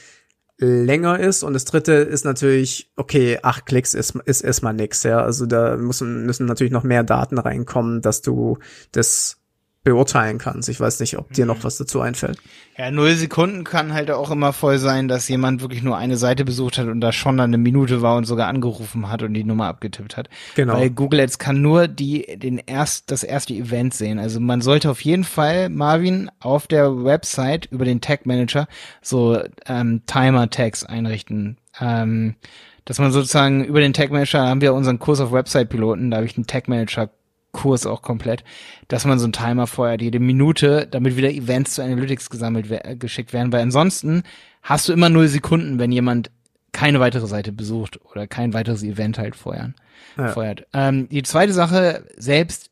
länger 0.59 1.19
ist. 1.19 1.43
Und 1.43 1.53
das 1.53 1.65
dritte 1.65 1.93
ist 1.93 2.25
natürlich, 2.25 2.91
okay, 2.95 3.39
acht 3.43 3.65
Klicks 3.65 3.93
ist, 3.93 4.15
ist 4.25 4.41
erstmal 4.41 4.73
nix, 4.73 5.03
ja. 5.03 5.21
Also 5.21 5.45
da 5.45 5.77
müssen, 5.77 6.25
müssen 6.25 6.45
natürlich 6.45 6.73
noch 6.73 6.83
mehr 6.83 7.03
Daten 7.03 7.37
reinkommen, 7.37 8.01
dass 8.01 8.21
du 8.21 8.57
das 8.91 9.36
beurteilen 9.87 10.37
kannst. 10.37 10.67
Ich 10.67 10.79
weiß 10.81 10.99
nicht, 10.99 11.17
ob 11.17 11.31
dir 11.31 11.45
noch 11.45 11.59
mhm. 11.59 11.63
was 11.63 11.77
dazu 11.77 12.01
einfällt. 12.01 12.39
Ja, 12.77 12.91
null 12.91 13.15
Sekunden 13.15 13.63
kann 13.63 13.93
halt 13.93 14.11
auch 14.11 14.29
immer 14.31 14.51
voll 14.51 14.79
sein, 14.79 15.07
dass 15.07 15.29
jemand 15.29 15.61
wirklich 15.61 15.81
nur 15.81 15.95
eine 15.95 16.17
Seite 16.17 16.43
besucht 16.43 16.77
hat 16.77 16.87
und 16.87 16.99
da 16.99 17.13
schon 17.13 17.37
dann 17.37 17.51
eine 17.51 17.57
Minute 17.57 18.01
war 18.01 18.17
und 18.17 18.25
sogar 18.25 18.49
angerufen 18.49 19.09
hat 19.09 19.23
und 19.23 19.33
die 19.33 19.45
Nummer 19.45 19.67
abgetippt 19.67 20.17
hat. 20.17 20.29
Genau. 20.55 20.73
Weil 20.73 20.89
Google 20.89 21.21
Ads 21.21 21.39
kann 21.39 21.61
nur 21.61 21.87
die, 21.87 22.37
den 22.37 22.57
erst, 22.57 23.09
das 23.11 23.23
erste 23.23 23.53
Event 23.53 23.93
sehen. 23.93 24.19
Also 24.19 24.41
man 24.41 24.59
sollte 24.59 24.91
auf 24.91 24.99
jeden 25.01 25.23
Fall, 25.23 25.69
Marvin, 25.69 26.29
auf 26.41 26.67
der 26.67 27.05
Website 27.05 27.67
über 27.67 27.85
den 27.85 28.01
Tag 28.01 28.25
Manager 28.25 28.67
so 29.01 29.41
ähm, 29.67 30.01
Timer-Tags 30.05 30.83
einrichten. 30.83 31.57
Ähm, 31.79 32.35
dass 32.83 32.99
man 32.99 33.11
sozusagen 33.11 33.63
über 33.63 33.79
den 33.79 33.93
Tag 33.93 34.11
Manager 34.11 34.45
haben 34.45 34.61
wir 34.61 34.73
unseren 34.73 34.99
Kurs 34.99 35.19
auf 35.19 35.31
Website 35.31 35.69
Piloten, 35.69 36.11
da 36.11 36.17
habe 36.17 36.25
ich 36.25 36.37
einen 36.37 36.47
Tag 36.47 36.67
Manager 36.67 37.09
Kurs 37.51 37.85
auch 37.85 38.01
komplett, 38.01 38.43
dass 38.87 39.05
man 39.05 39.19
so 39.19 39.25
einen 39.25 39.33
Timer 39.33 39.67
feuert, 39.67 40.01
jede 40.01 40.19
Minute, 40.19 40.87
damit 40.89 41.17
wieder 41.17 41.31
Events 41.31 41.75
zu 41.75 41.83
Analytics 41.83 42.29
gesammelt 42.29 42.99
geschickt 42.99 43.33
werden, 43.33 43.51
weil 43.51 43.61
ansonsten 43.61 44.23
hast 44.61 44.87
du 44.87 44.93
immer 44.93 45.09
null 45.09 45.27
Sekunden, 45.27 45.79
wenn 45.79 45.91
jemand 45.91 46.29
keine 46.71 46.99
weitere 46.99 47.25
Seite 47.25 47.51
besucht 47.51 47.99
oder 48.11 48.27
kein 48.27 48.53
weiteres 48.53 48.83
Event 48.83 49.17
halt 49.17 49.35
feuern, 49.35 49.73
ja. 50.17 50.27
feuert. 50.27 50.67
Ähm, 50.73 51.09
die 51.09 51.23
zweite 51.23 51.53
Sache, 51.53 52.05
selbst, 52.17 52.69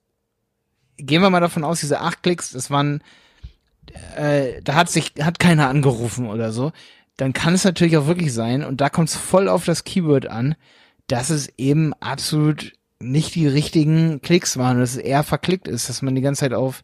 gehen 0.97 1.21
wir 1.21 1.29
mal 1.29 1.39
davon 1.39 1.63
aus, 1.63 1.79
diese 1.79 2.01
acht 2.01 2.21
Klicks, 2.21 2.51
das 2.51 2.69
waren, 2.69 3.01
äh, 4.15 4.61
da 4.63 4.75
hat 4.75 4.89
sich, 4.89 5.13
hat 5.21 5.39
keiner 5.39 5.69
angerufen 5.69 6.27
oder 6.27 6.51
so, 6.51 6.71
dann 7.17 7.33
kann 7.33 7.53
es 7.53 7.63
natürlich 7.63 7.97
auch 7.97 8.07
wirklich 8.07 8.33
sein, 8.33 8.63
und 8.63 8.81
da 8.81 8.89
kommt 8.89 9.09
es 9.09 9.15
voll 9.15 9.49
auf 9.49 9.65
das 9.65 9.83
Keyword 9.83 10.27
an, 10.27 10.55
dass 11.07 11.29
es 11.29 11.49
eben 11.57 11.93
absolut 11.95 12.73
nicht 12.99 13.35
die 13.35 13.47
richtigen 13.47 14.21
Klicks 14.21 14.57
waren, 14.57 14.79
dass 14.79 14.91
es 14.91 14.97
eher 14.97 15.23
verklickt 15.23 15.67
ist, 15.67 15.89
dass 15.89 16.01
man 16.01 16.15
die 16.15 16.21
ganze 16.21 16.41
Zeit 16.41 16.53
auf 16.53 16.83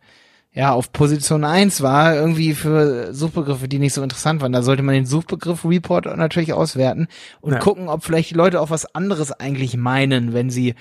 ja, 0.53 0.73
auf 0.73 0.91
Position 0.91 1.45
1 1.45 1.81
war, 1.81 2.13
irgendwie 2.15 2.53
für 2.53 3.13
Suchbegriffe, 3.13 3.69
die 3.69 3.79
nicht 3.79 3.93
so 3.93 4.03
interessant 4.03 4.41
waren. 4.41 4.51
Da 4.51 4.63
sollte 4.63 4.83
man 4.83 4.95
den 4.95 5.05
Suchbegriff 5.05 5.63
Report 5.63 6.05
natürlich 6.17 6.51
auswerten 6.51 7.07
und 7.39 7.53
ja. 7.53 7.59
gucken, 7.59 7.87
ob 7.87 8.03
vielleicht 8.03 8.31
die 8.31 8.35
Leute 8.35 8.59
auch 8.59 8.69
was 8.69 8.93
anderes 8.93 9.31
eigentlich 9.31 9.77
meinen, 9.77 10.33
wenn 10.33 10.49
sie, 10.49 10.75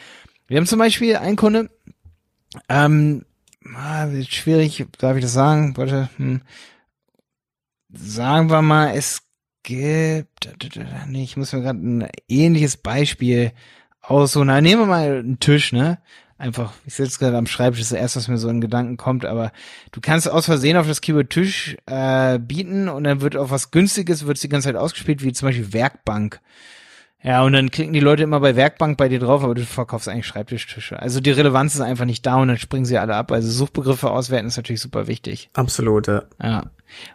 wir 0.48 0.56
haben 0.56 0.66
zum 0.66 0.80
Beispiel 0.80 1.16
einen 1.16 1.36
Kunde, 1.36 1.70
ähm, 2.68 3.24
ah, 3.76 4.08
schwierig, 4.28 4.86
darf 4.98 5.16
ich 5.16 5.22
das 5.22 5.32
sagen? 5.32 5.76
Warte, 5.76 6.10
hm. 6.16 6.42
sagen 7.92 8.50
wir 8.50 8.62
mal, 8.62 8.96
es 8.96 9.22
gibt, 9.62 10.50
nee, 11.06 11.22
ich 11.22 11.36
muss 11.36 11.52
mir 11.52 11.62
gerade 11.62 11.78
ein 11.78 12.08
ähnliches 12.28 12.76
Beispiel 12.76 13.52
aus 14.18 14.32
so 14.32 14.40
einer, 14.40 14.60
nehmen 14.60 14.82
wir 14.82 14.86
mal 14.86 15.18
einen 15.18 15.40
Tisch, 15.40 15.72
ne? 15.72 15.98
Einfach, 16.38 16.72
ich 16.86 16.94
sitze 16.94 17.18
gerade 17.18 17.36
am 17.36 17.46
Schreibtisch, 17.46 17.80
das 17.80 17.88
ist 17.88 17.92
das 17.92 18.00
erste, 18.00 18.18
was 18.20 18.28
mir 18.28 18.38
so 18.38 18.48
in 18.48 18.62
Gedanken 18.62 18.96
kommt, 18.96 19.26
aber 19.26 19.52
du 19.92 20.00
kannst 20.00 20.28
aus 20.28 20.46
Versehen 20.46 20.78
auf 20.78 20.86
das 20.86 21.02
Keyword 21.02 21.28
Tisch 21.28 21.76
äh, 21.84 22.38
bieten 22.38 22.88
und 22.88 23.04
dann 23.04 23.20
wird 23.20 23.36
auf 23.36 23.50
was 23.50 23.70
Günstiges, 23.70 24.26
wird 24.26 24.42
die 24.42 24.48
ganze 24.48 24.68
Zeit 24.68 24.76
ausgespielt, 24.76 25.22
wie 25.22 25.32
zum 25.32 25.48
Beispiel 25.48 25.74
Werkbank. 25.74 26.40
Ja, 27.22 27.42
und 27.42 27.52
dann 27.52 27.70
klicken 27.70 27.92
die 27.92 28.00
Leute 28.00 28.22
immer 28.22 28.40
bei 28.40 28.56
Werkbank 28.56 28.96
bei 28.96 29.08
dir 29.08 29.18
drauf, 29.18 29.44
aber 29.44 29.54
du 29.54 29.64
verkaufst 29.64 30.08
eigentlich 30.08 30.26
Schreibtischtische. 30.26 30.98
Also 30.98 31.20
die 31.20 31.30
Relevanz 31.30 31.74
ist 31.74 31.82
einfach 31.82 32.06
nicht 32.06 32.24
da 32.24 32.36
und 32.36 32.48
dann 32.48 32.56
springen 32.56 32.86
sie 32.86 32.96
alle 32.96 33.14
ab. 33.14 33.30
Also 33.30 33.50
Suchbegriffe 33.50 34.10
auswerten 34.10 34.48
ist 34.48 34.56
natürlich 34.56 34.80
super 34.80 35.06
wichtig. 35.06 35.50
Absolut, 35.52 36.06
ja. 36.06 36.22
ja. 36.42 36.64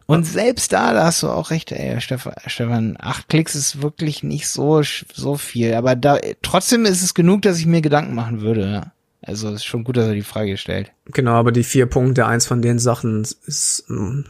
Und 0.06 0.26
selbst 0.26 0.72
da, 0.74 0.94
da 0.94 1.06
hast 1.06 1.24
du 1.24 1.30
auch 1.30 1.50
recht, 1.50 1.72
ey, 1.72 2.00
Stefan, 2.00 2.98
acht 3.00 3.30
Klicks 3.30 3.56
ist 3.56 3.82
wirklich 3.82 4.22
nicht 4.22 4.48
so, 4.48 4.84
so 4.84 5.38
viel. 5.38 5.74
Aber 5.74 5.96
da, 5.96 6.20
trotzdem 6.44 6.86
ist 6.86 7.02
es 7.02 7.15
genug, 7.15 7.41
dass 7.41 7.58
ich 7.58 7.65
mir 7.65 7.82
Gedanken 7.82 8.13
machen 8.13 8.41
würde, 8.41 8.72
ja. 8.72 8.91
Also 9.24 9.50
ist 9.50 9.65
schon 9.65 9.84
gut, 9.84 9.98
dass 9.98 10.06
er 10.06 10.13
die 10.13 10.22
Frage 10.22 10.56
stellt. 10.58 10.91
Genau, 11.06 11.32
aber 11.32 11.52
die 11.52 11.63
vier 11.63 11.88
Punkte, 11.88 12.28
eins 12.28 12.46
von 12.46 12.62
den 12.62 12.78
Sachen 12.78 13.24
ist, 13.24 13.86
hm, 13.88 14.26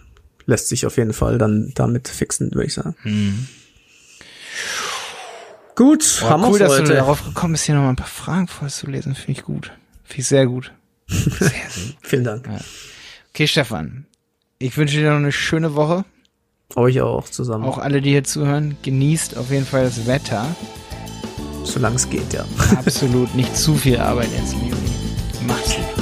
lässt 0.46 0.70
sich 0.70 0.86
auf 0.86 0.96
jeden 0.96 1.12
Fall 1.12 1.38
dann 1.38 1.74
damit 1.76 2.08
fixen, 2.08 2.54
würde 2.54 2.68
ich 2.68 2.74
sagen. 2.74 2.96
Hm. 3.02 3.48
Gut, 5.76 6.20
Boah, 6.22 6.30
haben 6.30 6.44
cool, 6.46 6.60
dass 6.60 6.72
heute. 6.72 6.84
du 6.84 6.94
darauf 6.94 7.24
gekommen 7.26 7.54
bist, 7.54 7.66
hier 7.66 7.76
nochmal 7.76 7.92
ein 7.92 7.98
paar 7.98 8.08
Fragen 8.08 8.48
vorzulesen. 8.48 9.14
Finde 9.16 9.40
ich 9.40 9.46
gut. 9.46 9.72
Finde 10.04 10.22
ich 10.22 10.28
sehr 10.28 10.48
gut. 10.48 10.72
Sehr, 11.08 11.50
gut. 11.50 11.98
Vielen 12.02 12.24
Dank. 12.24 12.48
Ja. 12.48 12.60
Okay, 13.30 13.48
Stefan. 13.48 14.06
Ich 14.58 14.76
wünsche 14.76 14.98
dir 14.98 15.12
noch 15.12 15.18
eine 15.18 15.32
schöne 15.32 15.76
Woche. 15.76 16.04
Euch 16.76 17.02
auch 17.02 17.26
zusammen. 17.30 17.64
Auch 17.66 17.78
alle, 17.78 18.02
die 18.02 18.10
hier 18.10 18.24
zuhören, 18.24 18.76
genießt 18.82 19.38
auf 19.38 19.52
jeden 19.52 19.66
Fall 19.66 19.84
das 19.84 20.08
Wetter. 20.08 20.48
Solange 21.64 21.98
es 21.98 22.10
geht, 22.10 22.34
ja. 22.34 22.46
Absolut 22.76 23.36
nicht 23.36 23.56
zu 23.56 23.76
viel 23.76 23.98
Arbeit 24.00 24.30
jetzt 24.36 24.54
Juni. 24.54 24.74
Macht's 25.48 25.76
gut. 25.76 25.95